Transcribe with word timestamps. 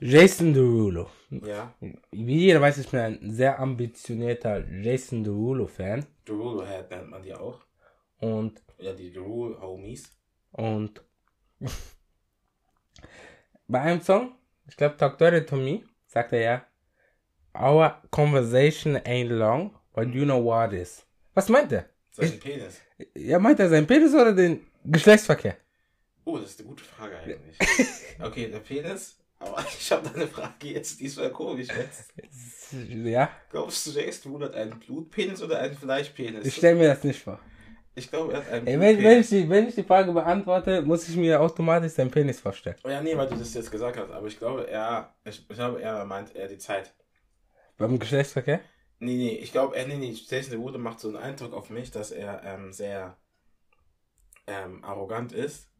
Jason 0.00 0.54
Derulo. 0.54 1.10
Ja. 1.30 1.74
Wie 2.12 2.38
jeder 2.38 2.60
weiß, 2.60 2.78
ich 2.78 2.88
bin 2.88 3.00
ein 3.00 3.30
sehr 3.32 3.58
ambitionierter 3.58 4.64
Jason 4.70 5.24
Derulo-Fan. 5.24 6.06
Derulo 6.26 6.64
Head 6.66 6.90
nennt 6.90 7.10
man 7.10 7.22
die 7.22 7.34
auch. 7.34 7.60
Und, 8.20 8.62
Ja, 8.78 8.92
die 8.92 9.12
Derulo 9.12 9.60
Homies. 9.60 10.10
und 10.52 11.02
bei 13.68 13.80
einem 13.80 14.00
Song, 14.00 14.32
ich 14.68 14.76
glaube 14.76 14.96
Talk 14.96 15.18
Dirty 15.18 15.44
to 15.44 15.56
Me, 15.56 15.82
sagt 16.06 16.32
er 16.32 16.40
ja, 16.40 16.64
Our 17.54 18.00
conversation 18.10 18.96
ain't 18.98 19.30
long, 19.30 19.74
but 19.94 20.08
you 20.14 20.24
know 20.24 20.42
what 20.42 20.72
is. 20.72 21.04
Was 21.34 21.48
meint 21.48 21.72
er? 21.72 21.86
Sein 22.10 22.38
Penis. 22.38 22.80
Ja, 23.14 23.38
meint 23.38 23.58
er 23.58 23.68
seinen 23.68 23.86
Penis 23.86 24.14
oder 24.14 24.32
den 24.32 24.66
Geschlechtsverkehr? 24.84 25.56
Oh, 26.24 26.36
das 26.38 26.50
ist 26.50 26.60
eine 26.60 26.68
gute 26.68 26.84
Frage 26.84 27.16
eigentlich. 27.18 27.58
okay, 28.22 28.48
der 28.50 28.60
Penis. 28.60 29.17
Aber 29.38 29.64
ich 29.78 29.92
habe 29.92 30.08
da 30.08 30.14
eine 30.14 30.26
Frage 30.26 30.68
jetzt, 30.68 31.00
die 31.00 31.06
ist 31.06 31.14
voll 31.18 31.30
komisch 31.30 31.68
jetzt. 31.68 32.12
Ja, 32.70 33.30
Glaubst 33.50 33.86
du, 33.86 33.92
Jason 33.92 34.30
Derulo 34.30 34.44
hat 34.44 34.54
einen 34.54 34.78
Blutpenis 34.78 35.42
oder 35.42 35.58
einen 35.58 35.74
Fleischpenis? 35.74 36.44
ich 36.44 36.54
stelle 36.54 36.74
mir 36.74 36.88
das 36.88 37.02
nicht 37.02 37.22
vor. 37.22 37.40
Ich 37.94 38.10
glaube, 38.10 38.34
er 38.34 38.40
hat 38.40 38.50
einen 38.50 38.66
Ey, 38.66 38.78
wenn, 38.78 39.02
wenn, 39.02 39.20
ich 39.20 39.28
die, 39.30 39.48
wenn 39.48 39.68
ich 39.68 39.74
die 39.74 39.82
Frage 39.82 40.12
beantworte, 40.12 40.82
muss 40.82 41.08
ich 41.08 41.16
mir 41.16 41.40
automatisch 41.40 41.92
seinen 41.92 42.10
Penis 42.10 42.40
vorstellen. 42.40 42.76
Oh 42.84 42.90
ja, 42.90 43.00
nee, 43.00 43.16
weil 43.16 43.26
du 43.26 43.36
das 43.36 43.54
jetzt 43.54 43.70
gesagt 43.70 43.96
hast, 43.96 44.10
aber 44.10 44.26
ich 44.26 44.38
glaube, 44.38 44.68
er, 44.68 45.16
ich, 45.24 45.46
ich 45.48 45.56
glaube, 45.56 45.80
er 45.80 46.04
meint 46.04 46.36
eher 46.36 46.46
die 46.46 46.58
Zeit. 46.58 46.94
Beim 47.78 47.98
Geschlechtsverkehr? 47.98 48.60
Nee, 48.98 49.16
nee, 49.16 49.36
ich 49.36 49.50
glaube, 49.50 49.74
er, 49.74 49.86
nee, 49.86 49.96
nee, 49.96 50.10
Jason 50.12 50.52
Derulo 50.52 50.78
macht 50.78 51.00
so 51.00 51.08
einen 51.08 51.16
Eindruck 51.16 51.54
auf 51.54 51.70
mich, 51.70 51.90
dass 51.90 52.10
er 52.10 52.42
ähm, 52.44 52.72
sehr 52.72 53.16
ähm, 54.46 54.84
arrogant 54.84 55.32
ist. 55.32 55.70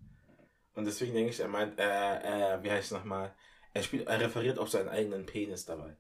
Und 0.74 0.86
deswegen 0.86 1.12
denke 1.12 1.30
ich, 1.30 1.40
er 1.40 1.48
meint, 1.48 1.78
äh, 1.78 2.54
äh, 2.54 2.62
wie 2.62 2.70
heißt 2.70 2.86
es 2.86 2.98
nochmal? 2.98 3.34
Er 3.78 3.82
spielt, 3.84 4.08
er 4.08 4.20
referiert 4.20 4.58
auf 4.58 4.68
seinen 4.70 4.88
eigenen 4.88 5.24
Penis 5.24 5.64
dabei. 5.64 5.94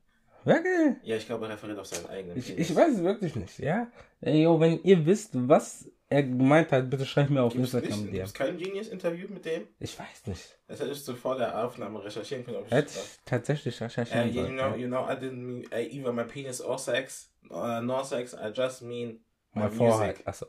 Wirklich? 0.44 0.96
Ja, 1.04 1.16
ich 1.16 1.26
glaube, 1.26 1.46
er 1.46 1.52
referiert 1.52 1.78
auf 1.78 1.86
seinen 1.86 2.06
eigenen 2.06 2.36
Ich, 2.36 2.46
Penis. 2.48 2.70
ich 2.70 2.76
weiß 2.76 2.94
es 2.94 3.02
wirklich 3.04 3.36
nicht, 3.36 3.58
ja? 3.60 3.86
Ey, 4.20 4.42
yo, 4.42 4.58
wenn 4.58 4.82
ihr 4.82 5.06
wisst, 5.06 5.30
was 5.32 5.88
er 6.08 6.24
gemeint 6.24 6.72
hat, 6.72 6.90
bitte 6.90 7.06
schreibt 7.06 7.30
mir 7.30 7.42
auf 7.42 7.52
Gibt 7.52 7.66
es 7.66 7.74
Instagram 7.74 8.00
nicht, 8.02 8.12
gibt's 8.14 8.34
kein 8.34 8.56
Genius-Interview 8.58 9.28
mit 9.28 9.44
dem? 9.44 9.68
Ich 9.78 9.96
weiß 9.96 10.26
nicht. 10.26 10.58
Das 10.66 10.80
hättest 10.80 11.06
du 11.06 11.14
vor 11.14 11.36
der 11.36 11.64
Aufnahme 11.64 12.02
recherchieren 12.02 12.44
können. 12.44 12.56
Ob 12.56 12.66
ich 12.66 12.72
Hätte 12.72 12.90
ich 12.94 13.18
tatsächlich 13.24 13.80
Uh, 13.80 13.84
recherchieren 13.84 14.28
you 14.34 14.42
sollen. 14.42 14.56
know, 14.56 14.74
you 14.74 14.86
know, 14.88 15.04
I 15.08 15.12
didn't 15.14 15.36
mean 15.44 15.64
uh, 15.72 15.76
either 15.76 16.12
my 16.12 16.24
penis 16.24 16.60
or 16.60 16.78
sex, 16.78 17.30
uh, 17.50 17.80
nor 17.80 18.04
sex. 18.04 18.34
I 18.34 18.50
just 18.52 18.82
mean 18.82 19.20
my, 19.54 19.64
music, 19.68 19.76
Vorhalt. 19.78 20.26
Achso. 20.26 20.46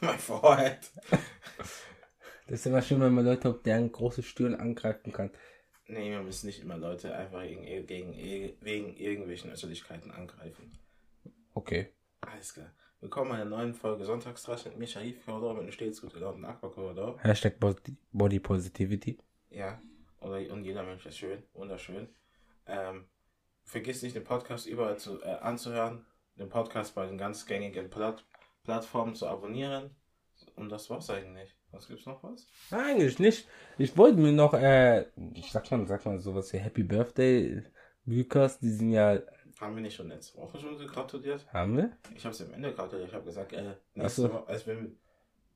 my 0.00 0.18
forehead. 0.18 0.78
Das 2.48 2.58
ist 2.60 2.66
immer 2.66 2.82
schön, 2.82 3.00
wenn 3.00 3.14
man 3.14 3.24
Leute 3.24 3.48
auf 3.50 3.62
deren 3.62 3.92
große 3.92 4.22
Stirn 4.24 4.54
angreifen 4.56 5.12
kann. 5.12 5.30
Nee, 5.90 6.12
wir 6.12 6.22
müssen 6.22 6.46
nicht 6.46 6.60
immer 6.60 6.76
Leute 6.76 7.12
einfach 7.12 7.42
gegen, 7.42 7.64
gegen, 7.84 8.14
wegen 8.60 8.96
irgendwelchen 8.96 9.50
Äußerlichkeiten 9.50 10.12
angreifen. 10.12 10.78
Okay. 11.52 11.88
Alles 12.20 12.54
klar. 12.54 12.70
Willkommen 13.00 13.32
in 13.32 13.36
einer 13.38 13.50
neuen 13.50 13.74
Folge 13.74 14.04
Sonntagstrash 14.04 14.66
mit 14.66 14.78
mir, 14.78 14.86
Sharif 14.86 15.24
Korridor, 15.24 15.54
mit 15.54 15.64
einem 15.64 15.72
stets 15.72 16.00
gut 16.00 16.14
gelaunten 16.14 16.44
Aqua 16.44 16.68
Korridor. 16.68 17.18
Hashtag 17.24 17.58
Body 17.58 17.96
Body 18.12 18.38
Positivity. 18.38 19.18
Ja, 19.50 19.82
oder, 20.20 20.36
und 20.52 20.62
jeder 20.62 20.84
Mensch 20.84 21.06
ist 21.06 21.18
schön, 21.18 21.42
wunderschön. 21.54 22.08
Ähm, 22.66 23.06
vergiss 23.64 24.02
nicht, 24.02 24.14
den 24.14 24.22
Podcast 24.22 24.68
überall 24.68 24.96
zu, 24.96 25.20
äh, 25.22 25.38
anzuhören, 25.40 26.06
den 26.36 26.48
Podcast 26.48 26.94
bei 26.94 27.04
den 27.04 27.18
ganz 27.18 27.46
gängigen 27.46 27.90
Platt 27.90 28.24
Plattformen 28.62 29.16
zu 29.16 29.26
abonnieren. 29.26 29.90
Und 30.54 30.68
das 30.68 30.88
war's 30.88 31.10
eigentlich. 31.10 31.56
Was 31.72 31.86
gibt's 31.88 32.06
noch 32.06 32.22
was? 32.22 32.46
Eigentlich 32.70 33.18
nicht. 33.18 33.48
Ich 33.78 33.96
wollte 33.96 34.18
mir 34.18 34.32
noch, 34.32 34.54
äh, 34.54 35.06
sag 35.52 35.70
mal, 35.70 35.86
sag 35.86 36.04
mal 36.04 36.18
sowas 36.18 36.52
wie 36.52 36.58
Happy 36.58 36.82
Birthday 36.82 37.62
Lukas, 38.06 38.58
die 38.58 38.70
sind 38.70 38.90
ja, 38.90 39.20
Haben 39.60 39.76
wir 39.76 39.82
nicht 39.82 39.94
schon 39.94 40.08
letzte 40.08 40.38
Woche 40.38 40.58
schon 40.58 40.76
gratuliert? 40.86 41.46
haben 41.52 41.76
wir? 41.76 41.96
Ich 42.14 42.24
habe 42.24 42.34
sie 42.34 42.44
am 42.44 42.54
Ende 42.54 42.72
gratuliert. 42.74 43.08
Ich 43.08 43.14
habe 43.14 43.24
gesagt, 43.24 43.52
äh, 43.52 43.74
nächste 43.94 44.22
so. 44.22 44.32
Woche, 44.32 44.48
als 44.48 44.66
wir, 44.66 44.90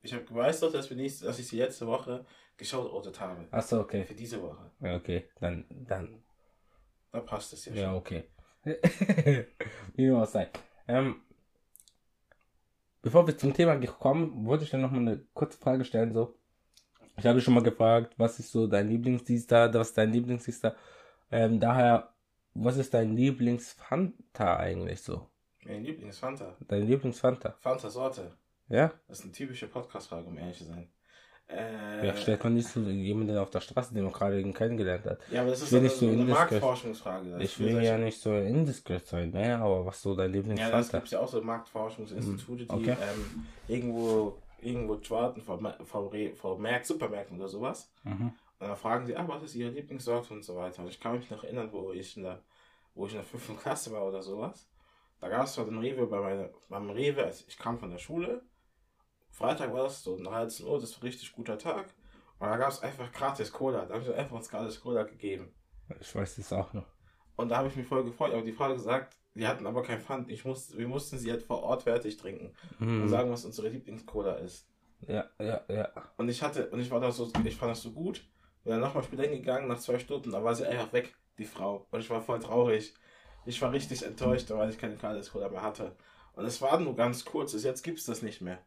ich 0.03 0.12
habe 0.15 0.25
weiß 0.31 0.61
doch, 0.61 0.72
dass 0.72 0.89
wir 0.89 0.97
nächste, 0.97 1.25
dass 1.25 1.39
ich 1.39 1.49
sie 1.49 1.59
letzte 1.59 1.87
Woche 1.87 2.25
geschaut 2.56 3.21
habe. 3.21 3.49
Achso, 3.50 3.81
okay. 3.81 4.05
Für 4.05 4.15
diese 4.15 4.41
Woche. 4.41 4.71
Ja, 4.81 4.97
okay. 4.97 5.28
Dann, 5.41 5.65
dann, 5.71 6.22
Da 7.10 7.21
passt 7.21 7.53
es 7.55 7.65
ja 7.65 7.72
schon. 7.72 7.83
ja, 7.83 7.94
okay. 7.97 8.25
Wie 9.94 10.06
nur 10.06 10.22
auch 10.22 10.27
sei. 10.27 10.49
Ähm, 10.87 11.22
bevor 13.04 13.26
wir 13.26 13.37
zum 13.37 13.54
Thema 13.54 13.76
kommen, 13.87 14.47
wollte 14.47 14.65
ich 14.65 14.72
noch 14.72 14.91
mal 14.91 14.98
eine 14.98 15.19
kurze 15.34 15.59
Frage 15.59 15.84
stellen, 15.84 16.12
so. 16.12 16.34
Ich 17.16 17.26
habe 17.26 17.37
dich 17.37 17.44
schon 17.44 17.54
mal 17.54 17.62
gefragt, 17.62 18.15
was 18.16 18.41
ist 18.41 18.50
so 18.50 18.66
dein 18.66 18.88
Lieblingsdienster, 18.88 19.72
was 19.72 19.91
ist 19.91 19.98
dein 19.98 20.10
Lieblingsdienster? 20.10 20.75
Ähm, 21.31 21.60
daher, 21.60 22.12
was 22.54 22.76
ist 22.76 22.92
dein 22.94 23.15
Lieblingsfanta 23.15 24.56
eigentlich 24.56 25.03
so? 25.03 25.28
Mein 25.65 25.84
Lieblings 25.84 26.19
Fanta. 26.19 26.56
Dein 26.66 26.87
Lieblingsfanta? 26.87 27.54
Fanta 27.60 27.88
Sorte. 27.88 28.32
Ja? 28.69 28.92
Das 29.06 29.19
ist 29.19 29.25
eine 29.25 29.32
typische 29.32 29.69
Podcast-Frage, 29.69 30.26
um 30.26 30.38
ehrlich 30.38 30.59
zu 30.59 30.65
sein. 30.65 30.88
Äh, 31.49 32.06
Ja, 32.06 32.16
stellt 32.16 32.43
man 32.43 32.55
nicht 32.55 32.69
so 32.69 32.81
jemanden 32.81 33.37
auf 33.37 33.50
der 33.50 33.60
Straße, 33.60 33.93
den 33.94 34.05
man 34.05 34.12
gerade 34.12 34.41
eben 34.41 34.53
kennengelernt 34.55 35.05
hat. 35.05 35.19
Ja, 35.31 35.43
aber 35.43 35.50
das 35.50 35.62
ist 35.62 35.72
will 35.72 35.78
eine, 35.81 35.88
nicht 35.88 35.97
so 35.99 36.09
eine. 36.09 36.25
Marktforschungsfrage. 36.25 37.31
Das 37.31 37.43
Ich 37.43 37.60
will 37.60 37.82
ja 37.82 37.99
nicht 37.99 38.19
so 38.21 38.34
indiskret 38.34 39.06
sein, 39.06 39.31
ne? 39.31 39.59
Aber 39.59 39.84
was 39.84 40.00
so 40.00 40.15
dein 40.15 40.33
Ja, 40.33 40.41
das 40.41 40.47
Lieblingsfanta? 40.47 40.99
gibt 40.99 41.10
ja 41.10 41.21
auch 41.21 41.28
so 41.28 41.43
Marktforschungsinstitute, 41.43 42.65
die 42.65 42.72
Okay. 42.72 42.97
ähm, 43.00 43.47
irgendwo, 43.69 44.38
irgendwo 44.60 44.97
charten 44.97 45.43
vor, 45.43 45.60
vor, 45.84 46.10
vor 46.34 46.59
Märkten, 46.59 46.87
Supermärkten 46.87 47.38
oder 47.38 47.49
sowas. 47.49 47.93
Mhm. 48.04 48.33
Und 48.60 48.69
dann 48.69 48.77
fragen 48.77 49.04
sie, 49.04 49.16
ah, 49.16 49.25
was 49.28 49.43
ist 49.43 49.54
ihre 49.54 49.71
Lieblingssorte 49.71 50.33
und 50.33 50.43
so 50.44 50.56
weiter. 50.56 50.83
Und 50.83 50.88
ich 50.88 50.99
kann 51.00 51.19
mich 51.19 51.31
noch 51.31 51.44
erinnern, 51.44 51.69
wo 51.72 51.93
ich 51.93 52.16
in 52.16 52.22
der, 52.22 52.41
wo 52.94 53.04
ich 53.06 53.12
in 53.12 53.19
der 53.19 53.25
fünften 53.27 53.56
Klasse 53.59 53.93
war 53.93 54.06
oder 54.06 54.22
sowas. 54.22 54.66
Da 55.21 55.28
gab 55.28 55.44
es 55.44 55.53
zwar 55.54 55.65
den 55.66 55.78
Rewe 55.78 56.06
bei 56.06 56.21
meiner, 56.21 56.49
beim 56.69 56.88
Rewe, 56.91 57.25
als 57.25 57.44
ich 57.47 57.59
kam 57.59 57.78
von 57.78 57.91
der 57.91 57.99
Schule. 57.99 58.43
Freitag 59.34 59.72
war 59.72 59.83
das 59.84 60.03
so 60.03 60.17
13 60.17 60.65
Uhr, 60.67 60.81
das 60.81 60.93
war 60.93 61.03
ein 61.03 61.06
richtig 61.09 61.33
guter 61.33 61.59
Tag. 61.59 61.87
Und 62.39 62.49
da 62.49 62.56
gab 62.56 62.71
es 62.71 62.81
einfach 62.83 63.11
gratis 63.12 63.53
Cola. 63.53 63.84
Da 63.84 63.95
habe 63.95 64.05
ich 64.05 64.15
einfach 64.15 64.37
uns 64.37 64.49
gratis 64.49 64.81
Cola 64.81 65.03
gegeben. 65.03 65.53
Ich 66.00 66.15
weiß 66.15 66.37
das 66.37 66.53
auch 66.53 66.72
noch. 66.72 66.87
Und 67.37 67.49
da 67.49 67.56
habe 67.59 67.69
ich 67.69 67.77
mich 67.77 67.87
voll 67.87 68.05
gefreut, 68.05 68.33
aber 68.33 68.43
die 68.43 68.53
Frau 68.53 68.67
hat 68.67 68.75
gesagt, 68.75 69.17
die 69.34 69.47
hatten 69.47 69.67
aber 69.67 69.83
kein 69.83 70.00
Pfand. 70.00 70.31
Ich 70.31 70.45
musste, 70.45 70.78
wir 70.78 70.87
mussten 70.87 71.19
sie 71.19 71.31
halt 71.31 71.43
vor 71.43 71.62
Ort 71.65 71.83
fertig 71.83 72.17
trinken 72.17 72.55
und 72.78 72.87
Mhm. 73.05 73.09
sagen, 73.09 73.31
was 73.31 73.45
unsere 73.45 73.69
Lieblingscola 73.69 74.34
ist. 74.37 74.69
Ja, 75.09 75.25
ja, 75.41 75.61
ja. 75.69 75.89
Und 76.16 76.28
ich 76.28 76.41
hatte, 76.43 76.71
und 76.71 76.78
ich 76.81 76.91
war 76.91 77.01
da 77.01 77.11
so, 77.11 77.31
ich 77.45 77.56
fand 77.56 77.72
das 77.72 77.83
so 77.83 77.91
gut. 77.91 78.25
Bin 78.62 78.71
dann 78.71 78.81
nochmal 78.81 79.03
später 79.03 79.25
hingegangen, 79.25 79.69
nach 79.69 79.78
zwei 79.81 79.99
Stunden, 79.99 80.31
da 80.31 80.43
war 80.45 80.55
sie 80.55 80.65
einfach 80.65 80.93
weg, 80.93 81.15
die 81.39 81.45
Frau. 81.45 81.87
Und 81.91 82.01
ich 82.01 82.09
war 82.09 82.22
voll 82.22 82.39
traurig. 82.39 82.95
Ich 83.47 83.61
war 83.61 83.72
richtig 83.72 84.05
enttäuscht, 84.05 84.49
weil 84.51 84.71
ich 84.71 84.78
keine 84.78 84.97
Kalias 84.97 85.33
Cola 85.33 85.49
mehr 85.49 85.62
hatte. 85.62 85.97
Und 86.34 86.45
es 86.47 86.62
war 86.62 86.78
nur 86.81 86.95
ganz 86.97 87.25
kurz, 87.25 87.53
jetzt 87.62 87.83
gibt's 87.83 88.06
das 88.06 88.22
nicht 88.22 88.41
mehr. 88.41 88.59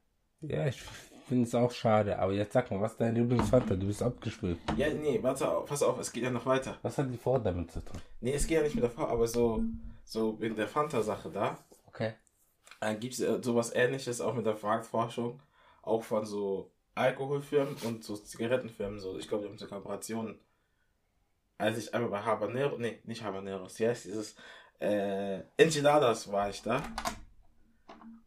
Ja, 0.41 0.67
ich 0.67 0.81
finde 1.27 1.43
es 1.47 1.55
auch 1.55 1.71
schade. 1.71 2.17
Aber 2.19 2.31
jetzt 2.33 2.53
sag 2.53 2.69
mal, 2.71 2.79
was 2.81 2.93
ist 2.93 3.01
dein 3.01 3.15
Lieblingsfanta? 3.15 3.75
Du 3.75 3.87
bist 3.87 4.01
abgespielt. 4.03 4.59
Ja, 4.75 4.89
nee, 4.93 5.19
warte 5.21 5.49
auf, 5.49 5.65
pass 5.67 5.83
auf, 5.83 5.99
es 5.99 6.11
geht 6.11 6.23
ja 6.23 6.29
noch 6.29 6.45
weiter. 6.45 6.77
Was 6.81 6.97
hat 6.97 7.11
die 7.11 7.17
Frau 7.17 7.37
damit 7.37 7.71
zu 7.71 7.83
tun? 7.83 7.99
Nee, 8.21 8.33
es 8.33 8.47
geht 8.47 8.57
ja 8.57 8.63
nicht 8.63 8.75
mit 8.75 8.83
der 8.83 8.91
Frau, 8.91 9.07
aber 9.07 9.27
so, 9.27 9.63
so 10.05 10.37
in 10.41 10.55
der 10.55 10.67
Fanta-Sache 10.67 11.29
da, 11.31 11.57
Okay. 11.87 12.13
äh, 12.81 12.95
gibt 12.95 13.17
es 13.19 13.45
sowas 13.45 13.71
ähnliches 13.73 14.21
auch 14.21 14.33
mit 14.35 14.45
der 14.45 14.57
Marktforschung, 14.61 15.39
auch 15.81 16.03
von 16.03 16.25
so 16.25 16.71
Alkoholfirmen 16.95 17.75
und 17.83 18.03
so 18.03 18.15
Zigarettenfirmen. 18.15 18.99
So. 18.99 19.17
Ich 19.17 19.27
glaube, 19.27 19.43
die 19.43 19.49
haben 19.49 19.57
so 19.57 19.67
Kooperationen. 19.67 20.39
Als 21.59 21.77
ich 21.79 21.93
einmal 21.93 22.11
bei 22.11 22.21
Habanero, 22.21 22.77
nee, 22.77 22.99
nicht 23.05 23.23
Habaneros, 23.23 23.79
wie 23.79 23.87
heißt 23.87 24.05
dieses, 24.05 24.35
äh, 24.79 25.39
Enchiladas 25.57 26.31
war 26.31 26.49
ich 26.49 26.61
da. 26.61 26.83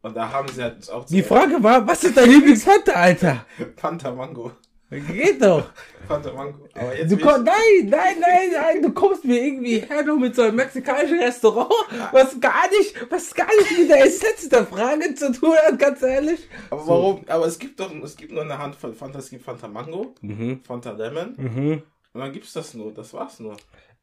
Und 0.03 0.15
da 0.15 0.31
haben 0.31 0.47
sie 0.49 0.63
halt 0.63 0.89
auch 0.89 1.05
Die 1.05 1.21
Frage 1.23 1.61
war, 1.61 1.85
was 1.85 2.03
ist 2.03 2.17
dein 2.17 2.29
Lieblingsfanta, 2.29 2.93
Alter? 2.93 3.45
Fanta 3.77 4.11
Mango. 4.11 4.51
Geht 4.89 5.41
doch. 5.41 5.69
Fanta 6.07 6.33
Mango. 6.33 6.67
Aber 6.73 6.97
jetzt 6.97 7.11
Du 7.11 7.17
komm, 7.17 7.43
nein, 7.43 7.85
nein, 7.85 8.15
nein, 8.19 8.49
nein, 8.53 8.81
du 8.81 8.91
kommst 8.91 9.23
mir 9.23 9.41
irgendwie 9.41 9.79
her 9.79 10.03
nur 10.03 10.19
mit 10.19 10.35
so 10.35 10.41
einem 10.41 10.55
mexikanischen 10.57 11.19
Restaurant, 11.19 11.71
was 12.11 12.37
gar 12.41 12.67
nicht, 12.71 12.95
was 13.09 13.33
gar 13.33 13.47
nicht 13.47 13.77
mit 13.77 13.89
der 13.89 14.05
Essenz 14.05 14.49
der 14.49 14.65
Frage 14.65 15.13
zu 15.15 15.31
tun 15.31 15.53
hat, 15.65 15.79
ganz 15.79 16.01
ehrlich. 16.01 16.39
ich, 16.41 16.49
aber 16.71 16.87
warum? 16.87 17.21
Aber 17.27 17.45
es 17.45 17.57
gibt 17.57 17.79
doch, 17.79 17.89
es 18.03 18.17
gibt 18.17 18.33
nur 18.33 18.41
eine 18.41 18.57
Handvoll 18.57 18.93
Fanta, 18.93 19.19
es 19.19 19.29
gibt 19.29 19.45
Fanta 19.45 19.67
Mango, 19.69 20.13
Mhm, 20.21 20.61
Fanta 20.67 20.91
Lemon. 20.91 21.35
mhm. 21.37 21.83
Und 22.13 22.19
dann 22.19 22.33
gibt's 22.33 22.51
das 22.51 22.73
nur, 22.73 22.91
das 22.93 23.13
war's 23.13 23.39
nur. 23.39 23.55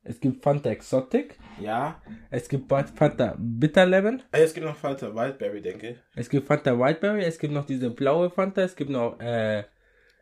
Es 0.05 0.21
gibt 0.21 0.43
Fanta 0.43 0.71
Exotic, 0.71 1.37
Ja. 1.61 2.01
es 2.31 2.49
gibt 2.49 2.69
Fanta 2.69 3.35
Bitter 3.39 3.85
Lemon, 3.85 4.23
Ah, 4.33 4.39
Es 4.39 4.55
gibt 4.55 4.65
noch 4.67 4.77
Fanta 4.77 5.15
Wildberry, 5.15 5.61
denke 5.61 5.89
ich. 5.91 5.97
es 6.15 6.29
gibt 6.31 6.47
Fanta 6.47 6.79
Whiteberry, 6.79 7.25
es 7.25 7.39
gibt 7.39 7.53
noch 7.53 7.67
diese 7.67 7.91
blaue 7.91 8.31
Fanta, 8.31 8.63
es 8.63 8.75
gibt 8.75 8.91
noch, 8.91 9.21
äh, 9.21 9.65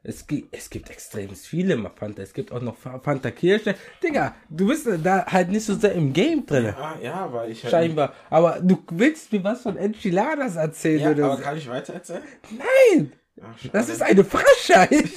es 0.03 0.27
gibt, 0.27 0.57
es 0.57 0.71
gibt 0.71 0.89
extrem 0.91 1.31
viele 1.31 1.77
Fanta, 1.95 2.23
es 2.23 2.33
gibt 2.33 2.51
auch 2.53 2.61
noch 2.63 2.77
Fanta 2.77 3.31
Kirsche. 3.31 3.75
Digga, 4.03 4.35
du 4.49 4.67
bist 4.69 4.89
da 5.05 5.27
halt 5.27 5.51
nicht 5.51 5.65
so 5.65 5.75
sehr 5.75 5.93
im 5.93 6.13
Game 6.13 6.47
drin. 6.47 6.67
Ah, 6.77 6.97
ja, 7.03 7.33
weil 7.33 7.51
ich 7.51 7.63
halt 7.63 7.71
Scheinbar. 7.73 8.13
Aber 8.31 8.59
du 8.61 8.83
willst 8.91 9.33
mir 9.33 9.43
was 9.45 9.63
von 9.63 9.77
Enchiladas 9.77 10.57
erzählen 10.57 11.01
Ja, 11.01 11.11
oder 11.11 11.25
aber 11.27 11.37
so. 11.37 11.43
kann 11.43 11.57
ich 11.59 11.69
weiter 11.69 11.95
erzählen? 11.95 12.23
Nein! 12.51 13.13
Ach, 13.43 13.55
Das 13.73 13.89
ist 13.89 14.03
eine 14.03 14.25
Frechheit. 14.25 15.09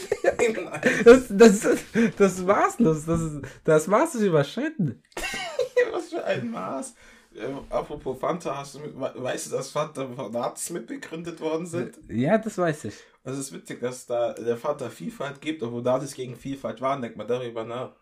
Das, 1.03 1.25
das, 1.29 1.61
das, 1.61 1.79
das 2.17 2.41
maßlos. 2.41 3.05
Das, 3.05 3.21
ist, 3.21 3.41
das 3.63 3.87
Maß 3.87 4.15
ist 4.15 4.21
überschritten. 4.21 5.03
Was 5.91 6.09
für 6.09 6.23
ein 6.23 6.49
Maß. 6.51 6.93
Äh, 7.35 7.53
apropos 7.69 8.17
Fanta, 8.19 8.57
hast 8.57 8.75
du 8.75 8.79
weißt 8.99 9.47
du, 9.47 9.55
dass 9.55 9.69
Fanta 9.69 10.07
von 10.07 10.31
Nazis 10.31 10.69
mitgegründet 10.71 11.39
worden 11.39 11.65
sind? 11.65 11.97
Ja, 12.09 12.37
das 12.37 12.57
weiß 12.57 12.85
ich. 12.85 12.95
Es 13.23 13.37
ist 13.37 13.53
witzig, 13.53 13.81
dass 13.81 14.05
da 14.05 14.33
der 14.33 14.57
Fanta 14.57 14.89
Vielfalt 14.89 15.41
gibt, 15.41 15.61
obwohl 15.63 15.81
Nazis 15.81 16.13
gegen 16.13 16.35
Vielfalt 16.35 16.81
waren. 16.81 17.01
Denkt 17.01 17.17
mal 17.17 17.27
darüber 17.27 17.63
nach. 17.63 17.95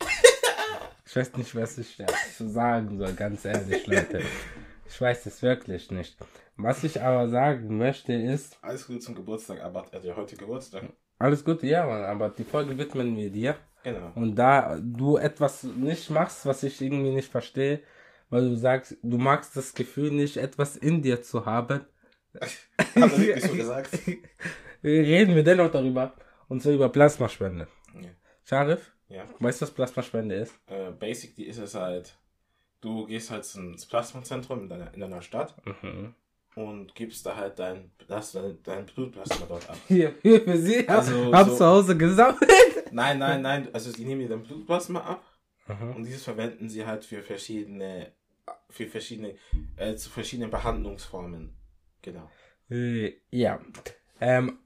Ich 1.06 1.16
weiß 1.16 1.34
nicht, 1.36 1.56
was 1.56 1.76
ich 1.76 1.96
dazu 1.96 2.48
sagen 2.48 2.96
soll, 2.96 3.12
ganz 3.14 3.44
ehrlich, 3.44 3.84
Leute. 3.88 4.22
Ich 4.88 5.00
weiß 5.00 5.26
es 5.26 5.42
wirklich 5.42 5.90
nicht. 5.90 6.16
Was 6.62 6.84
ich 6.84 7.00
aber 7.00 7.28
sagen 7.28 7.78
möchte 7.78 8.12
ist, 8.12 8.58
Alles 8.62 8.86
Gute 8.86 9.00
zum 9.00 9.14
Geburtstag, 9.14 9.60
aber 9.60 9.86
er 9.90 9.98
hat 9.98 10.04
ja 10.04 10.16
heute 10.16 10.36
Geburtstag. 10.36 10.84
alles 11.18 11.44
Gute, 11.44 11.66
ja, 11.66 11.86
Mann, 11.86 12.04
aber 12.04 12.30
die 12.30 12.44
Folge 12.44 12.76
widmen 12.76 13.16
wir 13.16 13.30
dir. 13.30 13.56
Genau. 13.82 14.12
Und 14.14 14.34
da 14.36 14.78
du 14.80 15.16
etwas 15.16 15.62
nicht 15.64 16.10
machst, 16.10 16.44
was 16.46 16.62
ich 16.62 16.80
irgendwie 16.80 17.14
nicht 17.14 17.30
verstehe, 17.30 17.80
weil 18.28 18.48
du 18.50 18.56
sagst, 18.56 18.96
du 19.02 19.16
magst 19.18 19.56
das 19.56 19.74
Gefühl 19.74 20.10
nicht, 20.10 20.36
etwas 20.36 20.76
in 20.76 21.02
dir 21.02 21.22
zu 21.22 21.46
haben, 21.46 21.80
Hat 22.40 22.50
er 22.94 23.18
wirklich 23.18 23.44
so 23.50 23.54
gesagt? 23.54 23.90
reden 24.84 25.34
wir 25.34 25.42
dennoch 25.42 25.70
darüber. 25.70 26.14
Und 26.48 26.62
zwar 26.62 26.72
über 26.72 26.88
Plasmaspende. 26.88 27.66
Ja. 27.94 28.08
Sharif, 28.44 28.92
ja. 29.08 29.24
weißt 29.38 29.60
du, 29.60 29.64
was 29.64 29.70
Plasmaspende 29.72 30.34
ist? 30.36 30.54
Äh, 30.66 30.90
basically 30.92 31.44
ist 31.48 31.58
es 31.58 31.74
halt, 31.74 32.16
du 32.80 33.06
gehst 33.06 33.30
halt 33.30 33.52
ins 33.54 33.86
Plasmazentrum 33.86 34.62
in 34.62 34.68
deiner, 34.68 34.92
in 34.94 35.00
deiner 35.00 35.22
Stadt 35.22 35.54
Mhm. 35.82 36.14
Und 36.56 36.94
gibst 36.94 37.24
da 37.26 37.36
halt 37.36 37.58
dein, 37.58 37.90
das, 38.08 38.32
dein, 38.64 38.86
Blutplasma 38.86 39.46
dort 39.48 39.68
ab. 39.70 39.76
Hier, 39.88 40.14
hier 40.22 40.40
für 40.42 40.56
Sie, 40.58 40.88
Also, 40.88 41.32
hab 41.32 41.48
so- 41.48 41.56
zu 41.56 41.66
Hause 41.66 41.96
gesammelt. 41.96 42.50
Nein, 42.92 43.18
nein, 43.18 43.40
nein, 43.42 43.68
also 43.72 43.92
die 43.92 44.04
nehmen 44.04 44.20
dir 44.22 44.28
dein 44.28 44.42
Blutplasma 44.42 45.00
ab 45.00 45.24
Mhm. 45.68 45.96
und 45.96 46.04
dieses 46.04 46.24
verwenden 46.24 46.68
sie 46.68 46.84
halt 46.84 47.04
für 47.04 47.22
verschiedene, 47.22 48.12
für 48.68 48.86
verschiedene, 48.88 49.36
äh, 49.76 49.94
zu 49.94 50.10
verschiedenen 50.10 50.50
Behandlungsformen. 50.50 51.54
Genau. 52.02 52.28
Ja. 53.30 53.60
Ähm, 54.20 54.58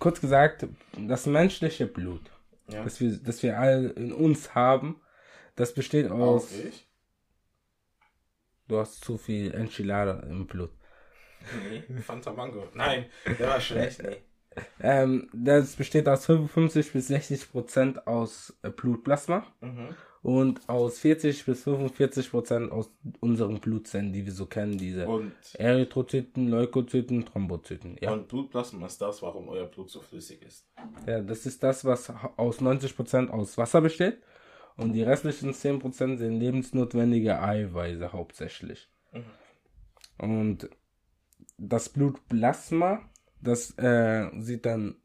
kurz 0.00 0.20
gesagt, 0.20 0.66
das 0.98 1.26
menschliche 1.26 1.86
Blut, 1.86 2.22
Ja. 2.68 2.82
das 2.82 3.00
wir, 3.00 3.16
das 3.18 3.42
wir 3.44 3.58
alle 3.58 3.90
in 3.90 4.12
uns 4.12 4.54
haben, 4.56 5.00
das 5.54 5.72
besteht 5.74 6.10
aus. 6.10 6.52
Auch 6.52 6.64
ich? 6.66 6.88
Du 8.68 8.78
hast 8.78 9.04
zu 9.04 9.16
viel 9.16 9.54
Enchilada 9.54 10.20
im 10.28 10.46
Blut. 10.48 10.70
Nee, 11.70 11.82
Fanta 12.02 12.32
Mango. 12.32 12.64
Nein, 12.74 13.06
der 13.38 13.48
war 13.48 13.60
schlecht, 13.60 14.02
nee. 14.02 14.16
Ähm, 14.80 15.28
das 15.34 15.76
besteht 15.76 16.08
aus 16.08 16.24
55 16.26 16.92
bis 16.92 17.08
60 17.08 17.50
Prozent 17.52 18.06
aus 18.06 18.56
äh, 18.62 18.70
Blutplasma 18.70 19.44
Mhm. 19.60 19.88
und 20.22 20.66
aus 20.66 20.98
40 21.00 21.44
bis 21.44 21.62
45 21.64 22.30
Prozent 22.30 22.72
aus 22.72 22.90
unseren 23.20 23.60
Blutzellen, 23.60 24.14
die 24.14 24.24
wir 24.24 24.32
so 24.32 24.46
kennen, 24.46 24.78
diese 24.78 25.06
Und, 25.06 25.32
Erythrozyten, 25.58 26.48
Leukozyten, 26.48 27.26
Thrombozyten. 27.26 27.98
Ja. 28.00 28.12
und 28.12 28.28
Blutplasma 28.28 28.86
ist 28.86 29.00
das, 29.02 29.20
warum 29.20 29.48
euer 29.50 29.66
Blut 29.66 29.90
so 29.90 30.00
flüssig 30.00 30.40
ist. 30.42 30.66
ja, 31.06 31.20
das 31.20 31.44
ist 31.44 31.62
das, 31.62 31.84
was 31.84 32.10
aus 32.38 32.62
90 32.62 32.96
Prozent 32.96 33.30
aus 33.30 33.58
Wasser 33.58 33.82
besteht 33.82 34.22
und 34.78 34.94
die 34.94 35.02
restlichen 35.02 35.52
10 35.52 35.80
Prozent 35.80 36.18
sind 36.18 36.40
lebensnotwendige 36.40 37.38
Eiweiße 37.42 38.10
hauptsächlich. 38.12 38.88
Und 40.18 40.70
das 41.58 41.88
Blutplasma, 41.88 43.00
das 43.40 43.76
äh, 43.78 44.28
sieht 44.40 44.66
dann 44.66 44.96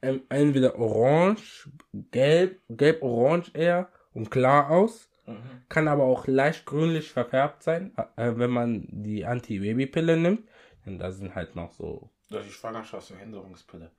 entweder 0.00 0.78
orange, 0.78 1.68
gelb, 2.10 2.60
gelb-orange 2.68 3.50
eher 3.54 3.88
und 4.12 4.30
klar 4.30 4.70
aus, 4.70 5.06
Mhm. 5.26 5.36
kann 5.68 5.86
aber 5.86 6.04
auch 6.04 6.26
leicht 6.26 6.66
grünlich 6.66 7.12
verfärbt 7.12 7.62
sein, 7.62 7.92
äh, 8.16 8.32
wenn 8.36 8.50
man 8.50 8.86
die 8.90 9.24
Anti-Baby-Pille 9.26 10.16
nimmt. 10.16 10.48
Denn 10.84 10.98
da 10.98 11.12
sind 11.12 11.34
halt 11.36 11.54
noch 11.54 11.70
so, 11.72 12.10
Durch 12.30 12.46
die 12.46 12.52
Schwangerschaftsverhinderungspille. 12.52 13.90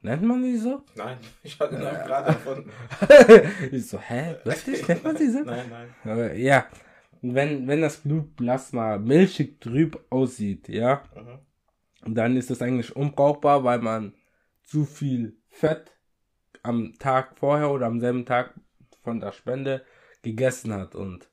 nennt 0.00 0.22
man 0.22 0.42
die 0.42 0.56
so? 0.56 0.82
Nein, 0.96 1.18
ich 1.44 1.60
habe 1.60 1.76
genau 1.76 1.90
gerade 1.92 2.28
erfunden. 2.28 2.72
ich 3.70 3.86
so, 3.86 4.00
hä, 4.00 4.36
wirklich, 4.42 4.88
nennt 4.88 5.04
man 5.04 5.16
die 5.16 5.28
so? 5.28 5.40
Nein, 5.44 5.68
nein. 5.70 5.94
Aber, 6.04 6.32
ja, 6.34 6.66
wenn, 7.22 7.66
wenn 7.68 7.80
das 7.80 7.98
Blutplasma 7.98 8.98
milchig 8.98 9.60
trüb 9.60 9.98
aussieht, 10.10 10.68
ja, 10.68 11.02
Mhm. 11.16 12.14
dann 12.14 12.36
ist 12.36 12.50
das 12.50 12.60
eigentlich 12.62 12.94
unbrauchbar, 12.96 13.64
weil 13.64 13.78
man 13.80 14.14
zu 14.64 14.84
viel 14.84 15.36
Fett 15.48 15.92
am 16.62 16.94
Tag 16.98 17.38
vorher 17.38 17.70
oder 17.70 17.86
am 17.86 18.00
selben 18.00 18.26
Tag 18.26 18.54
von 19.02 19.20
der 19.20 19.32
Spende 19.32 19.84
gegessen 20.22 20.72
hat. 20.72 20.94
Und 20.94 21.28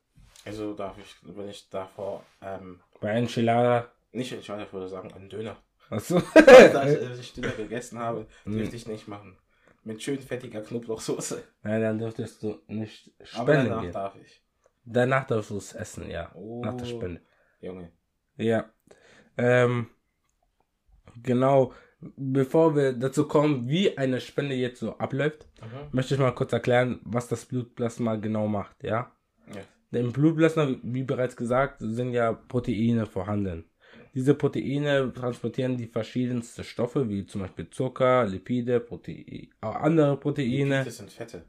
Also 0.45 0.74
darf 0.74 0.97
ich, 0.97 1.15
wenn 1.24 1.50
ich 1.50 1.69
davor, 1.69 2.24
ähm, 2.42 2.80
bei 3.01 3.09
Enchilada, 3.12 3.92
nicht 4.12 4.31
ich 4.31 4.39
ich 4.50 4.74
würde 4.74 4.88
sagen, 4.89 5.13
einen 5.13 5.30
Döner. 5.30 5.57
achso, 5.89 6.19
da 6.35 6.88
ich, 6.88 7.00
äh, 7.01 7.13
ich 7.19 7.33
Döner 7.33 7.51
gegessen 7.51 8.00
habe, 8.00 8.27
Mhm. 8.45 8.53
dürfte 8.57 8.75
ich 8.75 8.88
nicht 8.88 9.07
machen. 9.07 9.38
Mit 9.83 10.03
schön 10.03 10.19
fettiger 10.19 10.62
Knoblauchsoße. 10.62 11.44
Nein, 11.63 11.81
dann 11.81 11.97
dürftest 12.00 12.44
du 12.44 12.59
nicht 12.68 13.12
Aber 13.19 13.25
spenden 13.53 13.69
danach 13.69 13.81
gehen. 13.83 13.92
darf 13.94 14.15
ich. 14.18 14.42
Danach 14.91 15.25
darfst 15.27 15.51
du 15.51 15.57
es 15.57 15.74
essen, 15.74 16.09
ja. 16.09 16.31
Oh. 16.36 16.62
Nach 16.63 16.74
der 16.75 16.86
Spende. 16.86 17.21
Junge. 17.62 17.91
Ja. 18.38 18.71
Ähm, 19.38 19.88
genau. 21.21 21.74
Bevor 22.15 22.75
wir 22.75 22.94
dazu 22.94 23.27
kommen, 23.27 23.68
wie 23.68 23.97
eine 23.97 24.21
Spende 24.21 24.56
jetzt 24.56 24.80
so 24.80 24.97
abläuft, 24.97 25.47
Mhm. 25.62 25.89
möchte 25.91 26.13
ich 26.13 26.19
mal 26.19 26.33
kurz 26.33 26.53
erklären, 26.53 27.01
was 27.03 27.27
das 27.27 27.45
Blutplasma 27.45 28.15
genau 28.15 28.47
macht, 28.47 28.83
ja? 28.83 29.12
Ja. 29.53 30.00
Im 30.00 30.13
Blutplasma, 30.13 30.75
wie 30.81 31.03
bereits 31.03 31.35
gesagt, 31.35 31.77
sind 31.80 32.13
ja 32.13 32.31
Proteine 32.33 33.06
vorhanden. 33.06 33.65
Diese 34.13 34.33
Proteine 34.33 35.12
transportieren 35.13 35.77
die 35.77 35.88
verschiedensten 35.88 36.63
Stoffe, 36.63 37.09
wie 37.09 37.25
zum 37.25 37.42
Beispiel 37.42 37.69
Zucker, 37.69 38.25
Lipide, 38.25 38.80
Proteine, 38.80 39.50
andere 39.62 40.18
Proteine. 40.18 40.83
Das 40.85 40.97
sind 40.97 41.12
Fette. 41.12 41.44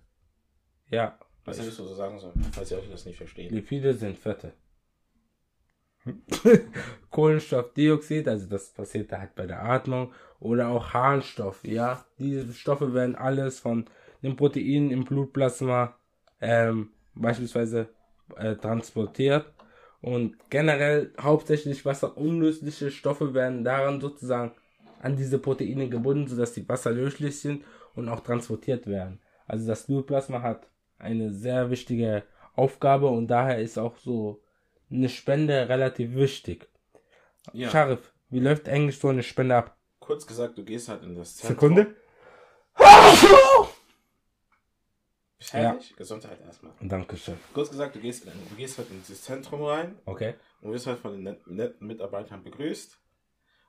Ja, 0.89 1.19
Was 1.45 1.59
hättest 1.59 1.79
du 1.79 1.85
so 1.85 1.95
sagen 1.95 2.19
sollen, 2.19 2.43
falls 2.53 2.71
ihr 2.71 2.79
euch 2.79 2.91
das 2.91 3.07
nicht 3.07 3.17
versteht? 3.17 3.51
Lipide 3.51 3.95
sind 3.95 4.19
Fette. 4.19 4.53
Kohlenstoffdioxid, 7.11 8.27
also 8.29 8.47
das 8.47 8.73
passiert 8.73 9.13
da 9.13 9.21
halt 9.21 9.35
bei 9.35 9.47
der 9.47 9.63
Atmung, 9.63 10.13
oder 10.39 10.69
auch 10.69 10.95
Harnstoff, 10.95 11.65
ja. 11.65 12.05
Diese 12.19 12.53
Stoffe 12.55 12.95
werden 12.95 13.15
alles 13.15 13.59
von 13.59 13.87
den 14.23 14.37
Proteinen 14.37 14.91
im 14.91 15.05
Blutplasma 15.05 15.97
ähm, 16.41 16.91
beispielsweise 17.15 17.89
äh, 18.37 18.57
transportiert. 18.57 19.53
Und 20.01 20.37
generell 20.49 21.13
hauptsächlich 21.21 21.85
wasserunlösliche 21.85 22.91
Stoffe 22.91 23.35
werden 23.35 23.65
daran 23.65 24.01
sozusagen 24.01 24.53
an 25.03 25.17
diese 25.17 25.39
Proteine 25.39 25.89
gebunden, 25.89 26.27
sodass 26.27 26.55
die 26.55 26.67
wasserlöslich 26.67 27.39
sind 27.39 27.65
und 27.95 28.09
auch 28.09 28.21
transportiert 28.21 28.87
werden. 28.87 29.21
Also 29.47 29.67
das 29.67 29.87
Blutplasma 29.87 30.41
hat 30.41 30.70
eine 31.01 31.33
sehr 31.33 31.71
wichtige 31.71 32.23
Aufgabe 32.55 33.09
und 33.09 33.29
daher 33.29 33.59
ist 33.61 33.79
auch 33.79 33.97
so 33.97 34.43
eine 34.91 35.09
Spende 35.09 35.69
relativ 35.69 36.15
wichtig. 36.15 36.69
Ja. 37.53 37.71
Scharif, 37.71 38.13
wie 38.29 38.41
läuft 38.41 38.69
eigentlich 38.69 38.99
so 38.99 39.09
eine 39.09 39.23
Spende 39.23 39.57
ab? 39.57 39.77
Kurz 39.99 40.27
gesagt, 40.27 40.59
du 40.59 40.65
gehst 40.65 40.89
halt 40.89 41.03
in 41.03 41.15
das 41.15 41.37
Zentrum. 41.37 41.77
Sekunde? 41.77 41.97
Bist 45.39 45.51
fertig? 45.51 45.97
Gesundheit 45.97 46.41
erstmal. 46.41 46.73
Dankeschön. 46.81 47.39
Kurz 47.55 47.71
gesagt, 47.71 47.95
du 47.95 48.01
gehst, 48.01 48.25
in, 48.27 48.33
du 48.49 48.55
gehst 48.57 48.79
halt 48.79 48.91
in 48.91 48.99
dieses 49.01 49.23
Zentrum 49.23 49.63
rein 49.63 49.97
Okay. 50.07 50.35
und 50.61 50.73
wirst 50.73 50.87
halt 50.87 50.99
von 50.99 51.13
den 51.13 51.23
net- 51.23 51.47
netten 51.47 51.87
Mitarbeitern 51.87 52.43
begrüßt. 52.43 52.99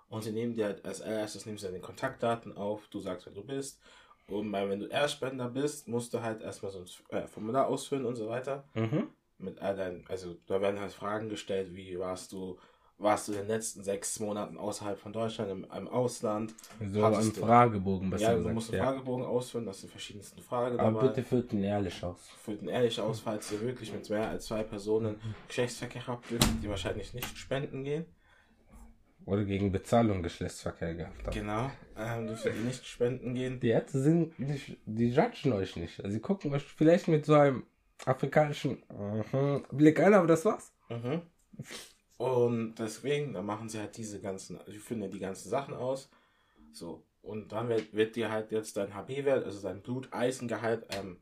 Und 0.10 0.24
sie 0.24 0.32
nehmen 0.34 0.54
dir 0.54 0.66
halt 0.66 0.84
als 0.84 1.02
allererstes 1.02 1.46
nehmen 1.46 1.58
sie 1.58 1.68
deine 1.68 1.80
Kontaktdaten 1.80 2.58
auf, 2.58 2.88
du 2.90 3.00
sagst, 3.00 3.26
wer 3.28 3.34
du 3.34 3.44
bist. 3.46 3.80
Und 4.28 4.52
weil, 4.52 4.70
wenn 4.70 4.80
du 4.80 4.88
Erstspender 4.88 5.50
bist, 5.50 5.88
musst 5.88 6.14
du 6.14 6.22
halt 6.22 6.42
erstmal 6.42 6.72
so 6.72 6.80
ein 6.80 7.18
äh, 7.18 7.28
Formular 7.28 7.68
ausfüllen 7.68 8.06
und 8.06 8.16
so 8.16 8.30
weiter. 8.30 8.64
Mhm. 8.74 9.08
Mit 9.38 9.60
all 9.60 9.76
deinen, 9.76 10.06
also 10.08 10.36
da 10.48 10.62
werden 10.62 10.80
halt 10.80 10.92
Fragen 10.92 11.28
gestellt, 11.28 11.76
wie 11.76 11.98
warst 12.00 12.32
du, 12.32 12.58
warst 13.00 13.28
du 13.28 13.32
in 13.34 13.40
den 13.40 13.48
letzten 13.48 13.84
sechs 13.84 14.20
Monaten 14.20 14.58
außerhalb 14.58 15.00
von 15.00 15.12
Deutschland, 15.12 15.52
im, 15.52 15.66
im 15.76 15.88
Ausland? 15.88 16.54
So 16.94 17.04
Hattest 17.04 17.38
ein 17.38 17.44
Fragebogen, 17.44 18.10
besser 18.12 18.34
Ja, 18.34 18.40
du 18.40 18.50
musst 18.50 18.70
einen 18.70 18.78
ja. 18.78 18.86
Fragebogen 18.86 19.26
ausfüllen, 19.26 19.66
das 19.66 19.82
sind 19.82 19.90
verschiedensten 19.90 20.42
Fragen 20.42 20.80
Aber 20.80 21.00
dabei. 21.02 21.08
bitte 21.08 21.28
füllt 21.28 21.52
ihn 21.54 21.64
ehrlich 21.64 22.04
aus. 22.04 22.30
Füllt 22.44 22.62
ihn 22.62 22.70
ehrlich 22.70 23.00
aus, 23.02 23.20
falls 23.20 23.52
ihr 23.52 23.62
wirklich 23.62 23.92
mit 23.92 24.08
mehr 24.10 24.30
als 24.30 24.46
zwei 24.46 24.62
Personen 24.62 25.20
Geschlechtsverkehr 25.48 26.06
habt, 26.06 26.30
dürft 26.30 26.48
ihr 26.62 26.70
wahrscheinlich 26.70 27.14
nicht 27.16 27.36
spenden 27.38 27.84
gehen. 27.84 28.06
Oder 29.26 29.46
gegen 29.46 29.72
Bezahlung 29.72 30.24
Geschlechtsverkehr 30.24 30.96
gehabt 30.96 31.28
haben. 31.28 31.34
Genau, 31.34 31.72
ähm, 31.98 32.28
dürft 32.28 32.46
ihr 32.46 32.54
nicht 32.54 32.86
spenden 32.86 33.36
gehen. 33.36 33.60
Die 33.60 33.70
Ärzte 33.70 34.02
sind 34.02 34.40
nicht, 34.40 34.78
die 34.86 35.10
judgen 35.10 35.54
euch 35.54 35.76
nicht. 35.76 36.00
Also 36.00 36.14
sie 36.14 36.20
gucken 36.20 36.54
euch 36.54 36.64
vielleicht 36.64 37.08
mit 37.08 37.26
so 37.26 37.36
einem 37.36 37.64
afrikanischen 38.06 38.84
mhm, 38.90 39.64
Blick 39.72 40.00
an, 40.00 40.14
aber 40.14 40.28
das 40.28 40.46
war's. 40.46 40.74
Mhm. 40.90 41.22
Und 42.18 42.76
deswegen, 42.76 43.34
dann 43.34 43.46
machen 43.46 43.70
sie 43.70 43.80
halt 43.80 43.98
diese 43.98 44.22
ganzen, 44.22 44.60
sie 44.68 44.78
finden 44.78 45.10
die 45.10 45.20
ganzen 45.20 45.50
Sachen 45.50 45.74
aus. 45.74 46.10
So. 46.72 47.04
Und 47.22 47.52
dann 47.52 47.70
wird, 47.70 47.94
wird 47.94 48.16
dir 48.16 48.32
halt 48.32 48.52
jetzt 48.52 48.78
dein 48.78 48.94
HB-Wert, 48.94 49.46
also 49.46 49.62
dein 49.62 49.82
Bluteisengehalt, 49.82 50.86
ähm, 50.96 51.18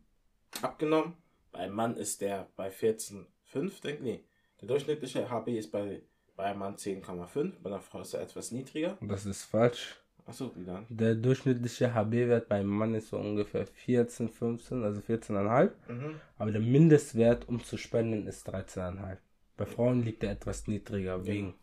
abgenommen. 0.62 1.14
Beim 1.52 1.74
Mann 1.74 1.96
ist 1.98 2.22
der 2.22 2.50
bei 2.56 2.70
14,5, 2.70 3.82
denke 3.82 4.04
nee. 4.04 4.24
Der 4.62 4.68
durchschnittliche 4.68 5.30
HB 5.30 5.58
ist 5.58 5.72
bei, 5.72 6.02
bei 6.40 6.46
einem 6.46 6.60
Mann 6.60 6.76
10,5, 6.78 7.52
bei 7.62 7.70
einer 7.70 7.82
Frau 7.82 8.00
ist 8.00 8.14
er 8.14 8.22
etwas 8.22 8.54
niedriger. 8.54 8.98
Das 9.02 9.26
ist 9.26 9.44
falsch. 9.44 9.98
Achso, 10.26 10.54
wie 10.56 10.64
dann? 10.64 10.86
Der 10.88 11.16
durchschnittliche 11.16 11.94
HB-Wert 11.94 12.48
beim 12.48 12.66
Mann 12.66 12.96
ist 12.96 13.10
so 13.10 13.18
ungefähr 13.18 13.68
14, 13.68 14.30
15, 14.30 14.86
also 14.86 15.02
14,5. 15.02 15.72
Mhm. 15.90 16.22
Aber 16.38 16.52
der 16.54 16.62
Mindestwert, 16.62 17.50
um 17.50 17.62
zu 17.62 17.76
spenden, 17.76 18.26
ist 18.26 18.48
13,5. 18.48 19.18
Bei 19.58 19.66
Frauen 19.66 20.02
liegt 20.02 20.24
er 20.24 20.32
etwas 20.32 20.66
niedriger 20.68 21.26
wegen. 21.26 21.56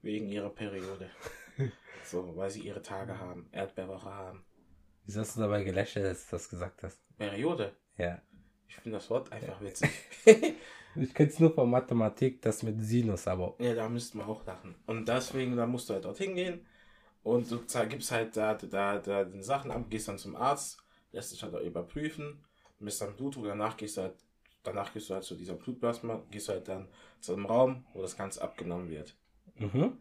Wegen 0.00 0.26
ihrer 0.26 0.50
Periode. 0.50 1.08
so, 2.04 2.36
weil 2.36 2.50
sie 2.50 2.62
ihre 2.62 2.82
Tage 2.82 3.16
haben, 3.16 3.48
Erdbeerwoche 3.52 4.12
haben. 4.12 4.44
Wieso 5.06 5.20
hast 5.20 5.36
du 5.36 5.42
dabei 5.42 5.62
gelächelt, 5.62 6.06
als 6.06 6.26
du 6.26 6.34
das 6.34 6.48
gesagt 6.48 6.82
hast? 6.82 7.00
Periode. 7.18 7.70
Ja. 7.98 8.20
Ich 8.72 8.82
finde 8.82 8.98
das 8.98 9.10
Wort 9.10 9.30
einfach 9.30 9.60
witzig. 9.60 9.90
Ich 10.94 11.14
kenne 11.14 11.30
es 11.30 11.40
nur 11.40 11.54
von 11.54 11.70
Mathematik, 11.70 12.42
das 12.42 12.62
mit 12.62 12.78
Sinus, 12.82 13.26
aber. 13.26 13.54
ja, 13.58 13.74
da 13.74 13.88
müssten 13.88 14.18
wir 14.18 14.28
auch 14.28 14.44
lachen. 14.44 14.74
Und 14.86 15.08
deswegen, 15.08 15.56
da 15.56 15.66
musst 15.66 15.88
du 15.88 15.94
halt 15.94 16.04
dorthin 16.04 16.34
gehen 16.34 16.66
und 17.22 17.50
du 17.50 17.60
gibst 17.88 18.10
halt 18.10 18.36
da, 18.36 18.52
da, 18.54 18.98
da 18.98 19.24
den 19.24 19.42
Sachen 19.42 19.70
ab, 19.70 19.86
gehst 19.88 20.08
dann 20.08 20.18
zum 20.18 20.36
Arzt, 20.36 20.82
lässt 21.12 21.32
dich 21.32 21.42
halt 21.42 21.54
auch 21.54 21.62
überprüfen, 21.62 22.44
misst 22.78 23.00
dann 23.00 23.16
Blutdruck, 23.16 23.46
danach 23.46 23.78
gehst 23.78 23.96
du 23.96 24.02
halt, 24.02 24.16
danach 24.64 24.92
gehst 24.92 25.08
du 25.08 25.14
halt 25.14 25.24
zu 25.24 25.34
dieser 25.34 25.54
Blutplasma, 25.54 26.22
gehst 26.30 26.48
du 26.48 26.52
halt 26.52 26.68
dann 26.68 26.88
zu 27.20 27.32
einem 27.32 27.46
Raum, 27.46 27.86
wo 27.94 28.02
das 28.02 28.16
Ganze 28.18 28.42
abgenommen 28.42 28.90
wird. 28.90 29.16
Mhm. 29.56 29.96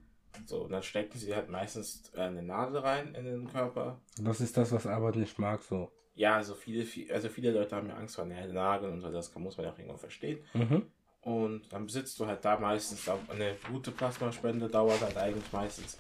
So, 0.46 0.64
und 0.64 0.72
dann 0.74 0.84
stecken 0.84 1.18
sie 1.18 1.34
halt 1.34 1.50
meistens 1.50 2.12
äh, 2.16 2.22
eine 2.22 2.44
Nadel 2.44 2.80
rein 2.80 3.16
in 3.16 3.24
den 3.24 3.48
Körper. 3.48 4.02
Das 4.22 4.42
ist 4.42 4.58
das, 4.58 4.74
was 4.74 4.88
Albert 4.88 5.16
nicht 5.16 5.40
mag, 5.40 5.62
so. 5.62 5.90
Ja, 6.14 6.36
also 6.36 6.56
viele, 6.56 6.84
viel- 6.84 7.12
also 7.12 7.30
viele 7.30 7.52
Leute 7.52 7.76
haben 7.76 7.88
ja 7.88 7.96
Angst 7.96 8.16
vor 8.16 8.26
Nageln 8.26 8.94
und 8.94 9.02
so, 9.02 9.12
das 9.12 9.34
kann, 9.34 9.44
muss 9.44 9.58
man 9.58 9.66
ja 9.66 9.72
auch 9.74 9.78
irgendwo 9.78 9.98
verstehen. 9.98 10.40
Mhm. 10.54 10.84
Und 11.22 11.72
dann 11.72 11.86
besitzt 11.86 12.20
du 12.20 12.26
halt 12.26 12.44
da 12.44 12.60
meistens 12.60 13.08
eine 13.08 13.56
gute 13.72 13.92
Plasmaspende, 13.92 14.68
dauert 14.68 15.02
halt 15.02 15.18
eigentlich 15.18 15.52
meistens 15.52 15.98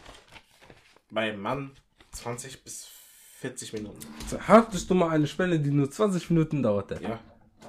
beim 1.09 1.39
Mann 1.39 1.71
20 2.11 2.63
bis 2.63 2.87
40 3.39 3.73
Minuten. 3.73 3.99
Hattest 4.47 4.89
du 4.89 4.95
mal 4.95 5.09
eine 5.09 5.27
Spende, 5.27 5.59
die 5.59 5.71
nur 5.71 5.89
20 5.89 6.29
Minuten 6.29 6.61
dauerte? 6.63 6.99
Ja, 7.01 7.19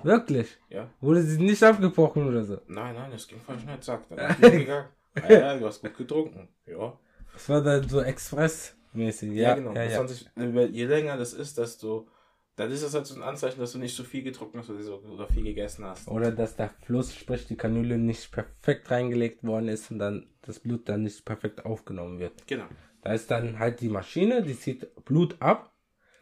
Wirklich? 0.03 0.59
ja. 0.69 0.89
Wurde 1.01 1.23
sie 1.23 1.41
nicht 1.41 1.63
abgebrochen 1.63 2.27
oder 2.27 2.45
so? 2.45 2.59
Nein, 2.67 2.95
nein, 2.95 3.11
das 3.11 3.27
ging 3.29 3.41
voll 3.41 3.59
schnell, 3.59 3.81
zack. 3.81 4.09
Dann 4.09 4.37
gegangen. 4.41 4.89
Ja, 5.17 5.31
ja, 5.31 5.59
du 5.59 5.67
hast 5.67 5.81
gut 5.83 5.97
getrunken. 5.97 6.49
Ja, 6.67 6.99
Das 7.35 7.49
war 7.49 7.63
dann 7.63 7.89
so 7.89 8.01
expressmäßig. 8.01 9.33
ja, 9.33 9.51
Ja, 9.51 9.55
genau. 9.55 9.75
Ja, 9.75 9.85
ja. 9.85 9.97
20, 10.07 10.31
je 10.73 10.87
länger 10.87 11.17
das 11.17 11.35
ist, 11.35 11.59
desto. 11.59 12.09
Dann 12.57 12.71
ist 12.71 12.83
das 12.85 12.95
halt 12.95 13.07
so 13.07 13.15
ein 13.15 13.23
Anzeichen, 13.23 13.59
dass 13.61 13.73
du 13.73 13.79
nicht 13.79 13.97
so 13.97 14.05
viel 14.05 14.23
getrunken 14.23 14.59
hast 14.59 14.69
oder, 14.69 14.83
so, 14.83 14.97
oder 14.99 15.27
viel 15.27 15.43
gegessen 15.43 15.85
hast. 15.87 16.07
Oder 16.07 16.31
dass 16.31 16.55
der 16.57 16.69
Fluss, 16.85 17.15
sprich 17.15 17.47
die 17.47 17.57
Kanüle, 17.57 17.97
nicht 17.97 18.31
perfekt 18.31 18.91
reingelegt 18.91 19.43
worden 19.43 19.69
ist 19.69 19.91
und 19.91 19.99
dann 19.99 20.27
das 20.43 20.61
Blut 20.61 20.89
dann 20.89 21.03
nicht 21.05 21.25
perfekt 21.25 21.65
aufgenommen 21.65 22.19
wird. 22.19 22.47
Genau. 22.47 22.67
Da 23.03 23.15
ist 23.15 23.31
dann 23.31 23.59
halt 23.59 23.81
die 23.81 23.89
Maschine, 23.89 24.43
die 24.43 24.59
zieht 24.59 24.95
Blut 25.07 25.37
ab, 25.41 25.73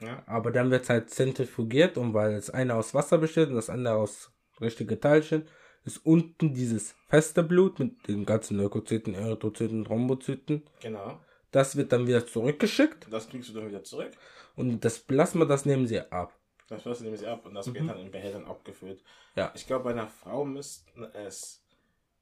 Ja, 0.00 0.22
aber 0.26 0.50
dann 0.52 0.70
wird 0.70 0.84
es 0.84 0.88
halt 0.88 1.10
zentrifugiert 1.10 1.98
und 1.98 2.14
weil 2.14 2.34
das 2.36 2.48
eine 2.48 2.74
aus 2.76 2.94
Wasser 2.94 3.18
besteht 3.18 3.48
und 3.48 3.56
das 3.56 3.68
andere 3.68 3.94
aus 3.96 4.30
richtige 4.60 5.00
Teilchen, 5.00 5.46
ist 5.84 6.04
unten 6.06 6.54
dieses 6.54 6.94
feste 7.08 7.42
Blut 7.42 7.78
mit 7.80 8.06
den 8.06 8.24
ganzen 8.24 8.56
Leukozyten, 8.56 9.14
Erythrozyten, 9.14 9.84
Thrombozyten. 9.84 10.62
genau. 10.80 11.18
Das 11.52 11.74
wird 11.74 11.90
dann 11.90 12.06
wieder 12.06 12.24
zurückgeschickt 12.24 13.08
Das 13.10 13.28
kriegst 13.28 13.48
du 13.48 13.54
dann 13.54 13.66
wieder 13.68 13.82
zurück. 13.82 14.12
Und 14.56 14.84
das 14.84 14.98
Plasma, 14.98 15.44
das 15.44 15.64
nehmen 15.64 15.86
sie 15.86 16.00
ab. 16.12 16.36
Das 16.68 16.84
lassen 16.84 17.04
nehmen 17.04 17.16
sie 17.16 17.26
ab 17.26 17.44
und 17.46 17.54
das 17.54 17.72
wird 17.72 17.88
dann 17.88 17.98
in 17.98 18.10
Behältern 18.12 18.44
abgefüllt. 18.44 19.02
Ja. 19.34 19.50
Ich 19.54 19.66
glaube, 19.66 19.84
bei 19.84 19.90
einer 19.90 20.06
Frau 20.06 20.44
müssten 20.44 21.02
es 21.14 21.64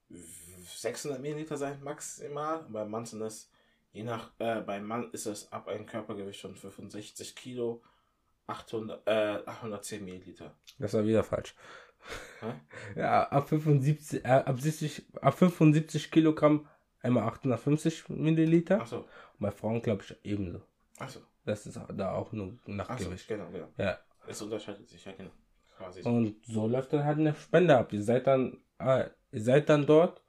600 0.09 1.21
Milliliter 1.21 1.57
sein, 1.57 1.83
maximal. 1.83 2.61
Und 2.65 2.73
beim 2.73 2.91
Mann 2.91 3.05
sind 3.05 3.21
es, 3.23 3.51
je 3.93 4.05
nach, 4.05 4.31
äh, 4.39 4.61
beim 4.63 4.87
Mann 4.87 5.11
ist 5.13 5.27
es 5.27 5.53
ab 5.53 5.69
einem 5.69 5.85
Körpergewicht 5.87 6.41
von 6.41 6.55
65 6.57 7.37
Kilo 7.37 7.83
800, 8.47 9.07
äh, 9.07 9.43
810 9.45 10.05
Milliliter. 10.05 10.55
Das 10.79 10.95
war 10.95 11.05
wieder 11.05 11.25
falsch. 11.25 11.55
Hä? 12.41 12.55
Ja, 12.97 13.29
ab 13.29 13.49
75, 13.49 14.25
äh, 14.25 14.29
ab, 14.29 14.59
70, 14.59 15.05
ab 15.21 15.35
75 15.37 16.11
Kilogramm 16.11 16.67
einmal 17.03 17.25
850 17.25 18.09
Milliliter. 18.09 18.81
Achso, 18.81 19.01
Und 19.01 19.07
bei 19.41 19.51
Frauen 19.51 19.83
glaube 19.83 20.03
ich 20.05 20.17
ebenso. 20.25 20.63
achso, 20.99 21.21
Das 21.49 21.67
ist 21.67 21.81
da 21.97 22.13
auch 22.13 22.33
nur 22.33 22.49
achso, 22.53 22.71
Nachtgewicht. 22.73 23.27
genau, 23.29 23.49
genau. 23.51 23.69
Ja. 23.79 23.99
Es 24.27 24.43
unterscheidet 24.43 24.89
sich, 24.89 25.05
ja, 25.05 25.13
genau. 25.13 25.31
Quasi 25.77 26.03
so. 26.03 26.11
Und 26.11 26.37
so 26.45 26.67
läuft 26.67 26.93
dann 26.93 27.05
halt 27.05 27.19
eine 27.19 27.35
Spende 27.35 27.77
ab. 27.77 27.93
Ihr 27.93 28.03
seid 28.03 28.27
dann, 28.27 28.59
ah, 28.79 29.05
ihr 29.33 29.43
seid 29.43 29.69
dann 29.69 29.87
dort, 29.87 30.23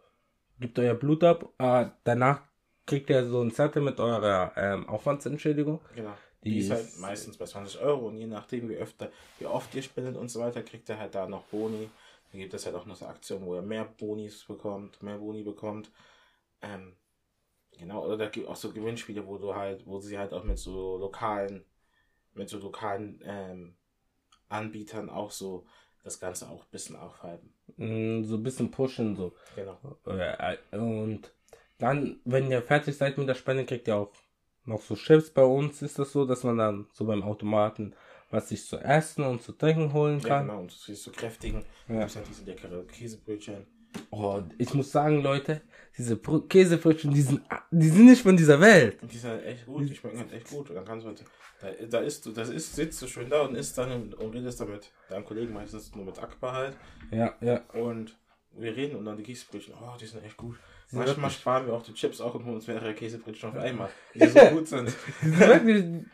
gebt 0.60 0.80
euer 0.80 0.94
Blut 0.94 1.24
ab, 1.24 1.50
ah, 1.58 1.92
danach 2.04 2.42
kriegt 2.86 3.10
ihr 3.10 3.26
so 3.26 3.42
ein 3.42 3.52
Zettel 3.52 3.82
mit 3.82 4.00
eurer 4.00 4.54
ähm, 4.56 4.88
Aufwandsentschädigung. 4.88 5.82
Genau. 5.96 6.14
Die 6.44 6.52
Die, 6.52 6.60
ist 6.60 6.72
halt 6.72 6.82
ist- 6.86 7.00
meistens 7.00 7.38
bei 7.38 7.46
20 7.46 7.82
Euro 7.82 8.08
und 8.08 8.18
je 8.18 8.26
nachdem, 8.28 8.70
wie, 8.70 8.76
öfter, 8.78 9.12
wie 9.40 9.46
oft 9.46 9.76
ihr 9.76 9.82
spendet 9.82 10.16
und 10.16 10.30
so 10.30 10.40
weiter, 10.40 10.64
kriegt 10.64 10.88
er 10.90 10.98
halt 11.00 11.14
da 11.14 11.28
noch 11.28 11.44
Boni. 11.46 11.90
Dann 12.32 12.40
gibt 12.40 12.54
es 12.54 12.66
halt 12.66 12.76
auch 12.76 12.86
noch 12.86 12.96
so 12.96 13.06
Aktionen, 13.08 13.46
wo 13.46 13.56
er 13.56 13.62
mehr 13.62 13.84
Bonis 13.84 14.46
bekommt, 14.46 15.04
mehr 15.04 15.18
Boni 15.18 15.44
bekommt. 15.44 15.92
Ähm, 16.62 16.96
genau, 17.79 18.05
oder 18.05 18.17
da 18.17 18.27
gibt 18.29 18.48
auch 18.48 18.55
so 18.55 18.71
Gewinnspiele, 18.71 19.25
wo 19.25 19.38
du 19.38 19.55
halt, 19.55 19.86
wo 19.88 20.00
sie 20.00 20.17
halt 20.17 20.33
auch 20.33 20.43
mit 20.43 20.57
so 20.59 20.98
lokalen, 20.98 21.63
mit 22.33 22.50
so 22.50 22.59
lokalen 22.59 23.21
ähm, 23.25 23.75
Anbietern 24.50 25.09
auch 25.09 25.31
so 25.31 25.65
das 26.03 26.19
Ganze 26.19 26.50
auch 26.50 26.63
ein 26.63 26.71
bisschen 26.71 26.95
aufhalten. 26.95 27.53
Mm, 27.77 28.24
So 28.24 28.36
ein 28.36 28.43
bisschen 28.43 28.71
pushen, 28.71 29.15
so. 29.15 29.33
Genau. 29.55 29.77
Äh, 30.05 30.57
Und 30.77 31.31
dann, 31.77 32.19
wenn 32.25 32.50
ihr 32.50 32.62
fertig 32.62 32.98
seid 32.98 33.17
mit 33.17 33.27
der 33.27 33.36
Spende, 33.36 33.65
kriegt 33.65 33.88
ihr 33.88 33.95
auch 33.95 34.12
noch 34.65 34.81
so 34.81 34.95
Chips. 34.95 35.29
Bei 35.29 35.43
uns 35.43 35.81
ist 35.81 36.00
das 36.00 36.12
so, 36.12 36.25
dass 36.25 36.43
man 36.43 36.57
dann 36.57 36.88
so 36.93 37.05
beim 37.05 37.24
Automaten 37.24 37.95
was 38.31 38.50
sich 38.50 38.63
zu 38.63 38.77
essen 38.77 39.24
und 39.25 39.41
zu 39.41 39.53
trinken 39.53 39.91
holen 39.91 40.19
Ja, 40.19 40.27
kann. 40.27 40.48
genau. 40.48 40.59
Und 40.59 40.71
siehst 40.71 41.03
so 41.03 41.12
kräftigen, 41.12 41.65
Ja. 41.88 41.95
ja. 41.95 42.01
halt 42.01 42.27
diese 42.29 42.45
leckere 42.45 42.83
Käsebrötchen. 42.86 43.65
Oh, 44.12 44.41
ich 44.58 44.74
muss 44.74 44.91
sagen, 44.91 45.22
Leute, 45.22 45.62
diese 45.98 46.17
Käsebrötchen, 46.17 47.13
die 47.13 47.22
sind, 47.22 47.41
die 47.72 47.89
sind 47.89 48.05
nicht 48.05 48.22
von 48.22 48.38
dieser 48.38 48.60
Welt. 48.60 48.98
Die 49.01 49.17
sind 49.17 49.43
echt 49.43 49.65
gut, 49.65 49.89
die 49.89 49.96
schmecken 49.96 50.19
halt 50.19 50.34
echt 50.34 50.50
gut. 50.50 50.69
Dann 50.69 50.86
kannst 50.86 51.05
du 51.05 51.13
da, 51.62 51.72
da 51.89 52.00
isst 52.00 52.25
du, 52.25 52.31
das 52.31 52.50
ist, 52.50 52.75
sitzt 52.75 53.01
du 53.01 53.08
schön 53.08 53.29
da 53.29 53.41
und 53.41 53.55
isst 53.55 53.77
dann 53.77 54.13
und, 54.13 54.34
redest 54.34 54.62
damit 54.62 54.91
deinem 55.10 55.25
Kollegen 55.25 55.53
meistens 55.53 55.93
nur 55.93 56.05
mit 56.05 56.17
Akbar 56.17 56.53
halt. 56.53 56.77
Ja, 57.12 57.36
ja. 57.41 57.62
Und 57.74 58.17
wir 58.53 58.75
reden 58.75 58.96
und 58.96 59.05
dann 59.05 59.17
die 59.17 59.24
Käsebrötchen, 59.24 59.74
oh, 59.74 59.98
die 60.00 60.05
sind 60.05 60.24
echt 60.24 60.38
gut. 60.38 60.58
Manchmal 60.91 61.29
sparen 61.29 61.67
wir 61.67 61.74
auch 61.74 61.84
die 61.84 61.93
Chips 61.93 62.19
auch 62.19 62.34
und 62.36 62.46
holen 62.46 62.55
uns 62.55 62.65
mehrere 62.67 62.93
Käsebrötchen 62.96 63.50
auf 63.50 63.55
einmal, 63.58 63.89
die 64.15 64.25
so 64.27 64.39
gut 64.39 64.67
sind. 64.67 64.91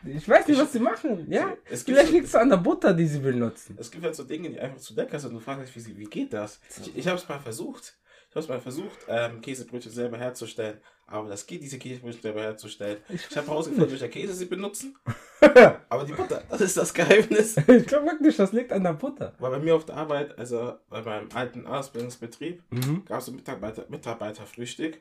Ich 0.04 0.28
weiß 0.28 0.46
nicht, 0.48 0.60
was 0.60 0.72
sie 0.72 0.78
machen. 0.80 1.26
Ja, 1.30 1.54
Es 1.70 1.84
gibt 1.84 1.96
vielleicht 1.96 2.08
so- 2.08 2.14
liegt 2.14 2.26
es 2.26 2.34
an 2.34 2.48
der 2.50 2.56
Butter, 2.58 2.92
die 2.94 3.06
sie 3.06 3.20
benutzen. 3.20 3.76
Es 3.80 3.90
gibt 3.90 4.04
halt 4.04 4.14
so 4.14 4.24
Dinge, 4.24 4.50
die 4.50 4.60
einfach 4.60 4.78
zu 4.78 4.94
lecker 4.94 5.18
sind 5.18 5.30
und 5.30 5.36
du 5.36 5.40
fragst 5.40 5.74
dich, 5.74 5.86
wie, 5.86 5.98
wie 5.98 6.04
geht 6.04 6.32
das? 6.32 6.60
Ich, 6.82 6.96
ich 6.96 7.06
habe 7.08 7.18
es 7.18 7.28
mal 7.28 7.38
versucht. 7.40 7.96
Ich 8.28 8.34
habe 8.36 8.40
es 8.44 8.48
mal 8.48 8.60
versucht, 8.60 8.98
ähm, 9.08 9.40
Käsebrötchen 9.40 9.90
selber 9.92 10.18
herzustellen. 10.18 10.78
Aber 11.06 11.28
das 11.28 11.46
geht, 11.46 11.62
diese 11.62 11.78
Käsebrötchen 11.78 12.20
selber 12.22 12.42
herzustellen. 12.42 12.98
Ich 13.08 13.34
habe 13.36 13.46
herausgefunden, 13.46 13.90
welcher 13.90 14.08
Käse 14.08 14.34
sie 14.34 14.44
benutzen. 14.46 14.96
Aber 15.88 16.04
die 16.04 16.12
Butter, 16.12 16.42
das 16.48 16.60
ist 16.60 16.76
das 16.76 16.92
Geheimnis. 16.94 17.56
Ich 17.68 17.86
glaube 17.86 18.06
wirklich, 18.06 18.36
das 18.36 18.52
liegt 18.52 18.72
an 18.72 18.82
der 18.84 18.94
Butter. 18.94 19.34
Weil 19.38 19.50
bei 19.52 19.58
mir 19.58 19.74
auf 19.76 19.84
der 19.84 19.96
Arbeit, 19.96 20.38
also 20.38 20.74
bei 20.88 21.02
meinem 21.02 21.28
alten 21.34 21.66
Ausbildungsbetrieb, 21.66 22.62
Mhm. 22.70 23.04
gab 23.04 23.20
es 23.20 23.28
ein 23.28 23.36
Mitarbeiter, 23.36 23.84
Mitarbeiterfrühstück. 23.88 24.98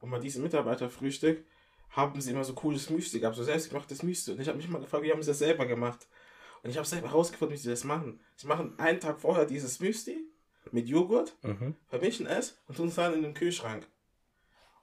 Und 0.00 0.10
bei 0.10 0.18
diesem 0.18 0.42
Mitarbeiterfrühstück 0.44 1.44
haben 1.90 2.20
sie 2.20 2.30
immer 2.30 2.44
so 2.44 2.54
cooles 2.54 2.88
Müsli 2.90 3.20
gehabt, 3.20 3.36
so 3.36 3.42
selbstgemachtes 3.44 4.02
Müsli. 4.02 4.34
Und 4.34 4.40
ich 4.40 4.48
habe 4.48 4.56
mich 4.58 4.68
mal 4.68 4.80
gefragt, 4.80 5.02
wie 5.04 5.10
haben 5.12 5.22
sie 5.22 5.30
das 5.30 5.38
selber 5.38 5.66
gemacht? 5.66 6.06
Und 6.62 6.70
ich 6.70 6.76
habe 6.76 6.86
selber 6.86 7.08
herausgefunden, 7.08 7.56
wie 7.56 7.60
sie 7.60 7.70
das 7.70 7.84
machen. 7.84 8.20
Sie 8.36 8.46
machen 8.46 8.74
einen 8.78 9.00
Tag 9.00 9.20
vorher 9.20 9.44
dieses 9.46 9.80
Müsli 9.80 10.18
mit 10.70 10.88
Joghurt, 10.88 11.36
Mhm. 11.42 11.74
vermischen 11.88 12.26
es 12.26 12.58
und 12.66 12.76
tun 12.76 12.88
es 12.88 12.94
dann 12.94 13.14
in 13.14 13.22
den 13.22 13.34
Kühlschrank. 13.34 13.86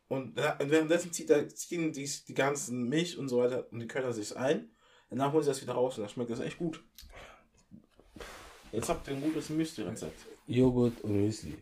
Und, 0.08 0.36
währenddessen 0.36 1.12
zieht 1.12 1.30
er, 1.30 1.48
ziehen 1.50 1.92
die, 1.92 2.10
die 2.28 2.34
ganzen 2.34 2.88
Milch 2.88 3.18
und 3.18 3.28
so 3.28 3.40
weiter 3.40 3.68
und 3.72 3.80
die 3.80 3.88
Körner 3.88 4.14
sich 4.14 4.36
ein. 4.38 4.70
Danach 5.10 5.34
holen 5.34 5.44
sie 5.44 5.50
das 5.50 5.62
wieder 5.62 5.74
raus 5.74 5.98
und 5.98 6.04
dann 6.04 6.10
schmeckt 6.10 6.32
das 6.32 6.40
echt 6.40 6.58
gut. 6.58 6.84
Jetzt 8.72 8.90
habt 8.90 9.08
ihr 9.08 9.16
ein 9.16 9.22
gutes 9.22 9.50
Müsli-Rezept. 9.50 10.26
Joghurt 10.48 11.02
und 11.02 11.22
Müsli. 11.22 11.56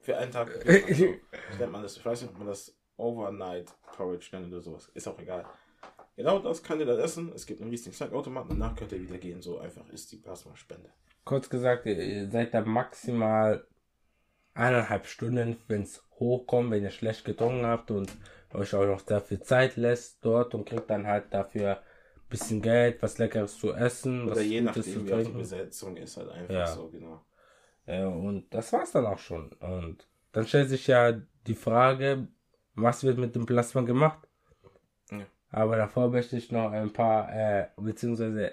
Für 0.00 0.16
einen 0.16 0.32
Tag. 0.32 0.48
Also, 0.88 1.06
nennt 1.58 1.72
man 1.72 1.82
das, 1.82 1.96
ich 1.96 2.04
weiß 2.04 2.22
nicht, 2.22 2.30
ob 2.30 2.38
man 2.38 2.48
das 2.48 2.76
Overnight 2.96 3.72
Porridge 3.96 4.28
nennt 4.32 4.52
oder 4.52 4.60
sowas. 4.60 4.88
Ist 4.94 5.08
auch 5.08 5.18
egal. 5.18 5.44
Genau 6.16 6.38
das 6.38 6.62
könnt 6.62 6.80
ihr 6.80 6.86
dann 6.86 6.98
essen. 6.98 7.32
Es 7.34 7.46
gibt 7.46 7.60
einen 7.60 7.70
riesigen 7.70 7.94
Snackautomaten. 7.94 8.58
Danach 8.58 8.76
könnt 8.76 8.92
ihr 8.92 9.00
wieder 9.00 9.18
gehen. 9.18 9.42
So 9.42 9.58
einfach 9.58 9.88
ist 9.90 10.12
die 10.12 10.18
Plasmaspende. 10.18 10.92
Kurz 11.24 11.48
gesagt, 11.48 11.86
ihr, 11.86 11.98
ihr 11.98 12.30
seid 12.30 12.52
da 12.52 12.60
maximal 12.62 13.66
eineinhalb 14.54 15.06
Stunden, 15.06 15.56
wenn 15.68 15.82
es 15.82 16.02
hochkommt, 16.22 16.70
wenn 16.70 16.82
ihr 16.82 16.90
schlecht 16.90 17.24
getrunken 17.24 17.66
habt 17.66 17.90
und 17.90 18.10
euch 18.54 18.74
auch 18.74 18.86
noch 18.86 19.02
dafür 19.02 19.40
Zeit 19.42 19.76
lässt 19.76 20.24
dort 20.24 20.54
und 20.54 20.64
kriegt 20.68 20.88
dann 20.90 21.06
halt 21.06 21.32
dafür 21.32 21.78
ein 21.78 22.28
bisschen 22.28 22.62
Geld, 22.62 23.02
was 23.02 23.18
Leckeres 23.18 23.58
zu 23.58 23.72
essen, 23.72 24.24
Oder 24.24 24.36
was 24.36 24.44
je 24.44 24.60
Gutes 24.60 24.76
nachdem, 24.76 24.92
zu 24.94 25.06
wie 25.06 25.12
auch 25.12 25.16
die 25.18 25.22
trinken. 25.24 25.38
Besetzung 25.38 25.96
ist, 25.96 26.16
halt 26.16 26.30
einfach 26.30 26.54
Ja. 26.54 26.66
so, 26.66 26.88
genau. 26.88 27.24
Ja, 27.86 28.06
und 28.08 28.52
das 28.54 28.72
war's 28.72 28.92
dann 28.92 29.06
auch 29.06 29.18
schon. 29.18 29.52
Und 29.54 30.06
dann 30.32 30.46
stellt 30.46 30.68
sich 30.68 30.86
ja 30.86 31.12
die 31.46 31.54
Frage, 31.54 32.28
was 32.74 33.04
wird 33.04 33.18
mit 33.18 33.34
dem 33.34 33.44
Plasma 33.46 33.80
gemacht? 33.82 34.26
Ja. 35.10 35.26
Aber 35.50 35.76
davor 35.76 36.08
möchte 36.10 36.36
ich 36.36 36.52
noch 36.52 36.70
ein 36.70 36.92
paar, 36.92 37.30
äh, 37.34 37.68
beziehungsweise 37.76 38.52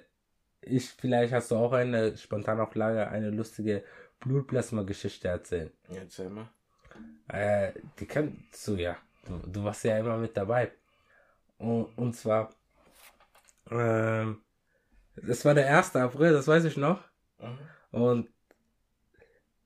ich, 0.61 0.89
vielleicht 0.89 1.31
hast 1.33 1.51
du 1.51 1.55
auch 1.55 1.71
eine 1.71 2.17
spontan 2.17 2.59
auf 2.59 2.75
Lager, 2.75 3.09
eine 3.09 3.29
lustige 3.29 3.83
Blutplasma-Geschichte 4.19 5.27
erzählen. 5.29 5.71
Ja, 5.89 6.01
Erzähl 6.01 6.29
mal. 6.29 6.49
Äh, 7.27 7.73
die 7.99 8.05
kennst 8.05 8.67
du 8.67 8.75
ja. 8.75 8.97
Du, 9.25 9.37
du 9.47 9.63
warst 9.63 9.83
ja 9.83 9.97
immer 9.97 10.17
mit 10.17 10.35
dabei. 10.35 10.71
Und, 11.57 11.85
und 11.97 12.13
zwar, 12.13 12.49
ähm, 13.69 14.41
das 15.15 15.45
war 15.45 15.53
der 15.53 15.77
1. 15.77 15.95
April, 15.95 16.33
das 16.33 16.47
weiß 16.47 16.65
ich 16.65 16.77
noch. 16.77 17.01
Mhm. 17.39 17.59
Und 17.91 18.29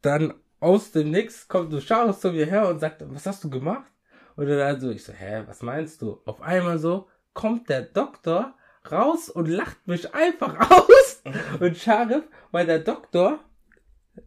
dann 0.02 0.34
aus 0.60 0.92
dem 0.92 1.12
Nix 1.12 1.48
kommt 1.48 1.72
du 1.72 1.80
Charles 1.80 2.20
zu 2.20 2.32
mir 2.32 2.46
her 2.46 2.68
und 2.70 2.80
sagt, 2.80 3.04
was 3.14 3.26
hast 3.26 3.44
du 3.44 3.50
gemacht? 3.50 3.90
Und 4.36 4.48
dann 4.48 4.80
so, 4.80 4.90
ich 4.90 5.04
so, 5.04 5.14
hä, 5.14 5.44
was 5.46 5.62
meinst 5.62 6.02
du? 6.02 6.22
Auf 6.26 6.42
einmal 6.42 6.80
so 6.80 7.10
kommt 7.34 7.70
der 7.70 7.82
Doktor 7.82 8.56
raus 8.92 9.30
und 9.30 9.48
lacht 9.48 9.88
mich 9.88 10.14
einfach 10.14 10.58
aus. 10.72 11.24
Und 11.60 11.78
Sharif, 11.78 12.24
weil 12.52 12.66
der 12.66 12.80
Doktor, 12.80 13.40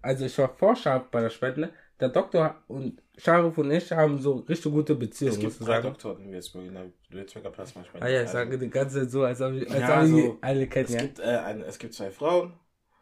also 0.02 0.24
ich 0.24 0.38
war 0.38 0.48
vor 0.48 0.76
Sharif 0.76 1.08
bei 1.10 1.20
der 1.20 1.30
Spende, 1.30 1.72
der 2.00 2.08
Doktor 2.10 2.56
und 2.68 3.02
Sharif 3.16 3.56
und 3.58 3.70
ich 3.70 3.90
haben 3.92 4.20
so 4.20 4.36
richtig 4.48 4.72
gute 4.72 4.92
Es 4.94 4.98
Beziehungen, 4.98 5.40
gibt 5.40 5.44
musst 5.44 5.60
du 5.60 5.64
drei. 5.64 5.80
Doktoren 5.80 6.22
in 6.24 6.32
Würzburg 6.32 6.66
in 6.66 6.74
der 6.74 6.84
Würzburger 7.10 7.50
Plasma 7.50 7.82
Ah 8.00 8.08
ja, 8.08 8.22
ich 8.22 8.28
sage 8.30 8.58
die 8.58 8.68
ganze 8.70 9.00
Zeit 9.00 9.10
so, 9.10 9.24
als 9.24 9.40
ob 9.40 9.52
ich, 9.54 9.70
als 9.70 9.80
Ja, 9.80 10.02
ob 10.02 10.06
so, 10.06 10.38
alle 10.42 10.66
kennen, 10.66 10.84
es 10.86 10.94
ja. 10.94 11.00
gibt, 11.02 11.18
äh, 11.20 11.22
ein, 11.24 11.62
es 11.62 11.78
gibt 11.78 11.94
zwei 11.94 12.10
Frauen 12.10 12.52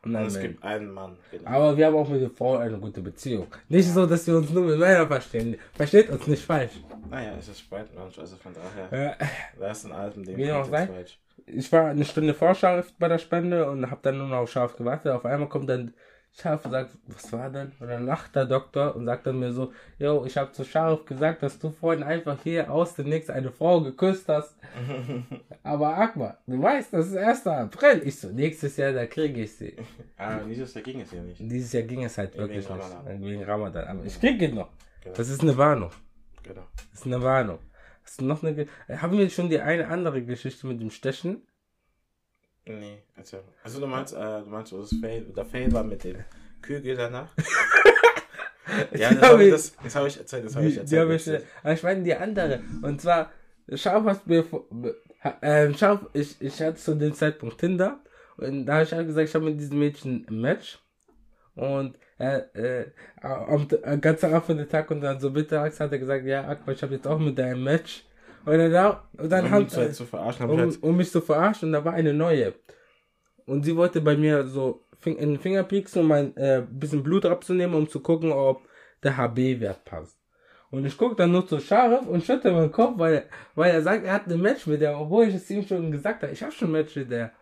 Und 0.03 0.15
und 0.15 0.27
es 0.27 0.35
Männer. 0.35 0.49
gibt 0.49 0.63
einen 0.63 0.91
Mann. 0.93 1.19
Genau. 1.31 1.51
Aber 1.51 1.77
wir 1.77 1.87
haben 1.87 1.97
auch 1.97 2.09
mit 2.09 2.21
den 2.21 2.31
Frauen 2.31 2.61
eine 2.63 2.79
gute 2.79 3.01
Beziehung. 3.03 3.47
Nicht 3.69 3.89
so, 3.89 4.07
dass 4.07 4.27
wir 4.27 4.37
uns 4.37 4.51
nur 4.51 4.65
mit 4.65 4.79
Männern 4.79 5.09
verstehen. 5.09 5.57
Versteht 5.73 6.11
uns 6.11 6.27
nicht 6.27 6.45
falsch. 6.45 6.73
naja, 7.11 7.35
es 7.39 7.49
ist 7.49 7.61
Spreitmensch, 7.61 8.19
also 8.19 8.37
von 8.37 8.53
daher. 8.55 9.19
Äh, 9.21 9.25
Da 9.59 9.71
ist 9.71 9.85
ein 9.87 9.93
Alten, 9.93 10.23
dem 10.25 10.37
Wie 10.37 10.53
auch 10.53 10.69
Kontext 10.71 10.71
sei. 10.71 10.87
falsch. 10.87 11.21
ich 11.47 11.73
war 11.73 11.87
eine 11.91 12.05
Stunde 12.05 12.35
vor 12.35 12.55
Scharf 12.55 12.93
bei 12.99 13.09
der 13.09 13.19
Spende 13.19 13.69
und 13.71 13.91
habe 13.91 14.01
dann 14.03 14.19
nur 14.19 14.29
noch 14.29 14.39
auf 14.39 14.51
Scharf 14.51 14.77
gewartet. 14.77 15.13
Auf 15.13 15.25
einmal 15.25 15.49
kommt 15.49 15.69
dann 15.69 15.95
Scharf 16.37 16.65
sagt, 16.65 16.91
was 17.07 17.33
war 17.33 17.49
denn? 17.49 17.71
Und 17.79 17.87
dann 17.89 18.07
lacht 18.07 18.35
der 18.35 18.45
Doktor 18.47 18.97
und 18.97 19.07
sagt 19.07 19.27
dann 19.27 19.39
mir 19.39 19.53
so, 19.53 19.73
yo, 19.99 20.25
ich 20.25 20.37
habe 20.37 20.51
zu 20.51 20.65
Scharf 20.65 21.05
gesagt, 21.05 21.45
dass 21.45 21.59
du 21.61 21.71
vorhin 21.71 22.03
einfach 22.03 22.37
hier 22.43 22.73
aus 22.73 22.95
dem 22.97 23.09
Nix 23.09 23.31
eine 23.31 23.53
Frau 23.53 23.81
geküsst 23.81 24.29
hast. 24.29 24.57
Aber 25.63 25.97
Akbar, 25.97 26.39
du 26.47 26.61
weißt, 26.61 26.93
das 26.93 27.07
ist 27.09 27.17
1. 27.17 27.47
April. 27.47 28.03
Ich 28.05 28.19
so, 28.19 28.29
nächstes 28.31 28.77
Jahr, 28.77 28.93
da 28.93 29.07
kriege 29.07 29.43
ich 29.43 29.55
sie. 29.55 29.77
Ah, 30.17 30.39
dieses 30.49 30.73
Jahr 30.75 30.85
ging 30.85 31.01
es 31.01 31.11
ja 31.13 31.21
nicht. 31.21 31.41
Dieses 31.41 31.73
Jahr 31.73 31.83
ging 31.83 32.05
es 32.05 32.17
halt 32.17 32.35
Wegen 32.35 32.43
wirklich 32.49 32.69
Ramadan. 32.71 33.05
nicht. 33.19 33.31
Wegen 33.31 33.45
Ramadan. 33.45 33.89
Aber 33.89 34.05
ich 34.05 34.19
kriege 34.21 34.45
ihn 34.47 34.55
noch. 34.55 34.71
Genau. 35.03 35.17
Das 35.17 35.29
ist 35.29 35.43
eine 35.43 35.57
Warnung. 35.57 35.91
genau. 36.43 36.63
Das 36.91 37.01
ist 37.01 37.07
eine 37.07 37.23
Warnung. 37.23 37.59
Hast 38.05 38.21
du 38.21 38.25
noch 38.25 38.43
eine. 38.43 38.55
Ge 38.55 38.67
äh, 38.89 38.97
Haben 38.97 39.19
wir 39.19 39.29
schon 39.31 39.49
die 39.51 39.61
eine 39.61 39.89
andere 39.89 40.23
Geschichte 40.23 40.67
mit 40.67 40.81
dem 40.81 40.91
Stechen? 40.91 41.43
Nee, 42.67 43.03
erzähl. 43.17 43.41
Also 43.63 43.81
du 43.81 43.87
meinst, 43.87 44.15
äh, 44.15 44.41
du 44.43 44.49
meinst, 44.49 44.73
das 44.73 44.95
Fail, 45.01 45.23
der 45.37 45.45
Fail 45.45 45.73
war 45.73 45.85
mit 45.85 46.03
dem 46.05 46.25
Kügel 46.63 46.97
danach? 46.97 47.29
ja, 48.93 49.13
das 49.13 49.23
hab 49.23 49.33
habe 49.33 49.45
ich, 49.45 49.51
das, 49.51 49.77
das 49.83 49.95
hab 49.95 50.07
ich 50.07 50.19
erzählt, 50.19 50.45
das 50.47 50.57
habe 50.57 50.67
ich 50.67 50.75
Die, 50.81 50.85
die 50.87 50.97
erzählt. 50.97 51.03
hab 51.03 51.11
ich, 51.15 51.27
äh, 51.29 51.41
aber 51.63 51.73
ich 51.75 51.83
meine 51.83 52.03
die 52.03 52.15
andere. 52.15 52.63
Und 52.83 53.01
zwar, 53.01 53.31
Scharf 53.75 54.05
hast 54.05 54.27
mir. 54.27 54.45
Ähm, 55.43 55.75
Scharf, 55.75 56.07
ich, 56.13 56.41
ich 56.41 56.61
hatte 56.61 56.77
zu 56.77 56.95
dem 56.95 57.15
Zeitpunkt 57.15 57.59
Tinder. 57.59 58.01
Und 58.37 58.67
da 58.67 58.75
habe 58.75 58.85
ich 58.85 58.93
halt 58.93 59.07
gesagt, 59.07 59.29
ich 59.29 59.35
habe 59.35 59.45
mit 59.45 59.61
diesem 59.61 59.79
Mädchen 59.79 60.27
ein 60.29 60.41
Match. 60.41 60.79
Und 61.55 61.97
äh, 62.19 62.39
äh, 62.55 62.87
am 63.21 63.69
am 63.83 64.01
ganzen 64.01 64.35
Anfang 64.35 64.57
des 64.57 64.69
Tag 64.69 64.91
und 64.91 65.01
dann 65.01 65.21
so 65.21 65.31
mittags 65.31 65.81
hat 65.81 65.93
er 65.93 65.99
gesagt, 65.99 66.25
ja, 66.27 66.47
Akbar, 66.49 66.75
ich 66.75 66.83
habe 66.83 66.95
jetzt 66.95 67.07
auch 67.07 67.19
mit 67.19 67.39
deinem 67.39 67.63
Match. 67.63 68.05
Und 68.45 68.59
dann, 68.59 68.73
da- 68.73 69.09
und 69.17 69.31
dann 69.31 69.47
um 69.47 69.51
haben 69.51 69.65
uns 69.65 69.77
halt 69.77 69.95
zu 69.95 70.05
verarschen, 70.05 70.51
um, 70.51 70.59
halt, 70.59 70.83
um 70.83 70.97
mich 70.97 71.11
zu 71.11 71.21
verarschen 71.21 71.69
und 71.69 71.73
da 71.73 71.85
war 71.85 71.95
eine 71.95 72.13
neue. 72.13 72.55
Und 73.47 73.65
sie 73.65 73.77
wollte 73.77 74.01
bei 74.01 74.17
mir 74.17 74.47
so 74.47 74.83
in 75.05 75.17
den 75.17 75.39
Finger 75.39 75.63
pieksen, 75.65 76.03
um 76.03 76.13
ein 76.13 76.37
äh, 76.37 76.63
bisschen 76.69 77.03
Blut 77.03 77.27
abzunehmen, 77.27 77.75
um 77.75 77.89
zu 77.89 78.01
gucken, 78.01 78.33
ob 78.33 78.63
der 79.03 79.17
HB-Wert 79.17 79.85
passt. 79.85 80.19
Und 80.71 80.85
ich 80.87 80.97
gucke 80.97 81.15
dann 81.15 81.31
nur 81.31 81.47
zu 81.47 81.61
Scharf 81.61 82.07
und 82.07 82.25
schütte 82.25 82.51
meinen 82.51 82.73
Kopf, 82.73 82.95
weil, 82.99 83.27
weil 83.55 83.71
er 83.71 83.83
sagt, 83.83 84.05
er 84.05 84.15
hat 84.15 84.27
ein 84.27 84.41
Match 84.41 84.67
mit 84.67 84.81
der, 84.81 84.99
obwohl 84.99 85.29
ich 85.29 85.35
es 85.35 85.51
ihm 85.51 85.63
schon 85.63 85.93
gesagt 85.93 86.23
habe, 86.23 86.33
ich 86.33 86.43
habe 86.43 86.53
schon 86.53 86.69
ein 86.69 86.73
Match 86.73 86.97
mit 86.97 87.11
der. 87.11 87.33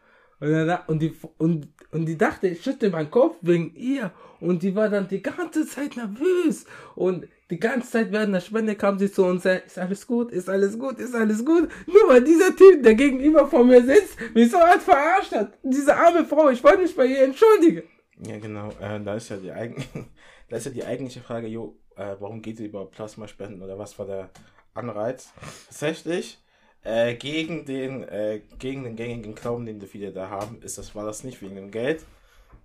Und, 0.43 0.51
dann, 0.51 0.67
da- 0.67 0.83
und, 0.89 1.01
die, 1.01 1.15
und, 1.39 1.69
und 1.93 2.05
die 2.07 2.19
dachte, 2.19 2.49
ich 2.49 2.65
schütte 2.65 2.91
meinen 2.91 3.13
Kopf 3.13 3.37
wegen 3.43 3.77
ihr. 3.77 4.11
Und 4.41 4.65
die 4.65 4.75
war 4.75 4.89
dann 4.89 5.07
die 5.07 5.23
ganze 5.23 5.65
Zeit 5.65 5.97
nervös. 5.97 6.65
Und 6.97 7.29
die 7.49 7.61
ganze 7.61 7.93
Zeit 7.93 8.11
während 8.11 8.35
der 8.35 8.41
Spende 8.41 8.75
kam 8.75 8.99
sie 8.99 9.13
zu 9.13 9.25
uns, 9.25 9.45
ist 9.45 9.79
alles 9.79 10.05
gut, 10.05 10.33
ist 10.33 10.49
alles 10.49 10.77
gut, 10.77 10.99
ist 10.99 11.15
alles 11.15 11.45
gut. 11.45 11.69
Nur 11.87 12.09
weil 12.09 12.25
dieser 12.25 12.57
Typ, 12.57 12.83
der 12.83 12.97
gegenüber 12.97 13.47
von 13.47 13.69
mir 13.69 13.85
sitzt, 13.85 14.19
mich 14.35 14.51
so 14.51 14.59
hart 14.59 14.83
verarscht 14.83 15.31
hat. 15.33 15.53
Diese 15.63 15.95
arme 15.97 16.25
Frau, 16.25 16.51
ich 16.51 16.65
wollte 16.65 16.83
mich 16.83 16.97
bei 16.97 17.07
ihr 17.07 17.23
entschuldigen. 17.23 17.85
ja 18.27 18.39
genau, 18.41 18.71
äh, 18.81 19.01
da 19.01 19.15
ist 19.15 19.29
ja 19.29 19.37
die 19.37 19.53
eigen, 19.53 19.85
da 20.49 20.57
ist 20.57 20.67
ja 20.67 20.73
die 20.73 20.85
eigentliche 20.85 21.21
Frage, 21.21 21.47
jo, 21.47 21.79
äh, 21.95 22.17
warum 22.19 22.43
geht 22.43 22.59
ihr 22.59 22.67
über 22.67 22.87
Plasmaspenden 22.87 23.63
oder 23.63 23.79
was 23.79 23.97
war 23.97 24.07
der 24.07 24.31
Anreiz? 24.75 25.33
Tatsächlich, 25.69 26.43
äh, 26.83 27.15
gegen 27.15 27.65
den, 27.65 28.05
äh, 28.05 28.43
gegen 28.59 28.85
den 28.85 28.97
gängigen 28.97 29.35
Glauben, 29.35 29.67
den 29.67 29.81
die 29.81 29.87
viele 29.87 30.13
da 30.13 30.29
haben, 30.31 30.63
ist 30.63 30.79
das, 30.79 30.95
war 30.95 31.05
das 31.05 31.25
nicht 31.25 31.43
wegen 31.43 31.57
dem 31.57 31.71
Geld. 31.71 32.07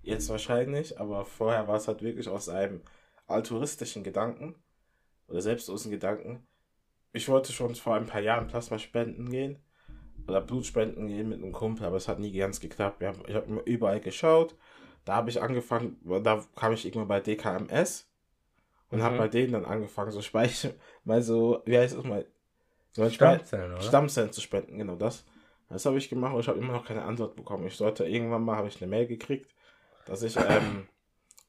Jetzt 0.03 0.29
wahrscheinlich, 0.29 0.99
aber 0.99 1.25
vorher 1.25 1.67
war 1.67 1.77
es 1.77 1.87
halt 1.87 2.01
wirklich 2.01 2.29
aus 2.29 2.49
einem 2.49 2.81
altruistischen 3.27 4.03
Gedanken 4.03 4.55
oder 5.27 5.41
selbstlosen 5.41 5.91
Gedanken. 5.91 6.47
Ich 7.13 7.29
wollte 7.29 7.53
schon 7.53 7.75
vor 7.75 7.95
ein 7.95 8.05
paar 8.07 8.21
Jahren 8.21 8.47
Plasma 8.47 8.79
spenden 8.79 9.29
gehen 9.29 9.59
oder 10.27 10.41
Blutspenden 10.41 11.07
gehen 11.07 11.29
mit 11.29 11.41
einem 11.41 11.51
Kumpel, 11.53 11.85
aber 11.85 11.97
es 11.97 12.07
hat 12.07 12.19
nie 12.19 12.31
ganz 12.33 12.59
geklappt. 12.59 13.03
Haben, 13.03 13.23
ich 13.27 13.35
habe 13.35 13.47
immer 13.47 13.63
überall 13.65 13.99
geschaut. 14.01 14.55
Da 15.05 15.15
habe 15.15 15.29
ich 15.29 15.41
angefangen, 15.41 15.97
da 16.23 16.43
kam 16.55 16.73
ich 16.73 16.85
irgendwann 16.85 17.07
bei 17.07 17.19
DKMS 17.21 18.09
und 18.91 19.01
habe 19.01 19.15
Mhm. 19.15 19.17
bei 19.17 19.27
denen 19.27 19.53
dann 19.53 19.65
angefangen, 19.65 20.11
so 20.11 20.21
Speicher, 20.21 20.71
mal 21.05 21.21
so, 21.21 21.61
wie 21.65 21.77
heißt 21.77 21.97
es 21.97 22.03
mal, 22.03 22.25
Stammzellen, 23.09 23.73
oder? 23.73 23.81
Stammzellen 23.81 24.31
zu 24.31 24.41
spenden, 24.41 24.77
genau 24.77 24.95
das. 24.95 25.25
Das 25.69 25.85
habe 25.85 25.97
ich 25.97 26.09
gemacht 26.09 26.33
und 26.33 26.39
ich 26.39 26.47
habe 26.47 26.59
immer 26.59 26.73
noch 26.73 26.85
keine 26.85 27.03
Antwort 27.03 27.35
bekommen. 27.35 27.67
Ich 27.67 27.75
sollte 27.75 28.05
irgendwann 28.05 28.43
mal, 28.43 28.55
habe 28.55 28.69
ich 28.69 28.81
eine 28.81 28.89
Mail 28.89 29.05
gekriegt, 29.05 29.53
dass 30.05 30.23
ich 30.23 30.37
ähm, 30.37 30.87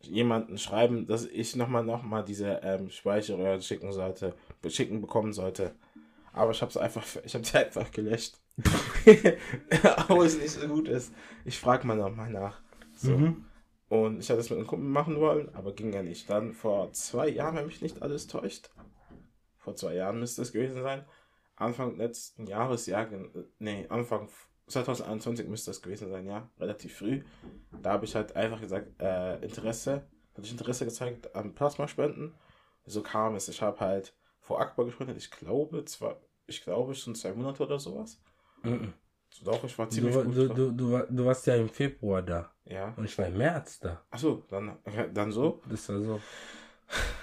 jemanden 0.01 0.59
schreiben, 0.59 1.07
dass 1.07 1.25
ich 1.25 1.55
nochmal 1.57 1.85
noch 1.85 2.03
mal 2.03 2.25
diese 2.25 2.61
ähm, 2.63 2.91
Speicherröhre 2.91 3.63
schicken 3.63 3.93
sollte, 3.93 4.35
schicken 4.69 5.01
bekommen 5.01 5.33
sollte. 5.33 5.75
Aber 6.33 6.51
ich 6.51 6.61
habe 6.61 6.71
es 6.71 6.77
einfach, 6.77 7.05
ich 7.25 7.35
habe 7.35 7.45
sie 7.45 7.59
einfach 7.59 7.91
gelöscht. 7.91 8.39
Obwohl 9.99 10.27
es 10.27 10.39
nicht 10.39 10.51
so 10.51 10.67
gut 10.67 10.89
ist. 10.89 11.13
Ich 11.45 11.59
frage 11.59 11.87
mal 11.87 11.97
nochmal 11.97 12.31
nach. 12.31 12.61
So. 12.97 13.17
Mhm. 13.17 13.45
Und 13.89 14.19
ich 14.21 14.29
hatte 14.29 14.41
es 14.41 14.51
mit 14.51 14.59
einem 14.59 14.67
Kumpel 14.67 14.89
machen 14.89 15.19
wollen, 15.19 15.55
aber 15.55 15.73
ging 15.73 15.93
ja 15.93 16.03
nicht. 16.03 16.29
Dann 16.29 16.53
vor 16.53 16.93
zwei 16.93 17.29
Jahren, 17.29 17.57
wenn 17.57 17.67
mich 17.67 17.81
nicht 17.81 18.03
alles 18.03 18.27
täuscht, 18.27 18.71
vor 19.59 19.77
zwei 19.77 19.95
Jahren 19.95 20.21
müsste 20.21 20.43
es 20.43 20.53
gewesen 20.53 20.83
sein, 20.83 21.05
Anfang 21.59 21.97
letzten 21.97 22.47
Jahres, 22.47 22.87
ja, 22.87 23.05
gen- 23.05 23.31
nee, 23.59 23.87
Anfang 23.89 24.29
2021 24.69 25.49
müsste 25.49 25.71
es 25.71 25.83
gewesen 25.83 26.09
sein, 26.11 26.27
ja, 26.27 26.49
relativ 26.59 26.97
früh. 26.97 27.23
Da 27.83 27.93
habe 27.93 28.05
ich 28.05 28.15
halt 28.15 28.37
einfach 28.37 28.61
gesagt, 28.61 29.01
äh, 29.01 29.39
Interesse, 29.41 30.07
hatte 30.35 30.43
ich 30.47 30.53
Interesse 30.53 30.85
gezeigt 30.85 31.35
an 31.35 31.55
Plasmaspenden. 31.55 32.35
So 32.85 33.03
kam 33.03 33.35
es. 33.35 33.49
Ich 33.49 33.61
habe 33.63 33.81
halt 33.81 34.15
vor 34.41 34.61
Akbar 34.61 34.87
gespendet, 34.87 35.17
ich 35.17 35.31
glaube, 35.31 35.85
zwar, 35.85 36.21
ich 36.47 36.63
glaube 36.63 36.95
schon 36.95 37.15
zwei 37.15 37.33
Monate 37.33 37.63
oder 37.65 37.79
sowas. 37.79 38.21
Mhm. 38.63 38.93
Doch, 39.45 39.63
ich 39.65 39.79
war 39.79 39.87
Du, 39.89 39.95
ziemlich 39.95 40.15
gut. 40.15 40.37
du, 40.37 40.49
du, 40.49 40.73
du, 40.73 40.99
du 41.11 41.25
warst 41.27 41.47
ja 41.47 41.55
im 41.57 41.69
Februar 41.69 42.23
da. 42.23 42.51
ja. 42.65 42.95
Und 42.97 43.05
ich 43.05 43.17
war 43.19 43.27
im 43.27 43.37
März 43.37 43.79
da. 43.81 44.03
Achso, 44.11 44.43
dann, 44.49 44.77
dann 45.13 45.31
so. 45.33 45.61
Das 45.69 45.89
war 45.91 46.01
so. 46.01 46.21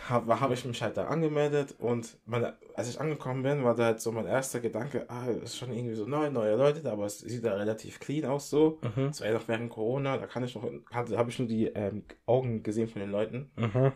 Habe 0.10 0.40
hab 0.40 0.52
ich 0.52 0.66
mich 0.66 0.82
halt 0.82 0.98
da 0.98 1.06
angemeldet 1.08 1.76
und 1.80 2.18
meine, 2.26 2.58
als 2.76 2.90
ich 2.90 3.00
angekommen 3.00 3.44
bin, 3.44 3.64
war 3.64 3.76
da 3.76 3.86
halt 3.86 4.02
so 4.02 4.12
mein 4.12 4.26
erster 4.28 4.60
Gedanke, 4.60 5.06
ah, 5.10 5.26
das 5.26 5.52
ist 5.52 5.58
schon 5.58 5.72
irgendwie 5.72 5.96
so 5.96 6.06
neu, 6.06 6.30
neue 6.30 6.56
Leute 6.56 6.82
da, 6.82 6.92
aber 6.94 7.06
es 7.06 7.20
sieht 7.20 7.44
da 7.44 7.56
relativ 7.56 8.00
clean 8.00 8.26
aus 8.30 8.50
so. 8.50 8.80
Mhm. 8.96 9.06
Es 9.06 9.22
war 9.22 9.28
ja 9.28 9.34
noch 9.34 9.48
während 9.48 9.70
Corona, 9.70 10.18
da 10.18 10.28
kann 10.28 10.44
ich 10.44 10.54
noch, 10.56 10.64
habe 10.92 11.30
ich 11.30 11.40
nur 11.40 11.48
die 11.48 11.68
ähm, 11.68 12.04
Augen 12.26 12.62
gesehen 12.64 12.88
von 12.88 13.00
den 13.02 13.12
Leuten. 13.12 13.52
Mhm. 13.56 13.92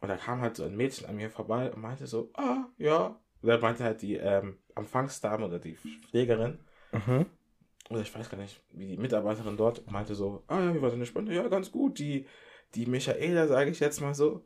Und 0.00 0.08
da 0.08 0.16
kam 0.16 0.40
halt 0.40 0.56
so 0.56 0.64
ein 0.64 0.76
Mädchen 0.76 1.08
an 1.08 1.16
mir 1.16 1.30
vorbei 1.30 1.70
und 1.72 1.82
meinte 1.82 2.06
so, 2.06 2.30
ah, 2.34 2.64
ja. 2.76 3.18
Und 3.42 3.48
er 3.48 3.58
meinte 3.58 3.84
halt 3.84 4.02
die 4.02 4.16
ähm, 4.16 4.58
Empfangsdame 4.74 5.46
oder 5.46 5.58
die 5.58 5.76
Pflegerin, 6.10 6.58
Mhm. 6.90 7.26
oder 7.90 8.00
ich 8.00 8.14
weiß 8.14 8.30
gar 8.30 8.38
nicht, 8.38 8.60
wie 8.72 8.86
die 8.86 8.96
Mitarbeiterin 8.96 9.56
dort 9.56 9.88
meinte 9.90 10.14
so, 10.14 10.42
ah 10.48 10.58
ja, 10.58 10.74
wie 10.74 10.80
war 10.82 10.90
deine 10.90 11.04
Spende? 11.06 11.34
Ja, 11.34 11.46
ganz 11.48 11.70
gut. 11.70 11.98
Die, 11.98 12.26
die 12.74 12.86
Michaela, 12.86 13.46
sage 13.46 13.70
ich 13.70 13.78
jetzt 13.80 14.00
mal 14.00 14.14
so. 14.14 14.42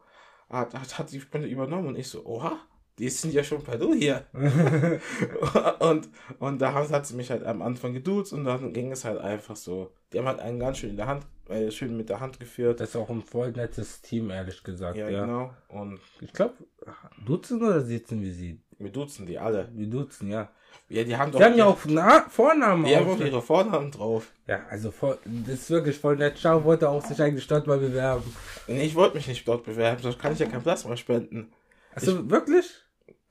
Hat, 0.52 0.74
hat, 0.74 0.98
hat 0.98 1.12
die 1.12 1.20
Spende 1.20 1.48
übernommen 1.48 1.88
und 1.88 1.98
ich 1.98 2.08
so, 2.08 2.24
oha, 2.24 2.60
die 2.98 3.08
sind 3.08 3.32
ja 3.32 3.42
schon 3.42 3.62
per 3.62 3.78
Du 3.78 3.94
hier. 3.94 4.26
und, 5.80 6.08
und 6.38 6.58
da 6.60 6.74
hat, 6.74 6.90
hat 6.90 7.06
sie 7.06 7.16
mich 7.16 7.30
halt 7.30 7.44
am 7.44 7.62
Anfang 7.62 7.94
geduzt 7.94 8.32
und 8.32 8.44
dann 8.44 8.72
ging 8.72 8.92
es 8.92 9.04
halt 9.04 9.18
einfach 9.18 9.56
so. 9.56 9.92
Die 10.12 10.18
haben 10.18 10.26
halt 10.26 10.40
einen 10.40 10.60
ganz 10.60 10.78
schön 10.78 10.90
in 10.90 10.96
der 10.96 11.06
Hand, 11.06 11.24
äh, 11.48 11.70
schön 11.70 11.96
mit 11.96 12.10
der 12.10 12.20
Hand 12.20 12.38
geführt. 12.38 12.80
Das 12.80 12.90
ist 12.90 12.96
auch 12.96 13.08
ein 13.08 13.22
voll 13.22 13.52
nettes 13.52 14.02
Team, 14.02 14.30
ehrlich 14.30 14.62
gesagt. 14.62 14.98
Ja, 14.98 15.08
Ja, 15.08 15.24
genau. 15.24 15.54
Und 15.68 16.00
Ich 16.20 16.32
glaube, 16.32 16.54
duzen 17.24 17.62
oder 17.62 17.80
sitzen 17.80 18.20
wir 18.20 18.32
sie? 18.32 18.60
Wir 18.82 18.90
duzen 18.90 19.26
die 19.26 19.38
alle. 19.38 19.68
Wir 19.74 19.86
duzen, 19.86 20.30
ja. 20.30 20.50
Ja, 20.88 21.04
die 21.04 21.16
haben 21.16 21.32
doch. 21.32 21.38
Die 21.38 21.44
haben 21.44 21.56
ja 21.56 21.66
auch 21.66 21.78
Na 21.86 22.26
Vornamen. 22.28 22.84
Die 22.84 22.96
haben 22.96 23.08
auch 23.08 23.18
ihre 23.18 23.42
Vornamen 23.42 23.90
drauf. 23.90 24.32
ja, 24.46 24.60
also 24.70 24.90
voll, 24.90 25.18
das 25.24 25.54
ist 25.54 25.70
wirklich 25.70 25.98
voll 25.98 26.16
nett. 26.16 26.38
Schau 26.38 26.64
wollte 26.64 26.88
auch 26.88 27.04
sich 27.04 27.20
eigentlich 27.20 27.46
dort 27.46 27.66
mal 27.66 27.78
bewerben. 27.78 28.24
Nee, 28.66 28.84
ich 28.84 28.94
wollte 28.94 29.16
mich 29.16 29.26
nicht 29.26 29.46
dort 29.46 29.64
bewerben, 29.64 30.02
sonst 30.02 30.18
kann 30.18 30.32
ich 30.32 30.38
ja 30.38 30.46
kein 30.46 30.62
Plasma 30.62 30.96
spenden. 30.96 31.52
Also 31.94 32.30
wirklich? 32.30 32.66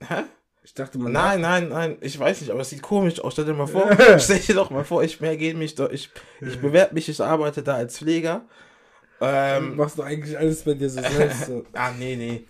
Hä? 0.00 0.24
Ich 0.64 0.74
dachte, 0.74 0.98
man 0.98 1.10
Nein, 1.10 1.40
nein, 1.40 1.68
nein, 1.68 1.96
ich 2.00 2.16
weiß 2.16 2.40
nicht, 2.40 2.50
aber 2.50 2.60
es 2.60 2.70
sieht 2.70 2.82
komisch 2.82 3.20
aus. 3.20 3.32
Stell 3.32 3.44
dir 3.44 3.52
mal 3.52 3.66
vor, 3.66 3.90
stell 4.18 4.38
dir 4.38 4.54
doch 4.54 4.70
mal 4.70 4.84
vor, 4.84 5.02
ich 5.02 5.20
mehr 5.20 5.36
gehe 5.36 5.54
mich 5.54 5.74
doch, 5.74 5.90
ich, 5.90 6.08
ich 6.40 6.60
bewerbe 6.60 6.94
mich, 6.94 7.08
ich 7.08 7.20
arbeite 7.20 7.62
da 7.62 7.74
als 7.74 7.98
Pfleger. 7.98 8.42
Ähm, 9.20 9.76
machst 9.76 9.98
du 9.98 10.02
eigentlich 10.02 10.36
alles 10.36 10.62
bei 10.62 10.74
dir 10.74 10.90
so 10.90 11.00
selbst. 11.00 11.46
So. 11.46 11.64
ah, 11.72 11.92
nee, 11.96 12.16
nee. 12.16 12.44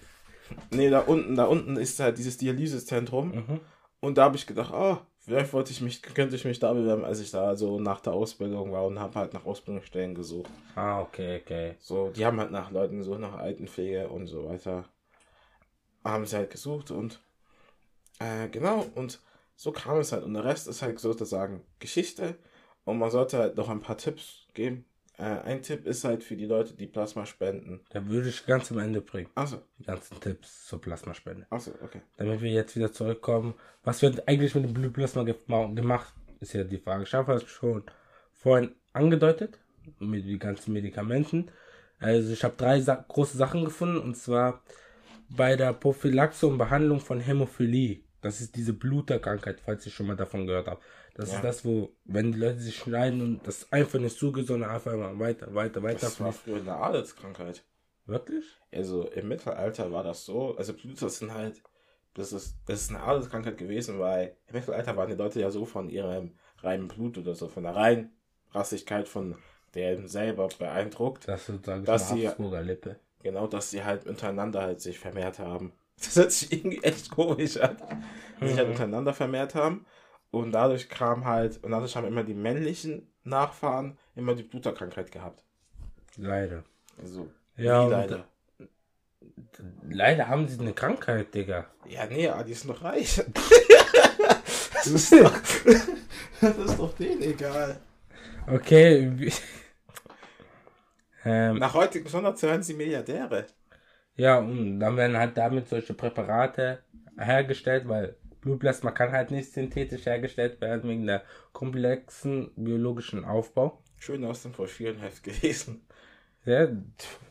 Nee, 0.71 0.91
da 0.91 1.01
unten, 1.01 1.37
da 1.37 1.45
unten 1.45 1.77
ist 1.77 2.01
halt 2.01 2.19
dieses 2.19 2.37
Dialysezentrum. 2.37 3.29
Mhm. 3.29 3.61
Und 4.01 4.19
da 4.19 4.25
habe 4.25 4.37
ich 4.37 4.47
gedacht, 4.47 4.73
oh, 4.75 4.99
vielleicht 5.19 5.53
wollte 5.53 5.71
ich 5.73 5.81
mich, 5.81 6.03
könnte 6.03 6.37
ich 6.37 6.45
mich 6.45 6.59
da 6.59 6.73
bewerben, 6.73 7.05
als 7.05 7.21
ich 7.21 7.31
da 7.31 7.55
so 7.57 7.79
nach 7.79 8.01
der 8.01 8.13
Ausbildung 8.13 8.73
war 8.73 8.85
und 8.85 8.99
habe 8.99 9.19
halt 9.19 9.33
nach 9.33 9.47
Ausbildungsstellen 9.47 10.15
gesucht. 10.15 10.51
Ah, 10.75 11.01
okay, 11.01 11.41
okay. 11.41 11.77
So, 11.79 12.11
die 12.11 12.27
haben 12.27 12.41
halt 12.41 12.51
nach 12.51 12.71
Leuten 12.71 12.99
gesucht, 12.99 13.21
nach 13.21 13.39
Altenpflege 13.39 14.09
und 14.09 14.27
so 14.27 14.49
weiter. 14.49 14.85
Haben 16.05 16.27
sie 16.27 16.37
halt 16.37 16.51
gesucht 16.51 16.91
und 16.91 17.21
äh, 18.19 18.49
genau, 18.49 18.87
und 18.95 19.21
so 19.57 19.71
kam 19.71 19.99
es 19.99 20.13
halt. 20.13 20.25
Und 20.25 20.35
der 20.35 20.45
Rest 20.45 20.67
ist 20.67 20.83
halt 20.83 20.99
sozusagen 20.99 21.63
Geschichte. 21.79 22.37
Und 22.85 22.99
man 22.99 23.11
sollte 23.11 23.39
halt 23.39 23.57
noch 23.57 23.69
ein 23.69 23.81
paar 23.81 23.97
Tipps 23.97 24.47
geben. 24.55 24.85
Äh, 25.23 25.41
ein 25.45 25.63
Tipp 25.63 25.87
ist 25.87 26.03
halt 26.03 26.25
für 26.25 26.35
die 26.35 26.47
Leute, 26.47 26.75
die 26.75 26.89
Plasma 26.89 27.25
spenden. 27.27 27.81
Da 27.91 28.05
würde 28.09 28.29
ich 28.29 28.45
ganz 28.45 28.73
am 28.73 28.79
Ende 28.81 29.01
bringen. 29.01 29.31
Achso, 29.37 29.59
Die 29.79 29.85
ganzen 29.85 30.19
Tipps 30.19 30.67
zur 30.67 30.81
Plasmaspende. 30.81 31.47
achso, 31.49 31.71
okay. 31.81 32.01
Damit 32.17 32.41
wir 32.41 32.51
jetzt 32.51 32.75
wieder 32.75 32.93
zurückkommen. 32.93 33.55
Was 33.85 34.03
wird 34.03 34.27
eigentlich 34.27 34.55
mit 34.57 34.65
dem 34.65 34.75
Blutplasma 34.75 35.23
ge 35.23 35.37
gemacht? 35.47 36.13
Ist 36.41 36.55
ja 36.55 36.65
die 36.65 36.79
Frage. 36.79 37.05
Ich 37.05 37.15
habe 37.15 37.35
es 37.35 37.45
schon 37.45 37.85
vorhin 38.33 38.75
angedeutet. 38.93 39.61
Mit 40.01 40.27
den 40.27 40.41
ganzen 40.41 40.73
Medikamenten. 40.73 41.53
Also 42.01 42.33
ich 42.33 42.43
habe 42.43 42.55
drei 42.57 42.81
Sa 42.81 43.05
große 43.07 43.37
Sachen 43.37 43.65
gefunden. 43.65 43.99
Und 43.99 44.17
zwar 44.17 44.63
bei 45.29 45.55
der 45.55 45.73
Prophylaxe 45.73 46.49
und 46.49 46.59
Behandlung 46.59 46.99
von 46.99 47.21
Hämophilie. 47.21 48.01
Das 48.23 48.41
ist 48.41 48.57
diese 48.57 48.73
Bluterkrankheit, 48.73 49.61
falls 49.61 49.87
ihr 49.87 49.93
schon 49.93 50.07
mal 50.09 50.17
davon 50.17 50.47
gehört 50.49 50.67
habt. 50.67 50.83
Das 51.15 51.31
Ja. 51.31 51.37
ist 51.37 51.45
das, 51.45 51.65
wo, 51.65 51.91
wenn 52.05 52.33
die 52.33 52.39
Leute 52.39 52.59
sich 52.61 52.77
schneiden 52.77 53.21
und 53.21 53.47
das 53.47 53.71
einfach 53.73 53.99
nicht 53.99 54.17
zugeht, 54.17 54.47
sondern 54.47 54.71
einfach 54.71 54.93
immer 54.93 55.19
weiter, 55.19 55.55
weiter, 55.55 55.83
weiter. 55.83 56.01
Das 56.01 56.21
war 56.21 56.33
früher 56.33 56.57
eine 56.61 56.75
Adelskrankheit. 56.77 57.65
Wirklich? 58.07 58.45
Also 58.73 59.07
im 59.09 59.29
Mittelalter 59.29 59.93
war 59.93 60.03
das 60.03 60.25
so, 60.25 60.57
also 60.57 60.73
Bluter 60.73 61.09
sind 61.11 61.33
halt, 61.35 61.63
das 62.15 62.33
ist, 62.33 62.57
das 62.67 62.83
ist 62.83 62.91
eine 62.91 63.01
Adelskrankheit 63.03 63.59
gewesen, 63.59 63.99
weil 63.99 64.37
im 64.49 64.55
Mittelalter 64.57 64.97
waren 64.97 65.09
die 65.11 65.15
Leute 65.17 65.41
ja 65.41 65.51
so 65.51 65.65
von 65.67 65.89
ihrem 65.89 66.33
reinen 66.63 66.89
Blut 66.89 67.19
oder 67.19 67.35
so, 67.35 67.47
von 67.49 67.63
der 67.65 67.75
Reinrassigkeit 67.77 69.09
von 69.09 69.37
deren 69.75 70.09
selber 70.09 70.49
beeindruckt, 70.59 71.29
Das 71.29 71.51
Dass 71.85 72.09
sie- 72.09 72.27
Lippe. 72.63 73.01
genau, 73.23 73.47
dass 73.47 73.71
sie 73.71 73.85
halt 73.85 74.07
untereinander 74.07 74.63
halt 74.63 74.81
sich 74.81 74.99
vermehrt 74.99 75.39
haben. 75.39 75.73
Das 76.03 76.17
hört 76.17 76.33
sich 76.33 76.51
irgendwie 76.53 76.83
echt 76.83 77.11
komisch 77.11 77.59
an. 77.59 77.77
Die 78.41 78.49
sich 78.49 78.57
halt 78.57 78.67
Mhm. 78.69 78.73
untereinander 78.73 79.13
vermehrt 79.15 79.55
haben 79.55 79.87
und 80.33 80.53
dadurch 80.53 80.89
kam 80.91 81.27
halt, 81.27 81.63
und 81.65 81.71
dadurch 81.73 81.97
haben 81.97 82.09
immer 82.09 82.25
die 82.25 82.35
männlichen 82.35 83.13
Nachfahren 83.25 83.99
immer 84.17 84.35
die 84.35 84.43
Bluterkrankheit 84.45 85.13
gehabt. 85.13 85.45
Leider. 86.17 86.65
Also, 87.01 87.29
Ja, 87.57 87.87
leider. 87.87 88.27
Leider 89.89 90.29
haben 90.29 90.49
sie 90.49 90.59
eine 90.61 90.73
Krankheit, 90.73 91.35
Digga. 91.35 91.67
Ja, 91.89 92.07
nee, 92.07 92.31
die 92.47 92.53
ist 92.53 92.65
noch 92.65 92.83
reich. 92.83 93.23
das, 94.75 94.87
ist 94.87 95.13
doch, 95.13 95.33
das 96.41 96.59
ist 96.59 96.79
doch 96.79 96.95
denen 96.95 97.23
egal. 97.23 97.81
Okay. 98.47 99.33
ähm, 101.25 101.59
Nach 101.59 101.75
heutigem 101.75 102.09
Standard 102.09 102.43
werden 102.43 102.63
sie 102.63 102.75
Milliardäre. 102.75 103.47
ja, 104.17 104.39
und 104.39 104.81
dann 104.81 104.97
werden 104.97 105.17
halt 105.17 105.37
damit 105.37 105.69
solche 105.69 105.95
Präparate 105.95 106.83
hergestellt, 107.19 107.89
weil 107.89 108.17
Blutplasma 108.43 108.91
kann 108.91 109.13
halt 109.13 109.31
nicht 109.31 109.53
synthetisch 109.53 110.05
hergestellt 110.05 110.61
werden 110.61 110.91
wegen 110.91 111.07
der 111.07 111.23
komplexen 111.53 112.51
biologischen 112.57 113.25
Aufbau. 113.25 113.83
Schön 113.99 114.25
aus 114.25 114.43
dem 114.43 114.53
Broschürenheft 114.53 115.23
gewesen. 115.23 115.87
Ja, 116.45 116.65
Ja, 116.65 116.71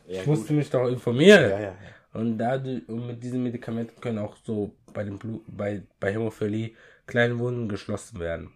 ich 0.06 0.18
gut. 0.20 0.26
musste 0.38 0.52
mich 0.54 0.70
doch 0.70 0.88
informieren. 0.88 1.50
Ja, 1.50 1.60
ja. 1.60 1.76
Und 2.14 2.38
dadurch, 2.38 2.88
und 2.88 3.06
mit 3.06 3.22
diesen 3.22 3.42
Medikamenten 3.42 4.00
können 4.00 4.18
auch 4.18 4.36
so 4.42 4.74
bei 4.92 5.04
dem 5.04 5.18
Blut, 5.18 5.42
bei, 5.46 5.82
bei 6.00 6.12
Hämophilie 6.12 6.72
kleine 7.06 7.38
Wunden 7.38 7.68
geschlossen 7.68 8.18
werden. 8.18 8.52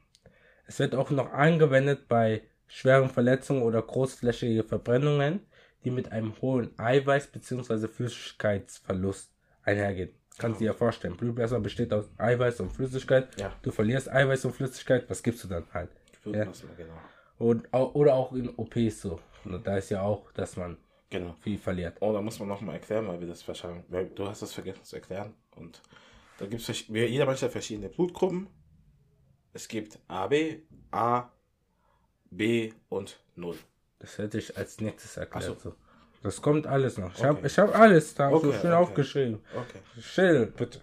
Es 0.67 0.79
wird 0.79 0.95
auch 0.95 1.11
noch 1.11 1.33
angewendet 1.33 2.09
bei 2.09 2.43
schweren 2.67 3.09
Verletzungen 3.11 3.63
oder 3.63 3.81
großflächige 3.83 4.65
Verbrennungen, 4.65 5.41
die 5.85 5.91
mit 5.91 6.11
einem 6.11 6.33
hohen 6.41 6.75
Eiweiß- 6.77 7.31
bzw. 7.33 7.87
Flüssigkeitsverlust 7.87 9.31
einhergehen. 9.63 10.11
Kannst 10.39 10.61
du 10.61 10.65
dir 10.65 10.71
ja 10.71 10.77
vorstellen, 10.77 11.17
Blutplasma 11.17 11.59
besteht 11.59 11.93
aus 11.93 12.11
Eiweiß 12.19 12.61
und 12.61 12.71
Flüssigkeit. 12.71 13.29
Ja. 13.41 13.53
Du 13.63 13.71
verlierst 13.71 14.11
Eiweiß 14.11 14.45
und 14.45 14.53
Flüssigkeit, 14.53 15.09
was 15.09 15.23
gibst 15.23 15.45
du 15.45 15.49
dann 15.49 15.65
halt? 15.73 15.91
Blutplasma, 16.23 16.71
genau. 16.77 16.93
Und, 17.39 17.69
oder 17.73 18.15
auch 18.15 18.33
in 18.33 18.51
OPs 18.57 19.03
so. 19.03 19.21
Und 19.45 19.67
da 19.67 19.77
ist 19.77 19.91
ja 19.91 20.03
auch, 20.03 20.33
dass 20.33 20.57
man 20.57 20.77
Genau. 21.09 21.35
viel 21.41 21.57
verliert. 21.59 21.97
Oh, 22.01 22.13
da 22.13 22.21
muss 22.21 22.39
man 22.41 22.49
nochmal 22.49 22.77
erklären, 22.77 23.07
weil 23.07 23.21
wir 23.21 23.29
das 23.29 23.47
wahrscheinlich, 23.47 23.85
weil 23.89 24.09
du 24.09 24.27
hast 24.27 24.43
das 24.43 24.53
vergessen 24.53 24.83
zu 24.85 24.97
erklären. 24.97 25.35
Und 25.55 25.81
da 26.39 26.47
gibt 26.47 26.69
es, 26.69 26.89
jeder 26.89 27.27
Mensch 27.27 27.43
hat 27.43 27.53
verschiedene 27.53 27.89
Blutgruppen. 27.89 28.49
Es 29.53 29.69
gibt 29.69 29.99
AB, 30.09 30.63
A, 30.91 31.31
B 32.31 32.73
und 32.89 33.21
0. 33.37 33.57
Das 34.01 34.19
hätte 34.19 34.39
ich 34.39 34.57
als 34.57 34.81
nächstes 34.81 35.17
erklärt. 35.17 35.61
So. 35.61 35.71
So. 35.71 35.77
Das 36.27 36.43
kommt 36.43 36.67
alles 36.67 36.99
noch. 36.99 37.15
Ich 37.15 37.25
Okay. 37.25 37.49
habe 37.59 37.73
hab 37.73 37.81
alles 37.81 38.15
da 38.15 38.31
so 38.31 38.37
Okay, 38.37 38.53
schön 38.61 38.73
okay. 38.73 38.83
aufgeschrieben. 38.83 39.39
Okay, 39.55 39.79
Chill, 40.01 40.47
bitte. 40.57 40.81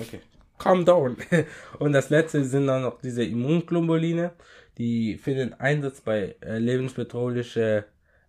okay. 0.00 0.20
Calm 0.58 0.84
down. 0.84 1.16
Und 1.80 1.92
das 1.92 2.08
letzte 2.10 2.44
sind 2.44 2.66
dann 2.68 2.82
noch 2.82 3.00
diese 3.00 3.24
Immunglobuline, 3.24 4.30
die 4.78 5.16
für 5.18 5.34
den 5.34 5.54
Einsatz 5.54 6.00
bei 6.02 6.36
äh, 6.40 6.58
lebensbedrohlichen 6.58 7.82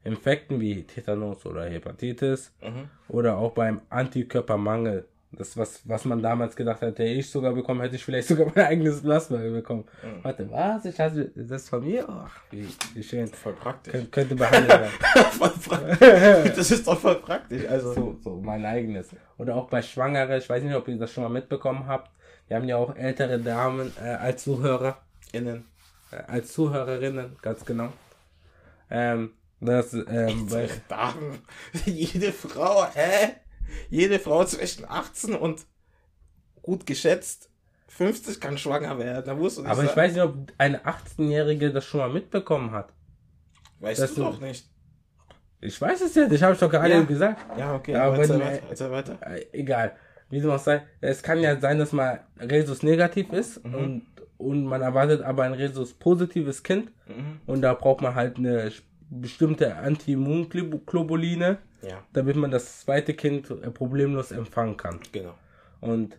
Infekten 0.03 0.59
wie 0.59 0.83
Tetanus 0.83 1.45
oder 1.45 1.65
Hepatitis 1.65 2.51
Mhm. 2.61 2.89
oder 3.07 3.37
auch 3.37 3.51
beim 3.53 3.81
Antikörpermangel. 3.89 5.05
Das, 5.33 5.55
was, 5.55 5.81
was 5.87 6.03
man 6.05 6.21
damals 6.21 6.55
gedacht 6.57 6.81
hat, 6.81 6.89
hätte 6.99 7.03
ich 7.05 7.29
sogar 7.29 7.53
bekommen, 7.53 7.81
hätte 7.81 7.95
ich 7.95 8.03
vielleicht 8.03 8.27
sogar 8.29 8.47
mein 8.53 8.65
eigenes 8.65 9.01
Plasma 9.01 9.37
bekommen. 9.37 9.85
Mhm. 10.03 10.23
Warte, 10.23 10.51
was? 10.51 10.85
Ich 10.85 10.99
hatte 10.99 11.31
das 11.35 11.69
von 11.69 11.83
mir? 11.83 12.07
Ach, 12.09 12.35
wie, 12.51 12.67
wie 12.93 13.03
schön. 13.03 13.27
Voll 13.29 13.53
praktisch. 13.53 13.93
Kön 13.93 14.11
könnte 14.11 14.35
behandelt 14.35 14.69
werden. 14.69 14.91
voll 15.31 15.49
praktisch. 15.49 16.53
Das 16.55 16.71
ist 16.71 16.85
doch 16.85 16.99
voll 16.99 17.15
praktisch. 17.15 17.65
Also, 17.69 17.93
So, 17.93 18.17
so 18.21 18.41
mein 18.41 18.65
eigenes. 18.65 19.09
Oder 19.37 19.55
auch 19.55 19.69
bei 19.69 19.81
Schwangere, 19.81 20.37
ich 20.37 20.49
weiß 20.49 20.63
nicht, 20.63 20.75
ob 20.75 20.87
ihr 20.89 20.97
das 20.97 21.11
schon 21.13 21.23
mal 21.23 21.29
mitbekommen 21.29 21.87
habt. 21.87 22.11
Wir 22.47 22.57
haben 22.57 22.67
ja 22.67 22.75
auch 22.75 22.93
ältere 22.95 23.39
Damen 23.39 23.93
äh, 24.03 24.09
als 24.09 24.43
Zuhörer, 24.43 24.97
innen. 25.31 25.63
äh, 26.11 26.17
als 26.29 26.51
Zuhörerinnen, 26.51 27.37
ganz 27.41 27.63
genau. 27.63 27.93
Ähm, 28.89 29.31
das, 29.61 29.93
ähm, 29.93 30.47
bei, 30.49 30.67
Damen. 30.89 31.39
Jede 31.85 32.33
Frau, 32.33 32.85
hä? 32.93 33.35
Jede 33.89 34.19
Frau 34.19 34.43
zwischen 34.45 34.85
18 34.87 35.35
und 35.35 35.65
gut 36.61 36.85
geschätzt 36.85 37.49
50 37.87 38.39
kann 38.39 38.57
schwanger 38.57 38.97
werden. 38.99 39.23
Da 39.25 39.35
musst 39.35 39.57
du 39.57 39.61
nicht 39.63 39.71
aber 39.71 39.81
ich 39.83 39.89
sagen. 39.89 39.99
weiß 40.01 40.13
nicht, 40.13 40.23
ob 40.23 40.35
eine 40.57 40.79
18-Jährige 40.85 41.71
das 41.71 41.85
schon 41.85 41.99
mal 41.99 42.09
mitbekommen 42.09 42.71
hat. 42.71 42.93
Weißt 43.79 44.01
das 44.01 44.13
du 44.15 44.21
doch 44.23 44.39
nicht. 44.39 44.67
Ich 45.59 45.79
weiß 45.79 46.01
es 46.01 46.15
ja, 46.15 46.27
das 46.27 46.41
habe 46.41 46.53
ich 46.53 46.59
doch 46.59 46.69
gerade 46.71 46.93
Ja. 46.93 47.01
gesagt. 47.03 47.57
Ja, 47.59 47.75
okay, 47.75 47.95
aber 47.95 48.13
wenn 48.13 48.21
erzähl 48.21 48.39
weiter. 48.39 48.63
Erzähl 48.69 48.91
weiter. 48.91 49.17
Äh, 49.21 49.45
egal. 49.51 49.95
Wie 50.29 50.39
dem 50.39 50.49
auch 50.49 50.59
sei, 50.59 50.83
es 51.01 51.21
kann 51.21 51.39
ja 51.41 51.59
sein, 51.59 51.77
dass 51.77 51.91
mal 51.91 52.21
Resus 52.39 52.81
negativ 52.83 53.31
ist 53.33 53.63
Mhm. 53.65 53.75
und, 53.75 54.05
und 54.37 54.65
man 54.65 54.81
erwartet 54.81 55.21
aber 55.21 55.43
ein 55.43 55.53
Resus 55.53 55.93
positives 55.93 56.63
Kind. 56.63 56.91
Mhm. 57.07 57.41
Und 57.45 57.61
da 57.61 57.73
braucht 57.73 58.01
man 58.01 58.15
halt 58.15 58.37
eine 58.37 58.71
bestimmte 59.09 59.75
Anti-Immun-Globuline, 59.75 61.57
Ja, 61.81 62.03
damit 62.13 62.35
man 62.35 62.51
das 62.51 62.81
zweite 62.81 63.13
Kind 63.13 63.49
äh, 63.49 63.71
problemlos 63.71 64.31
empfangen 64.31 64.77
kann. 64.77 64.99
genau. 65.11 65.35
Und 65.79 66.17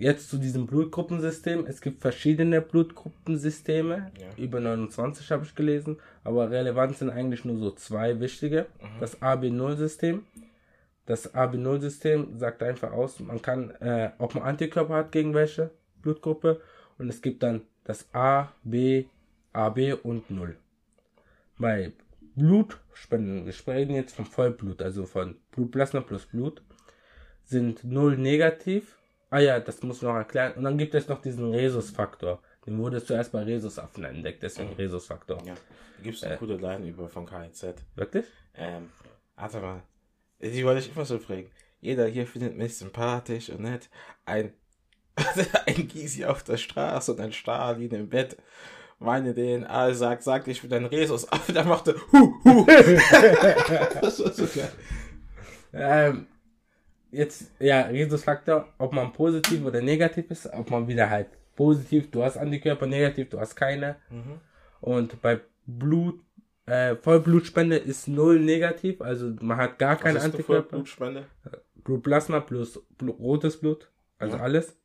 jetzt 0.00 0.30
zu 0.30 0.38
diesem 0.38 0.66
Blutgruppensystem. 0.66 1.66
Es 1.66 1.80
gibt 1.80 2.00
verschiedene 2.00 2.60
Blutgruppensysteme. 2.60 4.10
Ja. 4.18 4.42
Über 4.42 4.60
29 4.60 5.30
habe 5.30 5.44
ich 5.44 5.54
gelesen. 5.54 5.98
Aber 6.24 6.50
relevant 6.50 6.96
sind 6.96 7.10
eigentlich 7.10 7.44
nur 7.44 7.58
so 7.58 7.70
zwei 7.72 8.18
wichtige. 8.18 8.66
Das 8.98 9.20
AB0-System. 9.20 10.24
Das 11.06 11.34
AB0-System 11.34 12.38
sagt 12.38 12.62
einfach 12.62 12.92
aus, 12.92 13.20
man 13.20 13.42
kann, 13.42 13.70
äh, 13.80 14.10
ob 14.18 14.34
man 14.34 14.44
Antikörper 14.44 14.94
hat 14.94 15.12
gegen 15.12 15.34
welche 15.34 15.70
Blutgruppe 16.02 16.60
und 16.98 17.08
es 17.08 17.20
gibt 17.20 17.42
dann 17.42 17.62
das 17.84 18.08
A, 18.14 18.52
B, 18.62 19.06
AB 19.52 19.94
und 20.02 20.30
0. 20.30 20.56
Bei 21.58 21.92
Blutspenden, 22.36 23.46
wir 23.46 23.52
sprechen 23.52 23.94
jetzt 23.94 24.14
von 24.14 24.24
Vollblut, 24.24 24.82
also 24.82 25.06
von 25.06 25.36
Blutplasma 25.52 26.00
plus 26.00 26.26
Blut, 26.26 26.62
sind 27.44 27.84
0 27.84 28.16
negativ. 28.16 28.96
Ah 29.30 29.38
ja, 29.38 29.60
das 29.60 29.82
muss 29.82 30.02
noch 30.02 30.14
erklären. 30.14 30.54
Und 30.54 30.64
dann 30.64 30.78
gibt 30.78 30.94
es 30.94 31.08
noch 31.08 31.22
diesen 31.22 31.52
Rhesusfaktor. 31.52 32.42
Den 32.66 32.78
wurde 32.78 33.02
zuerst 33.02 33.32
bei 33.32 33.42
Rhesusaffen 33.42 34.04
entdeckt, 34.04 34.42
deswegen 34.42 34.72
Rhesusfaktor. 34.74 35.38
Ja. 35.46 35.54
Da 35.54 36.02
gibt 36.02 36.16
es 36.16 36.24
eine 36.24 36.34
Äh. 36.34 36.38
coole 36.38 36.56
Line 36.56 36.86
über 36.88 37.08
von 37.08 37.26
KIZ. 37.26 37.74
Wirklich? 37.94 38.26
Ähm, 38.54 38.90
warte 39.36 39.60
mal. 39.60 39.82
Die 40.40 40.64
wollte 40.64 40.80
ich 40.80 40.94
immer 40.94 41.04
so 41.04 41.18
fragen. 41.18 41.50
Jeder 41.80 42.06
hier 42.06 42.26
findet 42.26 42.56
mich 42.56 42.76
sympathisch 42.76 43.50
und 43.50 43.60
nett. 43.60 43.88
Ein, 44.24 44.52
ein 45.66 45.88
Gysi 45.88 46.24
auf 46.24 46.42
der 46.42 46.56
Straße 46.56 47.12
und 47.12 47.20
ein 47.20 47.32
Stalin 47.32 47.90
im 47.92 48.08
Bett. 48.08 48.36
Meine 49.02 49.34
DNA 49.34 49.94
sagt, 49.94 50.22
sagt, 50.22 50.46
ich 50.48 50.60
bin 50.60 50.72
ein 50.74 50.84
Rhesus. 50.84 51.26
Aber 51.32 51.52
der 51.52 51.64
machte 51.64 51.94
hu, 52.12 52.34
hu. 52.44 52.66
das 54.00 54.22
war 54.22 54.30
so 54.32 54.46
geil. 54.54 54.70
Ähm, 55.72 56.26
jetzt, 57.10 57.50
ja, 57.58 57.82
Rhesusfaktor, 57.82 58.68
ob 58.78 58.92
man 58.92 59.12
positiv 59.12 59.64
oder 59.64 59.80
negativ 59.80 60.30
ist, 60.30 60.46
ob 60.52 60.70
man 60.70 60.86
wieder 60.86 61.08
halt 61.08 61.28
positiv, 61.56 62.10
du 62.10 62.22
hast 62.22 62.36
Antikörper, 62.36 62.86
negativ, 62.86 63.30
du 63.30 63.40
hast 63.40 63.54
keine. 63.56 63.96
Mhm. 64.10 64.40
Und 64.82 65.22
bei 65.22 65.40
Blut, 65.66 66.20
äh, 66.66 66.94
Vollblutspende 66.96 67.76
ist 67.76 68.06
null 68.06 68.38
negativ, 68.40 69.00
also 69.00 69.32
man 69.40 69.56
hat 69.56 69.78
gar 69.78 69.96
keine 69.96 70.16
Was 70.16 70.24
ist 70.24 70.30
eine 70.30 70.34
Antikörper. 70.34 70.76
Blutspende? 70.76 71.26
Blutplasma 71.84 72.40
plus 72.40 72.82
Blu 72.98 73.12
rotes 73.12 73.58
Blut, 73.58 73.90
also 74.18 74.36
Ja. 74.36 74.42
alles, 74.42 74.76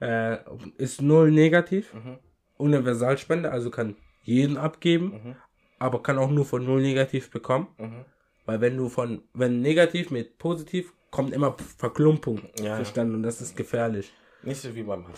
Ja. 0.00 0.34
äh, 0.34 0.38
ist 0.76 1.00
null 1.00 1.30
negativ. 1.30 1.94
Mhm. 1.94 2.18
Universalspende, 2.58 3.50
also 3.50 3.70
kann 3.70 3.96
jeden 4.22 4.56
abgeben, 4.58 5.06
Mhm. 5.24 5.36
aber 5.78 6.02
kann 6.02 6.18
auch 6.18 6.30
nur 6.30 6.44
von 6.44 6.64
null 6.64 6.82
negativ 6.82 7.30
bekommen. 7.30 7.68
Mhm. 7.78 8.04
Weil 8.46 8.60
wenn 8.60 8.76
du 8.76 8.88
von, 8.88 9.22
wenn 9.34 9.60
negativ 9.62 10.10
mit 10.10 10.38
positiv, 10.38 10.92
kommt 11.10 11.32
immer 11.32 11.56
Verklumpung 11.78 12.42
Ja, 12.58 12.64
ja. 12.64 12.78
zustande 12.78 13.14
und 13.14 13.22
das 13.22 13.40
ist 13.40 13.56
gefährlich. 13.56 14.12
Nicht 14.42 14.60
so 14.60 14.74
wie 14.74 14.82
beim 14.82 15.02
Mann. 15.02 15.12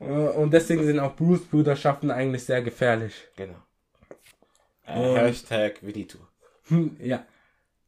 Äh, 0.00 0.04
Und 0.36 0.52
deswegen 0.52 0.84
sind 0.84 0.98
auch 0.98 1.12
Blutsbruderschaften 1.12 2.10
eigentlich 2.10 2.44
sehr 2.44 2.62
gefährlich. 2.62 3.14
Genau. 3.36 3.56
Und- 4.86 4.94
Äh, 4.94 5.14
Hashtag 5.28 5.82
Willitu. 5.82 6.18
Hm, 6.68 6.96
Ja, 7.00 7.24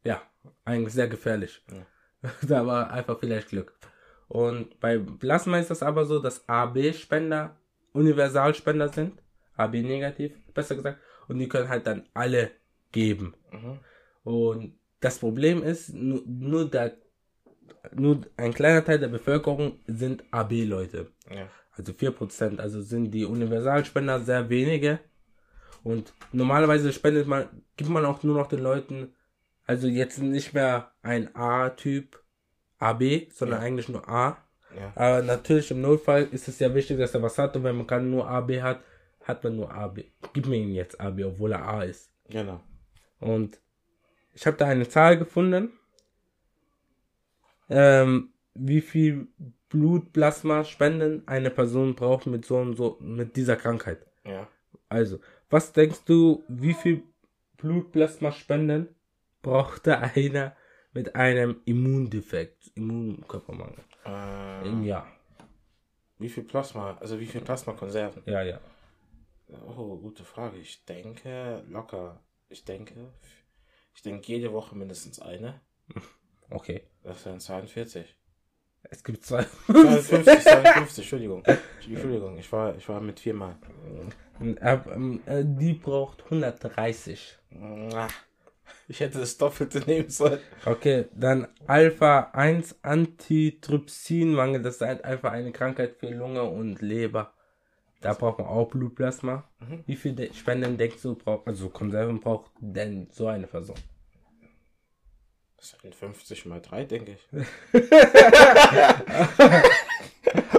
ja, 0.03 0.21
eigentlich 0.65 0.93
sehr 0.93 1.07
gefährlich. 1.07 1.63
da 2.41 2.65
war 2.65 2.91
einfach 2.91 3.19
vielleicht 3.19 3.49
Glück. 3.49 3.73
Und 4.27 4.79
bei 4.79 4.97
Plasma 4.97 5.59
ist 5.59 5.69
das 5.71 5.83
aber 5.83 6.05
so, 6.05 6.19
dass 6.19 6.47
AB-Spender 6.49 7.55
Universalspender 7.97 8.89
sind. 8.89 9.21
AB 9.55 9.81
negativ, 9.81 10.33
besser 10.53 10.75
gesagt. 10.75 10.99
Und 11.27 11.39
die 11.39 11.49
können 11.49 11.67
halt 11.69 11.87
dann 11.87 12.07
alle 12.13 12.51
geben. 12.91 13.33
Mhm. 13.51 13.79
Und 14.23 14.77
das 14.99 15.19
Problem 15.19 15.63
ist, 15.63 15.93
nur, 15.93 16.21
nur, 16.25 16.69
der, 16.69 16.95
nur 17.93 18.21
ein 18.37 18.53
kleiner 18.53 18.83
Teil 18.85 18.99
der 18.99 19.07
Bevölkerung 19.07 19.79
sind 19.87 20.23
AB-Leute. 20.31 21.11
Ja. 21.33 21.49
Also 21.75 21.91
4%. 21.93 22.59
Also 22.59 22.81
sind 22.81 23.11
die 23.11 23.25
Universalspender 23.25 24.19
sehr 24.19 24.49
wenige. 24.49 24.99
Und 25.83 26.13
normalerweise 26.31 26.91
spendet 26.91 27.27
man, 27.27 27.47
gibt 27.77 27.89
man 27.89 28.05
auch 28.05 28.23
nur 28.23 28.35
noch 28.35 28.47
den 28.47 28.59
Leuten, 28.59 29.13
also 29.65 29.87
jetzt 29.87 30.19
nicht 30.19 30.53
mehr 30.53 30.91
ein 31.01 31.35
A-Typ 31.35 32.21
AB, 32.79 33.29
sondern 33.31 33.59
Ja. 33.61 33.65
eigentlich 33.65 33.89
nur 33.89 34.07
A. 34.07 34.37
Ja. 34.75 34.91
Aber 34.95 35.21
natürlich 35.21 35.71
im 35.71 35.81
Notfall 35.81 36.27
ist 36.31 36.47
es 36.47 36.59
ja 36.59 36.73
wichtig, 36.73 36.97
dass 36.97 37.13
er 37.13 37.21
was 37.21 37.37
hat. 37.37 37.55
Und 37.55 37.63
wenn 37.63 37.77
man 37.77 37.87
kann 37.87 38.09
nur 38.09 38.27
AB 38.27 38.61
hat, 38.61 38.81
hat 39.23 39.43
man 39.43 39.55
nur 39.55 39.73
AB. 39.73 40.05
Gib 40.33 40.47
mir 40.47 40.57
ihn 40.57 40.73
jetzt 40.73 40.99
AB, 40.99 41.23
obwohl 41.25 41.53
er 41.53 41.67
A 41.67 41.83
ist. 41.83 42.11
Genau. 42.29 42.61
Und 43.19 43.59
ich 44.33 44.45
habe 44.45 44.57
da 44.57 44.67
eine 44.67 44.87
Zahl 44.87 45.17
gefunden, 45.17 45.71
ähm, 47.69 48.29
wie 48.53 48.81
viel 48.81 49.27
Blutplasma 49.69 50.63
spenden 50.63 51.27
eine 51.27 51.49
Person 51.49 51.95
braucht 51.95 52.27
mit 52.27 52.45
so 52.45 52.57
und 52.57 52.75
so, 52.75 52.97
mit 53.01 53.35
dieser 53.35 53.55
Krankheit. 53.55 54.05
Ja. 54.23 54.47
Also, 54.89 55.19
was 55.49 55.73
denkst 55.73 56.05
du, 56.05 56.43
wie 56.47 56.73
viel 56.73 57.03
Blutplasma 57.57 58.31
spenden 58.31 58.89
brauchte 59.41 59.97
einer 60.15 60.55
mit 60.93 61.15
einem 61.15 61.61
Immundefekt, 61.65 62.71
Immunkörpermangel 62.75 63.83
Äh, 64.07 64.67
im 64.67 64.83
Jahr? 64.83 65.07
wie 66.19 66.29
viel 66.29 66.43
Plasma, 66.43 66.97
also 66.99 67.19
wie 67.19 67.27
viel 67.27 67.41
Plasmakonserven? 67.41 68.23
Ja, 68.25 68.41
ja. 68.41 68.59
Oh, 69.67 69.97
gute 69.97 70.23
Frage. 70.23 70.57
Ich 70.57 70.83
denke 70.85 71.63
locker. 71.69 72.19
Ich 72.49 72.65
denke, 72.65 73.13
ich 73.93 74.01
denke 74.01 74.27
jede 74.31 74.51
Woche 74.51 74.75
mindestens 74.75 75.19
eine. 75.19 75.61
Okay. 76.49 76.87
Das 77.03 77.25
wären 77.25 77.41
42. 77.41 78.15
Es 78.83 79.03
gibt 79.03 79.25
zwei. 79.25 79.43
52, 79.65 80.23
52, 80.43 80.97
Entschuldigung. 80.99 81.43
Entschuldigung, 81.43 82.37
ich 82.37 82.49
war, 82.53 82.73
ich 82.77 82.87
war 82.87 83.01
mit 83.01 83.19
viermal. 83.19 83.57
Äh, 84.39 84.77
ähm, 84.93 85.21
äh, 85.25 85.43
Die 85.43 85.73
braucht 85.73 86.23
130. 86.23 87.37
Ah, 87.93 88.07
Ich 88.87 88.99
hätte 88.99 89.19
das 89.19 89.37
Doppelte 89.37 89.79
nehmen 89.79 90.09
sollen. 90.09 90.39
Okay, 90.65 91.05
dann 91.13 91.47
Alpha 91.67 92.29
1 92.33 92.77
Antitrypsinmangel, 92.83 94.61
das 94.61 94.75
ist 94.75 94.81
halt 94.81 95.03
einfach 95.05 95.31
eine 95.31 95.51
Krankheit 95.51 95.95
für 95.99 96.09
Lunge 96.09 96.43
und 96.43 96.81
Leber. 96.81 97.33
Da 98.01 98.13
braucht 98.13 98.39
man 98.39 98.47
auch 98.47 98.69
Blutplasma. 98.69 99.43
Mhm. 99.59 99.83
Wie 99.87 99.95
viel 99.95 100.13
De- 100.13 100.33
Spenden 100.33 100.77
denkst 100.77 101.01
du, 101.01 101.15
braucht, 101.15 101.47
also 101.47 101.69
Konserven 101.69 102.19
braucht 102.19 102.51
denn 102.59 103.07
so 103.11 103.27
eine 103.27 103.47
Person? 103.47 103.75
Das 105.57 105.75
sind 105.81 105.95
50 105.95 106.45
mal 106.45 106.61
3, 106.61 106.83
denke 106.85 107.13
ich. 107.13 107.27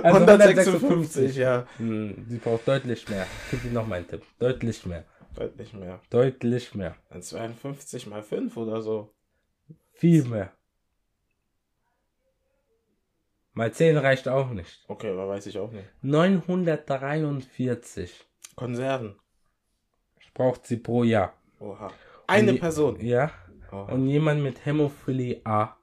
Also 0.02 0.16
156, 0.24 1.36
ja. 1.36 1.66
Hm, 1.76 2.24
sie 2.28 2.38
braucht 2.38 2.66
deutlich 2.66 3.08
mehr. 3.08 3.26
Gib 3.50 3.62
dir 3.62 3.70
noch 3.72 3.86
mal 3.86 3.96
einen 3.96 4.08
Tipp. 4.08 4.22
Deutlich 4.38 4.86
mehr. 4.86 5.04
Deutlich 5.38 5.72
mehr. 5.72 6.00
Deutlich 6.10 6.74
mehr. 6.74 6.96
Dann 7.10 7.22
52 7.22 8.08
mal 8.08 8.24
5 8.24 8.56
oder 8.56 8.82
so. 8.82 9.14
Viel 9.92 10.24
mehr. 10.24 10.52
Mal 13.52 13.72
10 13.72 13.96
reicht 13.98 14.26
auch 14.26 14.50
nicht. 14.50 14.84
Okay, 14.88 15.12
aber 15.12 15.28
weiß 15.28 15.46
ich 15.46 15.56
auch 15.58 15.70
nicht. 15.70 15.88
943 16.02 18.26
Konserven. 18.56 19.14
braucht 20.34 20.66
sie 20.66 20.78
pro 20.78 21.04
Jahr. 21.04 21.34
Oha. 21.60 21.92
Eine 22.26 22.54
Person. 22.54 23.00
Ja. 23.00 23.30
Oha. 23.70 23.92
Und 23.92 24.08
jemand 24.08 24.42
mit 24.42 24.66
Hämophilie 24.66 25.40
A. 25.44 25.77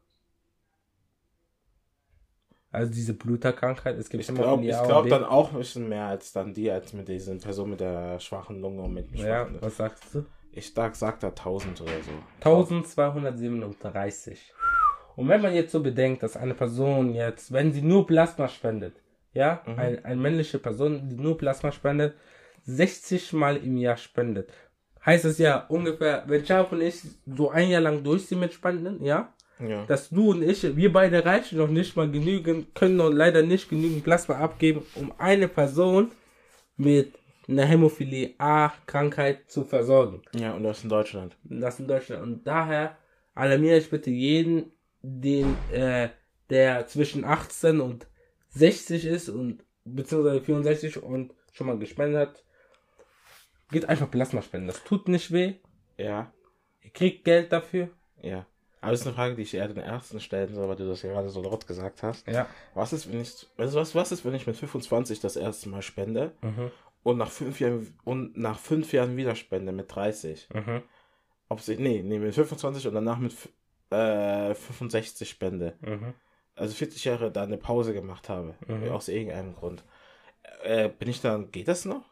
Also 2.75 2.91
diese 2.91 3.13
Bluterkrankheit. 3.13 3.97
Es 3.97 4.09
gibt 4.09 4.21
Ich 4.21 4.27
glaube 4.33 4.61
Hämophilie 4.63 4.75
ich 4.79 4.83
glaub 4.87 5.03
B. 5.05 5.09
dann 5.09 5.23
auch 5.23 5.51
ein 5.51 5.57
bisschen 5.57 5.89
mehr 5.89 6.05
als 6.05 6.31
dann 6.33 6.53
die, 6.53 6.69
als 6.69 6.93
mit 6.93 7.07
diesen 7.07 7.39
Person 7.39 7.71
mit 7.71 7.79
der 7.79 8.19
schwachen 8.19 8.59
Lunge 8.61 8.83
und 8.83 8.93
mit 8.93 9.11
dem 9.11 9.17
Ja, 9.17 9.45
schwachen. 9.45 9.57
was 9.61 9.77
sagst 9.77 10.13
du? 10.13 10.25
Ich 10.51 10.73
sag, 10.73 10.95
sag 10.95 11.19
da 11.19 11.27
1000 11.29 11.81
oder 11.81 11.91
so. 12.01 12.11
1237. 12.41 14.53
Und 15.15 15.27
wenn 15.29 15.41
man 15.41 15.53
jetzt 15.53 15.71
so 15.71 15.81
bedenkt, 15.81 16.23
dass 16.23 16.35
eine 16.37 16.53
Person 16.53 17.13
jetzt, 17.13 17.51
wenn 17.53 17.71
sie 17.71 17.81
nur 17.81 18.05
Plasma 18.05 18.47
spendet, 18.47 19.01
ja, 19.33 19.61
Mhm. 19.65 19.79
ein, 19.79 20.05
eine 20.05 20.21
männliche 20.21 20.59
Person, 20.59 21.09
die 21.09 21.15
nur 21.15 21.37
Plasma 21.37 21.71
spendet, 21.71 22.15
60 22.63 23.33
Mal 23.33 23.57
im 23.57 23.77
Jahr 23.77 23.97
spendet, 23.97 24.51
heißt 25.05 25.25
es 25.25 25.37
ja 25.37 25.65
ungefähr, 25.67 26.23
wenn 26.27 26.43
Charles 26.43 26.71
und 26.71 26.81
ich 26.81 27.01
so 27.25 27.49
ein 27.49 27.69
Jahr 27.69 27.81
lang 27.81 28.03
durchziehen 28.03 28.39
mit 28.39 28.53
Spenden, 28.53 29.03
ja, 29.03 29.33
Ja. 29.59 29.85
dass 29.85 30.09
du 30.09 30.31
und 30.31 30.43
ich, 30.43 30.75
wir 30.75 30.91
beide 30.91 31.23
reichen 31.23 31.57
noch 31.57 31.69
nicht 31.69 31.95
mal 31.95 32.11
genügend, 32.11 32.75
können 32.75 32.97
noch 32.97 33.09
leider 33.09 33.41
nicht 33.41 33.69
genügend 33.69 34.03
Plasma 34.03 34.35
abgeben, 34.35 34.85
um 34.95 35.13
eine 35.17 35.47
Person 35.47 36.11
mit 36.75 37.13
einer 37.47 37.65
Hämophilie 37.65 38.33
A-Krankheit 38.37 39.49
zu 39.49 39.63
versorgen. 39.63 40.21
Ja, 40.35 40.53
und 40.53 40.63
das 40.63 40.83
in 40.83 40.89
Deutschland. 40.89 41.37
Das 41.43 41.79
in 41.79 41.87
Deutschland. 41.87 42.23
Und 42.23 42.47
daher 42.47 42.97
alarmiere 43.33 43.77
ich 43.77 43.89
bitte 43.89 44.09
jeden, 44.09 44.71
den, 45.01 45.55
äh, 45.71 46.09
der 46.49 46.87
zwischen 46.87 47.23
18 47.23 47.79
und 47.79 48.07
60 48.49 49.05
ist 49.05 49.29
und 49.29 49.63
beziehungsweise 49.83 50.41
64 50.41 51.03
und 51.03 51.33
schon 51.51 51.67
mal 51.67 51.77
gespendet 51.77 52.29
hat. 52.29 52.43
Geht 53.71 53.87
einfach 53.87 54.09
Plasma 54.09 54.41
spenden. 54.41 54.67
Das 54.67 54.83
tut 54.83 55.07
nicht 55.07 55.31
weh. 55.31 55.55
Ja. 55.97 56.31
Ihr 56.81 56.91
kriegt 56.91 57.25
Geld 57.25 57.51
dafür. 57.51 57.89
Ja. 58.21 58.45
Aber 58.85 58.91
das 58.91 59.01
ist 59.01 59.07
eine 59.07 59.15
Frage, 59.15 59.35
die 59.35 59.41
ich 59.41 59.53
eher 59.53 59.67
den 59.67 59.77
Ersten 59.83 60.19
stellen 60.19 60.53
soll, 60.53 60.67
weil 60.69 60.75
du 60.75 60.87
das 60.87 61.01
ja 61.01 61.11
gerade 61.11 61.29
so 61.29 61.41
laut 61.41 61.67
gesagt 61.67 62.03
hast. 62.03 62.27
Ja. 62.27 62.47
Was 62.73 62.93
ist, 62.93 63.11
wenn 63.11 63.21
ich, 63.21 63.47
also 63.57 63.79
was, 63.79 63.95
was 63.95 64.11
ist, 64.11 64.23
wenn 64.25 64.33
ich 64.35 64.47
mit 64.47 64.55
25 64.55 65.19
das 65.19 65.35
erste 65.35 65.69
Mal 65.69 65.81
spende 65.81 66.31
Mhm. 66.41 66.71
und 67.03 67.17
nach 67.17 67.31
fünf 67.31 67.59
Jahren, 67.59 67.93
und 68.03 68.37
nach 68.37 68.59
fünf 68.59 68.93
Jahren 68.93 69.17
wieder 69.17 69.35
spende 69.35 69.71
mit 69.71 69.93
30? 69.93 70.47
Mhm. 70.53 70.81
Ob 71.49 71.61
sie, 71.61 71.77
nee, 71.77 72.01
nee, 72.03 72.19
mit 72.19 72.33
25 72.33 72.87
und 72.87 72.93
danach 72.95 73.17
mit, 73.19 73.33
äh, 73.91 74.53
65 74.55 75.29
spende, 75.29 75.73
Mhm. 75.81 76.13
also 76.55 76.73
40 76.73 77.05
Jahre 77.05 77.31
da 77.31 77.43
eine 77.43 77.57
Pause 77.57 77.93
gemacht 77.93 78.29
habe, 78.29 78.55
Mhm. 78.67 78.89
aus 78.91 79.07
irgendeinem 79.09 79.55
Grund, 79.55 79.83
äh, 80.63 80.89
bin 80.89 81.09
ich 81.09 81.21
dann, 81.21 81.51
geht 81.51 81.67
das 81.67 81.85
noch? 81.85 82.03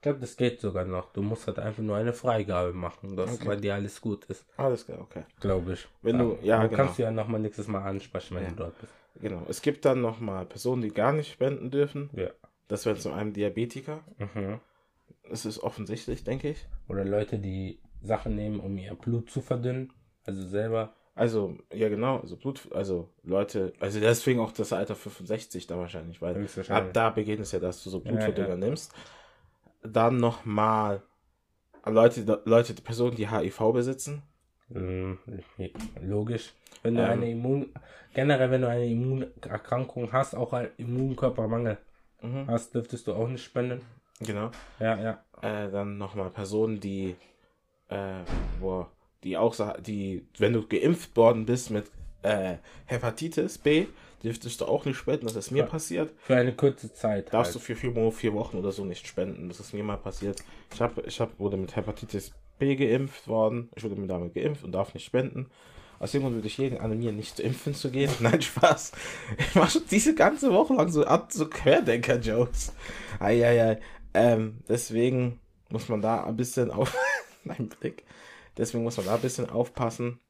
Ich 0.00 0.02
glaube, 0.02 0.20
das 0.20 0.34
geht 0.38 0.62
sogar 0.62 0.86
noch. 0.86 1.12
Du 1.12 1.20
musst 1.20 1.46
halt 1.46 1.58
einfach 1.58 1.82
nur 1.82 1.94
eine 1.94 2.14
Freigabe 2.14 2.72
machen, 2.72 3.16
dass 3.18 3.34
Okay. 3.34 3.44
bei 3.44 3.56
dir 3.56 3.74
alles 3.74 4.00
gut 4.00 4.24
ist. 4.24 4.46
Alles 4.56 4.86
klar, 4.86 4.98
okay. 5.02 5.24
Glaube 5.40 5.74
ich. 5.74 5.86
Wenn 6.00 6.16
du- 6.18 6.38
ja, 6.40 6.62
du 6.62 6.70
genau. 6.70 6.76
kannst 6.84 6.98
du 6.98 7.02
ja 7.02 7.10
nochmal 7.10 7.38
nächstes 7.38 7.68
Mal 7.68 7.82
ansprechen, 7.82 8.34
wenn 8.36 8.44
Ja. 8.44 8.48
du 8.48 8.56
dort 8.56 8.80
bist. 8.80 8.94
Genau. 9.20 9.42
Es 9.50 9.60
gibt 9.60 9.84
dann 9.84 10.00
nochmal 10.00 10.46
Personen, 10.46 10.80
die 10.80 10.88
gar 10.88 11.12
nicht 11.12 11.30
spenden 11.30 11.70
dürfen. 11.70 12.08
Ja. 12.14 12.30
Das 12.68 12.86
wäre 12.86 12.96
zum 12.96 13.12
einen 13.12 13.34
Diabetiker. 13.34 14.00
Mhm. 14.16 14.60
Das 15.28 15.44
ist 15.44 15.58
offensichtlich, 15.62 16.24
denke 16.24 16.48
ich. 16.48 16.66
Oder 16.88 17.04
Leute, 17.04 17.38
die 17.38 17.78
Sachen 18.02 18.34
nehmen, 18.36 18.58
um 18.58 18.78
ihr 18.78 18.94
Blut 18.94 19.28
zu 19.30 19.42
verdünnen. 19.42 19.92
Also 20.24 20.46
selber. 20.48 20.94
Also, 21.14 21.58
ja 21.74 21.90
genau, 21.90 22.20
also 22.20 22.38
Blut, 22.38 22.72
also 22.72 23.10
Leute, 23.22 23.74
also 23.80 24.00
deswegen 24.00 24.40
auch 24.40 24.52
das 24.52 24.72
Alter 24.72 24.94
65 24.94 25.66
da 25.66 25.76
wahrscheinlich, 25.76 26.22
weil 26.22 26.46
ab 26.70 26.90
da 26.94 27.10
beginnt 27.10 27.40
es 27.40 27.52
ja, 27.52 27.58
dass 27.58 27.84
du 27.84 27.90
so 27.90 27.98
Ja, 27.98 28.10
Blutverdünner 28.12 28.48
ja. 28.50 28.56
nimmst. 28.56 28.94
Dann 29.82 30.18
nochmal 30.18 31.02
Leute, 31.86 32.42
Leute, 32.44 32.74
die 32.74 32.82
Personen, 32.82 33.16
die 33.16 33.30
HIV 33.30 33.72
besitzen. 33.72 34.22
Mm, 34.68 35.14
Logisch. 36.02 36.52
Wenn 36.82 36.94
du 36.94 37.02
Ähm. 37.02 37.10
eine 37.10 37.30
Immun, 37.30 37.72
generell, 38.14 38.50
wenn 38.50 38.62
du 38.62 38.68
eine 38.68 38.86
Immunerkrankung 38.86 40.12
hast, 40.12 40.34
auch 40.34 40.52
ein 40.52 40.68
Immunkörpermangel 40.76 41.78
Mhm. 42.22 42.46
hast, 42.48 42.74
dürftest 42.74 43.06
du 43.06 43.14
auch 43.14 43.28
nicht 43.28 43.42
spenden. 43.44 43.80
Genau. 44.20 44.50
Ja, 44.78 45.00
ja. 45.00 45.24
Äh, 45.40 45.70
dann 45.70 45.96
nochmal 45.96 46.28
Personen, 46.30 46.78
die, 46.80 47.16
äh, 47.88 48.20
wo, 48.60 48.86
die 49.24 49.38
auch, 49.38 49.56
die, 49.80 50.26
wenn 50.38 50.52
du 50.52 50.66
geimpft 50.66 51.16
worden 51.16 51.46
bist 51.46 51.70
mit 51.70 51.90
äh, 52.22 52.56
Hepatitis 52.84 53.56
B, 53.56 53.86
dürftest 54.22 54.60
du 54.60 54.66
auch 54.66 54.84
nicht 54.84 54.96
spenden. 54.96 55.26
Das 55.26 55.36
ist 55.36 55.50
mir 55.50 55.60
Ja. 55.60 55.66
passiert. 55.66 56.12
Für 56.18 56.36
eine 56.36 56.54
kurze 56.54 56.92
Zeit. 56.92 57.32
Darfst 57.32 57.54
du 57.54 57.58
halt. 57.58 57.66
für 57.66 57.76
vier, 57.76 58.12
vier 58.12 58.34
Wochen 58.34 58.58
oder 58.58 58.72
so 58.72 58.84
nicht 58.84 59.06
spenden. 59.06 59.48
Das 59.48 59.60
ist 59.60 59.72
mir 59.72 59.82
mal 59.82 59.96
passiert. 59.96 60.42
Ich 60.72 60.80
hab, 60.80 61.06
ich 61.06 61.20
hab, 61.20 61.38
wurde 61.38 61.56
mit 61.56 61.74
Hepatitis 61.76 62.32
B 62.58 62.76
geimpft 62.76 63.28
worden. 63.28 63.70
Ich 63.74 63.84
wurde 63.84 63.96
mir 63.96 64.06
damit 64.06 64.34
geimpft 64.34 64.64
und 64.64 64.72
darf 64.72 64.94
nicht 64.94 65.04
spenden. 65.06 65.50
Aus 65.98 66.12
dem 66.12 66.22
Grund 66.22 66.34
würde 66.34 66.46
ich 66.46 66.56
jeden 66.56 66.78
animieren, 66.78 67.16
nicht 67.16 67.36
zu 67.36 67.42
impfen 67.42 67.74
zu 67.74 67.90
gehen. 67.90 68.10
Nein, 68.20 68.40
Spaß. 68.40 68.92
Ich 69.38 69.54
mache 69.54 69.70
schon 69.70 69.82
diese 69.90 70.14
ganze 70.14 70.52
Woche 70.52 70.74
lang 70.74 70.88
so, 70.90 71.04
so 71.28 71.46
Querdenker-Jokes. 71.48 72.72
Eieiei. 73.18 73.80
Ähm, 74.14 74.58
deswegen 74.68 75.40
muss 75.68 75.88
man 75.88 76.00
da 76.00 76.24
ein 76.24 76.36
bisschen 76.36 76.70
auf. 76.70 76.96
Nein, 77.44 77.68
Blick. 77.80 78.04
Deswegen 78.56 78.82
muss 78.82 78.96
man 78.96 79.06
da 79.06 79.14
ein 79.14 79.20
bisschen 79.20 79.48
aufpassen. 79.48 80.20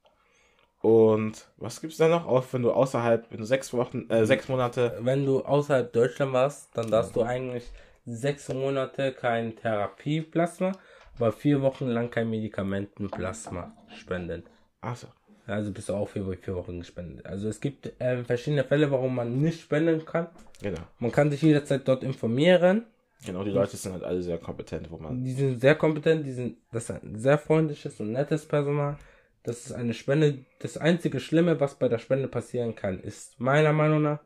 Und 0.83 1.47
was 1.59 1.81
gibt's 1.81 1.99
da 1.99 2.09
noch? 2.09 2.27
Auch 2.27 2.45
wenn 2.53 2.63
du 2.63 2.73
außerhalb, 2.73 3.31
wenn 3.31 3.39
du 3.39 3.45
sechs 3.45 3.73
Wochen, 3.73 4.09
äh, 4.09 4.25
sechs 4.25 4.49
Monate 4.49 4.99
Wenn 5.01 5.27
du 5.27 5.41
außerhalb 5.45 5.93
Deutschland 5.93 6.33
warst, 6.33 6.71
dann 6.77 6.91
darfst 6.91 7.15
du 7.17 7.23
eigentlich 7.23 7.71
sechs 8.07 8.49
Monate 8.49 9.13
kein 9.13 9.57
Therapieplasma, 9.57 10.73
aber 11.17 11.33
vier 11.33 11.61
Wochen 11.61 11.87
lang 11.87 12.11
kein 12.11 12.31
Medikamentenplasma 12.31 13.73
spenden. 13.89 14.45
Achso. 14.81 15.09
Also 15.47 15.73
bist 15.73 15.89
du 15.89 15.95
auch 15.95 16.09
für 16.09 16.25
vier 16.37 16.55
Wochen 16.55 16.79
gespendet. 16.79 17.27
Also 17.27 17.49
es 17.49 17.61
gibt 17.61 17.93
ähm, 17.99 18.25
verschiedene 18.25 18.65
Fälle, 18.65 18.91
warum 18.91 19.17
man 19.17 19.39
nicht 19.39 19.61
spenden 19.63 20.05
kann. 20.05 20.29
Genau. 20.63 20.81
Man 20.99 21.13
kann 21.13 21.31
sich 21.31 21.43
jederzeit 21.43 21.87
dort 21.87 22.05
informieren. 22.05 22.87
Genau, 23.27 23.45
die 23.45 23.51
Leute 23.51 23.77
sind 23.77 23.93
halt 23.93 24.05
alle 24.05 24.23
sehr 24.23 24.39
kompetent, 24.39 24.91
wo 24.91 24.97
man. 24.97 25.23
Die 25.23 25.33
sind 25.33 25.61
sehr 25.61 25.75
kompetent, 25.75 26.25
die 26.25 26.33
sind, 26.33 26.57
das 26.73 26.85
ist 26.85 27.03
ein 27.03 27.19
sehr 27.19 27.37
freundliches 27.37 28.01
und 28.01 28.13
nettes 28.13 28.47
Personal. 28.47 28.97
Das 29.43 29.67
ist 29.67 29.73
eine 29.73 29.95
Spende. 29.95 30.45
Das 30.59 30.77
einzige 30.77 31.21
Schlimme, 31.21 31.61
was 31.61 31.79
bei 31.79 31.89
der 31.89 31.99
Spende 31.99 32.29
passieren 32.29 32.75
kann, 32.75 33.01
ist 33.01 33.41
meiner 33.41 33.73
Meinung 33.73 34.03
nach, 34.03 34.21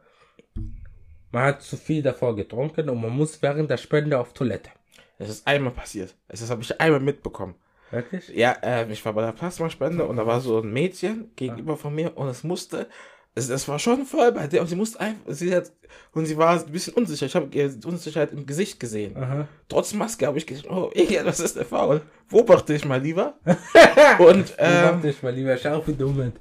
man 1.31 1.44
hat 1.44 1.62
zu 1.62 1.77
viel 1.77 2.03
davor 2.03 2.37
getrunken 2.37 2.88
und 2.88 3.00
man 3.00 3.11
muss 3.11 3.42
während 3.42 3.70
der 3.70 3.77
Spende 3.77 4.18
auf 4.18 4.33
Toilette. 4.33 4.70
Es 5.18 5.29
ist 5.29 5.46
einmal 5.46 5.72
passiert. 5.72 6.14
Es 6.29 6.40
ist, 6.40 6.50
habe 6.50 6.62
ich 6.62 6.81
einmal 6.81 7.00
mitbekommen. 7.00 7.55
Wirklich? 7.90 8.29
Ja, 8.29 8.53
äh, 8.62 8.90
ich 8.90 9.05
war 9.05 9.12
bei 9.12 9.22
der 9.22 9.33
Plasmaspende 9.33 10.05
und 10.05 10.16
da 10.16 10.27
war 10.27 10.40
so 10.40 10.61
ein 10.61 10.72
Mädchen 10.72 11.31
gegenüber 11.37 11.77
von 11.77 11.94
mir 11.94 12.16
und 12.16 12.29
es 12.29 12.42
musste, 12.42 12.88
es, 13.35 13.49
es 13.49 13.66
war 13.66 13.79
schon 13.79 14.07
voll 14.07 14.31
bei 14.33 14.47
der 14.47 14.61
und 14.61 14.68
sie 14.68 14.77
musste 14.77 15.01
einfach, 15.01 15.33
sie 15.33 15.55
hat, 15.55 15.73
und 16.12 16.27
sie 16.27 16.37
war 16.37 16.59
ein 16.61 16.70
bisschen 16.73 16.94
unsicher. 16.94 17.27
Ich 17.27 17.35
habe 17.35 17.49
ihre 17.53 17.73
Unsicherheit 17.85 18.33
im 18.33 18.47
Gesicht 18.47 18.79
gesehen. 18.79 19.16
Aha. 19.16 19.49
Trotz 19.68 19.92
Maske 19.92 20.27
habe 20.27 20.38
ich 20.38 20.47
gesagt, 20.47 20.70
oh, 20.70 20.90
irgendwas 20.94 21.40
ist 21.40 21.57
der 21.57 21.64
faul. 21.64 22.03
Beobachte 22.29 22.75
ich 22.75 22.85
mal 22.85 23.01
lieber. 23.01 23.38
und, 24.18 24.55
Ähm, 24.59 24.94
ähm, 24.94 25.03
dich 25.03 25.23
mal 25.23 25.33
lieber, 25.35 25.57
schau 25.57 25.85
wie 25.87 25.94
dumm 25.94 26.16
mit. 26.16 26.35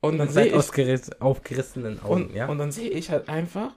und 0.00 0.18
dann 0.18 0.28
sehe 0.28 0.46
ich, 0.46 1.20
aufgerissenen 1.20 2.00
Augen, 2.02 2.26
Und, 2.26 2.34
ja? 2.34 2.46
und 2.48 2.58
dann 2.58 2.70
sehe 2.70 2.90
ich 2.90 3.10
halt 3.10 3.28
einfach, 3.28 3.72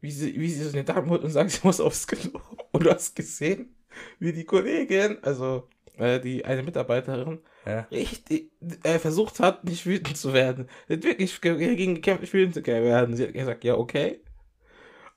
wie 0.00 0.10
sie, 0.10 0.38
wie 0.38 0.50
sie 0.50 0.64
so 0.64 0.72
eine 0.72 0.84
Dame 0.84 1.08
holt 1.08 1.22
und 1.22 1.30
sagt, 1.30 1.50
sie 1.50 1.60
muss 1.62 1.80
aufs 1.80 2.06
Klo. 2.06 2.40
Und 2.72 2.84
du 2.84 2.90
hast 2.90 3.16
gesehen, 3.16 3.74
wie 4.18 4.32
die 4.32 4.44
Kollegin, 4.44 5.18
also 5.22 5.68
äh, 5.98 6.20
die 6.20 6.44
eine 6.44 6.62
Mitarbeiterin, 6.62 7.40
ja. 7.64 7.80
richtig 7.90 8.50
äh, 8.82 8.98
versucht 8.98 9.40
hat, 9.40 9.64
nicht 9.64 9.86
wütend 9.86 10.16
zu 10.16 10.32
werden. 10.32 10.68
Sie 10.88 10.94
hat 10.94 11.04
wirklich 11.04 11.40
ge- 11.40 11.56
gegen 11.76 11.94
gekämpft, 11.96 12.22
nicht 12.22 12.32
wütend 12.34 12.54
zu 12.54 12.64
werden. 12.66 13.16
Sie 13.16 13.24
hat 13.24 13.32
gesagt, 13.34 13.64
ja, 13.64 13.74
okay. 13.76 14.20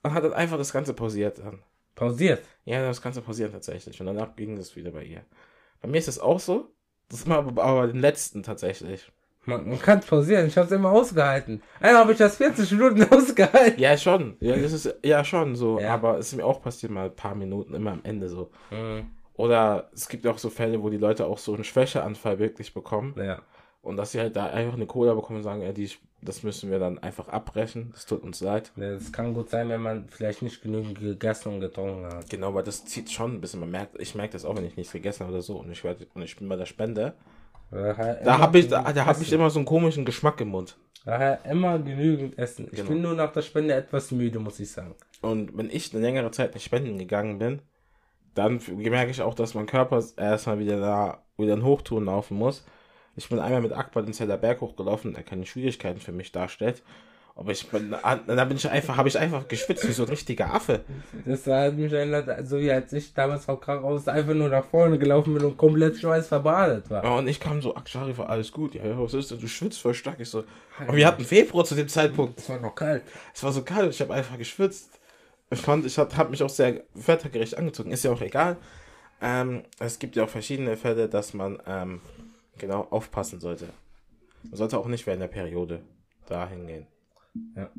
Und 0.02 0.14
hat 0.14 0.24
dann 0.24 0.32
einfach 0.32 0.56
das 0.58 0.72
Ganze 0.72 0.94
pausiert 0.94 1.38
dann. 1.38 1.60
Pausiert. 1.94 2.42
Ja, 2.64 2.82
das 2.82 3.02
Ganze 3.02 3.20
pausiert 3.20 3.52
tatsächlich. 3.52 4.00
Und 4.00 4.06
danach 4.06 4.34
ging 4.36 4.56
das 4.56 4.74
wieder 4.76 4.90
bei 4.90 5.04
ihr. 5.04 5.22
Bei 5.82 5.88
mir 5.88 5.98
ist 5.98 6.08
das 6.08 6.18
auch 6.18 6.40
so. 6.40 6.70
Das 7.08 7.20
ist 7.20 7.26
immer 7.26 7.38
aber, 7.38 7.86
den 7.88 8.00
letzten 8.00 8.42
tatsächlich. 8.42 9.10
Man, 9.44 9.68
man 9.68 9.78
kann 9.80 10.00
pausieren, 10.00 10.46
ich 10.46 10.56
hab's 10.56 10.70
immer 10.70 10.90
ausgehalten. 10.92 11.62
Einmal 11.80 12.02
habe 12.02 12.12
ich 12.12 12.18
das 12.18 12.36
40 12.36 12.70
Minuten 12.72 13.02
ausgehalten. 13.10 13.80
Ja, 13.80 13.96
schon. 13.96 14.36
Ja, 14.40 14.56
das 14.56 14.72
ist 14.72 14.94
ja 15.02 15.24
schon 15.24 15.56
so. 15.56 15.80
Ja. 15.80 15.94
Aber 15.94 16.18
es 16.18 16.28
ist 16.28 16.36
mir 16.36 16.44
auch 16.44 16.62
passiert 16.62 16.92
mal 16.92 17.06
ein 17.06 17.16
paar 17.16 17.34
Minuten, 17.34 17.74
immer 17.74 17.92
am 17.92 18.00
Ende 18.04 18.28
so. 18.28 18.50
Mhm. 18.70 19.10
Oder 19.40 19.88
es 19.94 20.06
gibt 20.10 20.26
auch 20.26 20.36
so 20.36 20.50
Fälle, 20.50 20.82
wo 20.82 20.90
die 20.90 20.98
Leute 20.98 21.24
auch 21.24 21.38
so 21.38 21.54
einen 21.54 21.64
Schwächeanfall 21.64 22.38
wirklich 22.38 22.74
bekommen. 22.74 23.14
Ja. 23.16 23.40
Und 23.80 23.96
dass 23.96 24.12
sie 24.12 24.20
halt 24.20 24.36
da 24.36 24.46
einfach 24.46 24.74
eine 24.74 24.84
Cola 24.84 25.14
bekommen 25.14 25.38
und 25.38 25.44
sagen, 25.44 25.62
ja, 25.62 25.72
die, 25.72 25.90
das 26.20 26.42
müssen 26.42 26.70
wir 26.70 26.78
dann 26.78 26.98
einfach 26.98 27.28
abbrechen. 27.28 27.88
Das 27.94 28.04
tut 28.04 28.22
uns 28.22 28.42
leid. 28.42 28.70
Das 28.76 29.10
kann 29.12 29.32
gut 29.32 29.48
sein, 29.48 29.70
wenn 29.70 29.80
man 29.80 30.08
vielleicht 30.10 30.42
nicht 30.42 30.60
genügend 30.60 31.00
gegessen 31.00 31.54
und 31.54 31.60
getrunken 31.60 32.04
hat. 32.04 32.28
Genau, 32.28 32.52
weil 32.52 32.64
das 32.64 32.84
zieht 32.84 33.10
schon 33.10 33.36
ein 33.36 33.40
bisschen. 33.40 33.60
Man 33.60 33.70
merkt, 33.70 33.98
ich 33.98 34.14
merke 34.14 34.34
das 34.34 34.44
auch, 34.44 34.54
wenn 34.56 34.66
ich 34.66 34.76
nichts 34.76 34.92
gegessen 34.92 35.20
habe 35.24 35.32
oder 35.32 35.40
so. 35.42 35.56
Und 35.56 35.70
ich, 35.70 35.82
werd, 35.84 36.06
und 36.12 36.20
ich 36.20 36.36
bin 36.36 36.46
bei 36.46 36.56
der 36.56 36.66
Spende. 36.66 37.14
Da 37.70 38.38
habe 38.38 38.58
ich, 38.58 38.68
da, 38.68 38.92
da 38.92 39.06
hab 39.06 39.22
ich 39.22 39.32
immer 39.32 39.48
so 39.48 39.58
einen 39.60 39.66
komischen 39.66 40.04
Geschmack 40.04 40.38
im 40.42 40.48
Mund. 40.48 40.76
Daher 41.06 41.42
immer 41.46 41.78
genügend 41.78 42.36
essen. 42.36 42.66
Ich 42.70 42.76
Genau. 42.76 42.90
bin 42.90 43.00
nur 43.00 43.14
nach 43.14 43.32
der 43.32 43.40
Spende 43.40 43.72
etwas 43.72 44.10
müde, 44.10 44.38
muss 44.38 44.60
ich 44.60 44.70
sagen. 44.70 44.94
Und 45.22 45.56
wenn 45.56 45.70
ich 45.70 45.94
eine 45.94 46.02
längere 46.02 46.30
Zeit 46.30 46.52
nicht 46.52 46.64
spenden 46.64 46.98
gegangen 46.98 47.38
bin, 47.38 47.62
dann 48.34 48.60
merke 48.68 49.10
ich 49.10 49.22
auch, 49.22 49.34
dass 49.34 49.54
mein 49.54 49.66
Körper 49.66 50.02
erstmal 50.16 50.58
wieder 50.58 50.80
da, 50.80 51.22
wieder 51.36 51.54
in 51.54 51.64
Hochtouren 51.64 52.04
laufen 52.04 52.36
muss. 52.36 52.64
Ich 53.16 53.28
bin 53.28 53.38
einmal 53.38 53.60
mit 53.60 53.72
Akbar 53.72 54.02
den 54.02 54.12
Zeller 54.12 54.36
Berg 54.36 54.60
hochgelaufen, 54.60 55.14
der 55.14 55.22
keine 55.24 55.44
Schwierigkeiten 55.46 56.00
für 56.00 56.12
mich 56.12 56.32
darstellt. 56.32 56.82
Aber 57.36 57.52
ich 57.52 57.66
bin, 57.68 57.94
an- 57.94 58.20
da 58.26 58.44
bin 58.44 58.56
ich 58.58 58.68
einfach, 58.68 58.96
habe 58.96 59.08
ich 59.08 59.18
einfach 59.18 59.48
geschwitzt 59.48 59.88
wie 59.88 59.92
so 59.92 60.02
ein 60.02 60.08
richtiger 60.10 60.52
Affe. 60.52 60.80
Das 61.24 61.46
hat 61.46 61.74
mich 61.74 61.90
erinnert, 61.92 62.46
so 62.46 62.58
wie 62.58 62.70
als 62.70 62.92
ich 62.92 63.14
damals 63.14 63.46
vom 63.46 63.58
Krankenhaus 63.58 64.06
einfach 64.08 64.34
nur 64.34 64.48
nach 64.48 64.64
vorne 64.64 64.98
gelaufen 64.98 65.32
bin 65.34 65.44
und 65.44 65.56
komplett 65.56 65.96
schweißverbadet 65.96 66.90
war. 66.90 67.16
Und 67.16 67.28
ich 67.28 67.40
kam 67.40 67.62
so, 67.62 67.74
Akshari, 67.74 68.16
war 68.18 68.28
alles 68.28 68.52
gut. 68.52 68.74
Ja, 68.74 68.84
ja, 68.84 68.98
was 68.98 69.14
ist 69.14 69.30
denn? 69.30 69.40
Du 69.40 69.46
schwitzt 69.48 69.80
voll 69.80 69.94
stark. 69.94 70.16
Ich 70.20 70.28
so, 70.28 70.44
und 70.86 70.94
wir 70.96 71.06
hatten 71.06 71.24
Februar 71.24 71.64
zu 71.64 71.74
dem 71.74 71.88
Zeitpunkt. 71.88 72.38
Es 72.38 72.48
war 72.50 72.60
noch 72.60 72.74
kalt. 72.74 73.02
Es 73.34 73.42
war 73.42 73.52
so 73.52 73.62
kalt, 73.62 73.90
ich 73.90 74.00
habe 74.02 74.12
einfach 74.12 74.36
geschwitzt. 74.36 74.99
Ich 75.50 75.60
fand, 75.60 75.84
ich 75.84 75.98
habe 75.98 76.16
hab 76.16 76.30
mich 76.30 76.42
auch 76.42 76.50
sehr 76.50 76.84
wettergerecht 76.94 77.56
angezogen. 77.56 77.90
Ist 77.90 78.04
ja 78.04 78.12
auch 78.12 78.20
egal. 78.20 78.56
Ähm, 79.20 79.64
es 79.78 79.98
gibt 79.98 80.16
ja 80.16 80.24
auch 80.24 80.28
verschiedene 80.28 80.76
Fälle, 80.76 81.08
dass 81.08 81.34
man 81.34 81.60
ähm, 81.66 82.00
genau 82.56 82.86
aufpassen 82.90 83.40
sollte. 83.40 83.68
Man 84.44 84.54
sollte 84.54 84.78
auch 84.78 84.86
nicht 84.86 85.06
während 85.06 85.22
der 85.22 85.28
Periode 85.28 85.82
dahin 86.26 86.66
gehen. 86.66 86.86
Ja. 87.56 87.70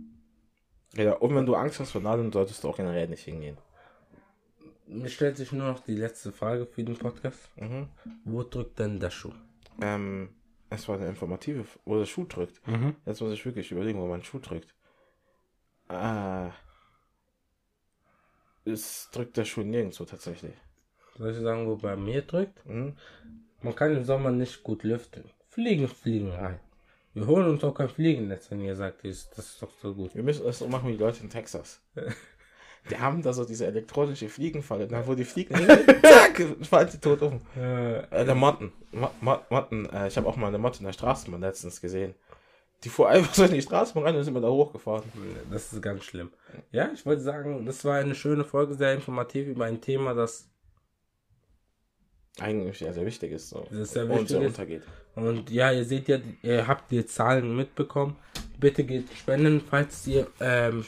Ja, 0.94 1.14
und 1.14 1.34
wenn 1.34 1.46
du 1.46 1.56
Angst 1.56 1.80
hast 1.80 1.92
vor 1.92 2.02
Nadeln, 2.02 2.34
solltest 2.34 2.64
du 2.64 2.70
auch 2.70 2.76
generell 2.76 3.08
nicht 3.08 3.24
hingehen. 3.24 3.58
Mir 4.88 5.08
stellt 5.08 5.38
sich 5.38 5.54
nur 5.54 5.68
noch 5.68 5.80
die 5.80 5.96
letzte 5.96 6.34
Frage 6.34 6.66
für 6.66 6.84
den 6.84 6.98
Podcast. 6.98 7.50
Mhm. 7.56 7.88
Wo 8.26 8.44
drückt 8.44 8.78
denn 8.80 9.00
der 9.00 9.10
Schuh? 9.10 9.32
Ähm, 9.82 10.30
es 10.70 10.90
war 10.90 10.98
eine 10.98 11.08
informative, 11.08 11.64
wo 11.86 11.98
der 11.98 12.06
Schuh 12.06 12.26
drückt. 12.26 12.66
Mhm. 12.68 12.96
Jetzt 13.06 13.22
muss 13.22 13.32
ich 13.32 13.46
wirklich 13.46 13.72
überlegen, 13.72 14.00
wo 14.02 14.08
mein 14.08 14.24
Schuh 14.24 14.40
drückt. 14.40 14.76
Ah. 15.88 16.52
Es 18.66 19.10
drückt 19.12 19.38
der 19.38 19.46
Schuh 19.46 19.64
nirgendwo 19.64 20.06
tatsächlich. 20.06 20.54
Soll 21.18 21.32
ich 21.32 21.40
sagen, 21.40 21.68
wo 21.68 21.76
bei 21.76 21.96
mir 21.96 22.22
drückt? 22.22 22.66
Mhm. 22.66 22.96
Man 23.62 23.76
kann 23.76 23.96
im 23.96 24.04
Sommer 24.04 24.32
nicht 24.32 24.64
gut 24.64 24.84
lüften. 24.84 25.24
Fliegen 25.50 25.88
fliegen 25.88 26.32
rein. 26.32 26.60
Wir 27.14 27.28
holen 27.28 27.50
uns 27.50 27.64
auch 27.64 27.74
kein 27.74 27.90
Fliegennetz, 27.90 28.50
wenn 28.50 28.62
ihr 28.62 28.76
sagt, 28.76 29.04
das 29.04 29.28
ist 29.38 29.62
doch 29.62 29.72
so 29.82 29.94
gut. 29.94 30.16
Wir 30.16 30.24
müssen 30.24 30.46
das 30.46 30.60
so 30.60 30.68
machen 30.68 30.88
wie 30.88 30.94
die 30.94 31.00
Leute 31.04 31.22
in 31.24 31.30
Texas. 31.30 31.82
Die 32.90 32.98
haben 32.98 33.22
da 33.22 33.32
so 33.32 33.46
diese 33.46 33.68
elektronische 33.68 34.28
Fliegenfalle. 34.28 34.88
Da 34.88 35.06
wo 35.06 35.14
die 35.14 35.24
Fliegen 35.24 35.54
zack, 36.02 36.42
fallen 36.64 36.90
sie 36.90 37.00
tot 37.00 37.22
um. 37.22 37.42
Äh, 37.56 38.00
Äh, 38.00 38.26
der 38.26 38.34
Motten. 38.34 38.72
Mo 38.92 39.12
Mo 39.22 39.38
Motten. 39.52 39.88
Äh, 39.92 40.08
ich 40.08 40.18
habe 40.18 40.28
auch 40.28 40.36
mal 40.36 40.48
eine 40.48 40.58
Motte 40.58 40.80
in 40.80 40.86
der 40.86 40.94
Straßenbahn 40.94 41.42
letztens 41.42 41.80
gesehen. 41.80 42.16
Die 42.84 42.90
fuhr 42.90 43.10
einfach 43.10 43.34
so 43.34 43.44
in 43.44 43.54
die 43.54 43.62
Straßenbahn 43.62 44.04
rein 44.04 44.16
und 44.16 44.24
sind 44.24 44.34
wir 44.34 44.42
da 44.42 44.50
hochgefahren. 44.50 45.04
das 45.52 45.72
ist 45.72 45.82
ganz 45.82 46.04
schlimm. 46.04 46.32
Ja, 46.72 46.90
ich 46.94 47.06
wollte 47.06 47.22
sagen, 47.22 47.66
das 47.66 47.86
war 47.86 47.98
eine 47.98 48.16
schöne 48.16 48.44
Folge, 48.44 48.74
sehr 48.76 48.94
informativ 48.94 49.48
über 49.48 49.66
ein 49.66 49.82
Thema, 49.82 50.14
das 50.14 50.48
Eigentlich 52.40 52.80
sehr, 52.80 52.94
sehr 52.94 53.06
wichtig 53.06 53.32
ist. 53.34 53.50
So. 53.50 53.66
Das 53.70 53.80
ist 53.80 53.94
sehr 53.94 54.04
Und 54.06 54.12
wichtig 54.12 54.30
sehr 54.30 54.42
ist. 54.42 54.48
untergeht. 54.48 54.84
Und 55.16 55.50
ja, 55.52 55.72
ihr 55.72 55.86
seht 55.86 56.08
ja, 56.08 56.18
ihr 56.42 56.66
habt 56.68 56.90
die 56.92 57.06
Zahlen 57.06 57.56
mitbekommen. 57.56 58.16
Bitte 58.60 58.84
geht 58.84 59.06
spenden, 59.16 59.62
falls 59.62 60.08
ihr 60.08 60.28
ähm, 60.40 60.86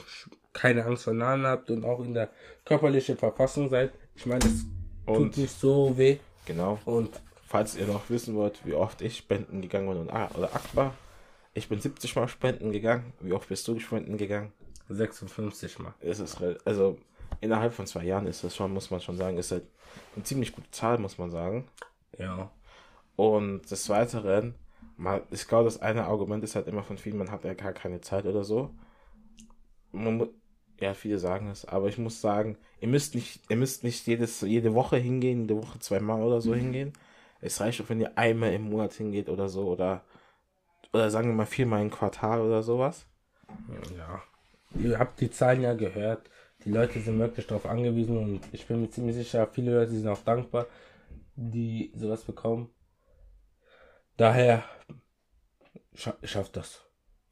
keine 0.53 0.85
Angst 0.85 1.03
vor 1.03 1.13
Nahen 1.13 1.45
habt 1.45 1.69
und 1.69 1.83
auch 1.83 1.99
in 2.03 2.13
der 2.13 2.29
körperlichen 2.65 3.17
Verfassung 3.17 3.69
seid. 3.69 3.91
Ich 4.15 4.25
meine, 4.25 4.45
es 4.45 4.65
tut 5.05 5.17
Und 5.17 5.37
nicht 5.37 5.59
so 5.59 5.97
weh. 5.97 6.17
genau. 6.45 6.79
Und 6.85 7.21
Falls 7.45 7.75
ihr 7.75 7.85
noch 7.85 8.09
wissen 8.09 8.33
wollt, 8.33 8.65
wie 8.65 8.73
oft 8.73 8.99
ich 9.03 9.15
spenden 9.17 9.61
gegangen 9.61 9.87
bin 9.87 9.97
und 9.97 10.09
oder 10.09 10.55
Akbar, 10.55 10.95
ich 11.53 11.69
bin 11.69 11.79
70 11.79 12.15
Mal 12.15 12.27
spenden 12.27 12.71
gegangen. 12.71 13.13
Wie 13.19 13.33
oft 13.33 13.49
bist 13.49 13.67
du 13.67 13.79
spenden 13.79 14.17
gegangen? 14.17 14.51
56 14.89 15.79
Mal. 15.79 15.93
ist 16.01 16.19
es 16.19 16.39
rel- 16.41 16.59
also 16.65 16.97
innerhalb 17.41 17.73
von 17.73 17.87
zwei 17.87 18.03
Jahren 18.03 18.27
ist 18.27 18.43
das 18.43 18.55
schon, 18.55 18.73
muss 18.73 18.91
man 18.91 18.99
schon 19.01 19.17
sagen, 19.17 19.37
ist 19.37 19.51
halt 19.51 19.63
eine 20.15 20.23
ziemlich 20.23 20.53
gute 20.53 20.69
Zahl, 20.71 20.97
muss 20.97 21.17
man 21.17 21.31
sagen. 21.31 21.67
Ja. 22.17 22.51
Und 23.15 23.69
des 23.69 23.87
Weiteren, 23.89 24.55
mal, 24.97 25.23
ich 25.31 25.47
glaube, 25.47 25.65
das 25.65 25.81
eine 25.81 26.05
Argument 26.05 26.43
ist 26.43 26.55
halt 26.55 26.67
immer 26.67 26.83
von 26.83 26.97
vielen, 26.97 27.17
man 27.17 27.31
hat 27.31 27.43
ja 27.43 27.53
gar 27.53 27.73
keine 27.73 28.01
Zeit 28.01 28.25
oder 28.25 28.43
so. 28.43 28.71
Man, 29.91 30.27
ja, 30.79 30.93
viele 30.93 31.19
sagen 31.19 31.49
es, 31.49 31.65
aber 31.65 31.87
ich 31.87 31.97
muss 31.97 32.19
sagen, 32.19 32.57
ihr 32.81 32.87
müsst 32.87 33.15
nicht, 33.15 33.41
ihr 33.49 33.55
müsst 33.57 33.83
nicht 33.83 34.05
jedes, 34.07 34.41
jede 34.41 34.73
Woche 34.73 34.97
hingehen, 34.97 35.41
jede 35.41 35.57
Woche 35.57 35.79
zweimal 35.79 36.21
oder 36.21 36.41
so 36.41 36.53
hingehen. 36.55 36.93
Es 37.41 37.59
reicht 37.61 37.81
auch, 37.81 37.89
wenn 37.89 38.01
ihr 38.01 38.17
einmal 38.17 38.53
im 38.53 38.69
Monat 38.69 38.93
hingeht 38.93 39.29
oder 39.29 39.49
so, 39.49 39.67
oder, 39.67 40.03
oder 40.93 41.09
sagen 41.09 41.29
wir 41.29 41.35
mal 41.35 41.45
viermal 41.45 41.81
im 41.81 41.91
Quartal 41.91 42.41
oder 42.41 42.63
sowas. 42.63 43.07
Ja. 43.97 44.21
Ihr 44.79 44.99
habt 44.99 45.19
die 45.19 45.31
Zahlen 45.31 45.61
ja 45.61 45.73
gehört. 45.73 46.29
Die 46.63 46.71
Leute 46.71 46.99
sind 46.99 47.19
wirklich 47.19 47.47
darauf 47.47 47.65
angewiesen 47.65 48.17
und 48.17 48.41
ich 48.53 48.67
bin 48.67 48.81
mir 48.81 48.89
ziemlich 48.89 49.15
sicher, 49.15 49.47
viele 49.47 49.73
Leute 49.73 49.91
sind 49.91 50.07
auch 50.07 50.23
dankbar, 50.23 50.67
die 51.35 51.91
sowas 51.95 52.23
bekommen. 52.23 52.69
Daher 54.15 54.63
scha 55.93 56.15
schafft 56.23 56.55
das. 56.55 56.85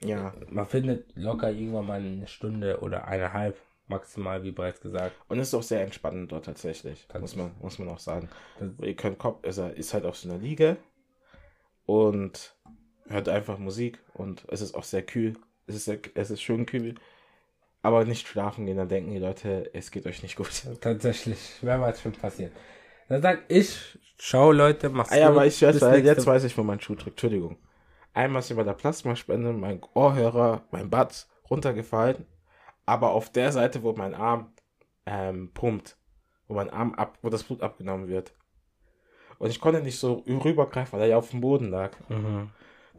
Ja, 0.04 0.34
Man 0.50 0.66
findet 0.66 1.16
locker 1.16 1.52
irgendwann 1.52 1.86
mal 1.86 2.02
eine 2.02 2.28
Stunde 2.28 2.82
oder 2.82 3.08
eineinhalb 3.08 3.58
maximal, 3.88 4.44
wie 4.44 4.52
bereits 4.52 4.82
gesagt. 4.82 5.16
Und 5.28 5.40
es 5.40 5.50
ist 5.50 5.54
auch 5.54 5.64
sehr 5.64 5.84
entspannend 5.84 6.32
dort 6.32 6.46
tatsächlich, 6.46 7.08
Kann 7.08 7.22
muss 7.22 7.36
man, 7.36 7.52
muss 7.62 7.78
man 7.78 7.90
auch 7.90 8.00
sagen. 8.00 8.30
Ihr 8.82 8.96
könnt 8.96 9.20
Kopf, 9.20 9.46
ist 9.46 9.94
halt 9.94 10.06
auf 10.06 10.18
so 10.18 10.30
einer 10.30 10.40
Liege 10.40 10.78
und 11.86 12.56
hört 13.12 13.30
einfach 13.30 13.58
Musik 13.58 14.00
und 14.14 14.46
es 14.50 14.62
ist 14.62 14.76
auch 14.76 14.84
sehr 14.84 15.04
kühl. 15.04 15.36
Es 15.68 15.76
ist, 15.76 15.86
sehr, 15.86 16.00
es 16.16 16.32
ist 16.32 16.42
schön 16.42 16.66
kühl, 16.66 16.96
aber 17.82 18.06
nicht 18.06 18.28
schlafen 18.28 18.66
gehen, 18.66 18.78
dann 18.78 18.90
denken 18.90 19.12
die 19.12 19.20
Leute, 19.20 19.70
es 19.74 19.92
geht 19.92 20.06
euch 20.06 20.24
nicht 20.24 20.36
gut. 20.36 20.50
Tatsächlich, 20.82 21.40
mehrmals 21.62 22.02
schon 22.02 22.12
passiert. 22.14 22.52
Dann 23.08 23.22
sag 23.22 23.44
ich, 23.48 23.98
ciao 24.18 24.52
Leute, 24.52 24.90
macht's 24.90 25.12
Ah 25.12 25.18
ja, 25.18 25.28
gut. 25.28 25.38
aber 25.38 25.46
ich 25.46 25.62
weiß, 25.62 25.82
jetzt 26.04 26.26
weiß 26.26 26.44
ich, 26.46 26.58
wo 26.58 26.64
mein 26.64 26.80
Schuh 26.80 26.96
drückt. 26.96 27.12
Entschuldigung. 27.12 27.58
Einmal 28.14 28.42
ist 28.42 28.50
mir 28.50 28.58
bei 28.58 28.64
der 28.64 28.74
Plasmaspende 28.74 29.54
mein 29.54 29.82
Ohrhörer, 29.94 30.64
mein 30.72 30.90
Bad 30.90 31.28
runtergefallen, 31.50 32.26
aber 32.86 33.12
auf 33.12 33.32
der 33.32 33.52
Seite, 33.52 33.84
wo 33.84 33.94
mein 33.94 34.14
Arm 34.14 34.54
ähm, 35.06 35.52
pumpt, 35.54 35.98
wo 36.48 36.56
mein 36.56 36.70
Arm 36.70 36.94
ab, 36.96 37.18
wo 37.22 37.30
das 37.30 37.44
Blut 37.44 37.62
abgenommen 37.62 38.08
wird. 38.08 38.34
Und 39.40 39.50
ich 39.50 39.60
konnte 39.60 39.82
nicht 39.82 39.98
so 39.98 40.24
rübergreifen, 40.28 40.94
weil 40.94 41.02
er 41.02 41.08
ja 41.12 41.18
auf 41.18 41.32
dem 41.32 41.42
Boden 41.42 41.70
lag. 41.70 41.92
Mhm. 42.10 42.52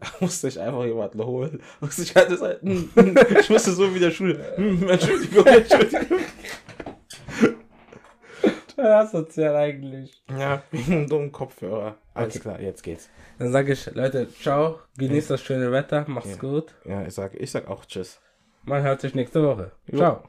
Musste 0.20 0.48
ich 0.48 0.58
einfach 0.60 0.84
jemanden 0.84 1.24
holen. 1.24 1.62
Musste 1.80 2.02
ich 2.02 2.14
hatte 2.14 2.38
halt, 2.40 2.62
hm, 2.62 2.90
hm, 2.94 3.16
ich 3.40 3.50
musste 3.50 3.72
so 3.72 3.94
wie 3.94 4.00
der 4.00 4.10
Schule. 4.10 4.38
Hm, 4.56 4.88
Entschuldigung, 4.88 5.46
Entschuldigung. 5.46 6.18
Ja, 8.76 9.06
sozial 9.06 9.54
eigentlich. 9.54 10.22
Ja, 10.36 10.62
wegen 10.70 10.92
einem 10.92 11.08
dummen 11.08 11.30
Kopfhörer. 11.32 11.96
Alles 12.14 12.34
Okay. 12.36 12.42
klar, 12.42 12.60
jetzt 12.60 12.82
geht's. 12.82 13.08
Dann 13.38 13.52
sage 13.52 13.72
ich, 13.74 13.86
Leute, 13.94 14.28
ciao, 14.32 14.80
genießt 14.98 15.30
das 15.30 15.42
schöne 15.42 15.70
Wetter, 15.70 16.04
macht's 16.08 16.30
Ja. 16.30 16.36
gut. 16.36 16.74
Ja, 16.84 17.02
ich 17.06 17.14
sag, 17.14 17.34
ich 17.34 17.50
sag 17.50 17.68
auch 17.68 17.84
Tschüss. 17.84 18.20
Man 18.64 18.82
hört 18.82 19.00
sich 19.00 19.14
nächste 19.14 19.42
Woche. 19.44 19.72
Jo. 19.86 19.98
Ciao. 19.98 20.22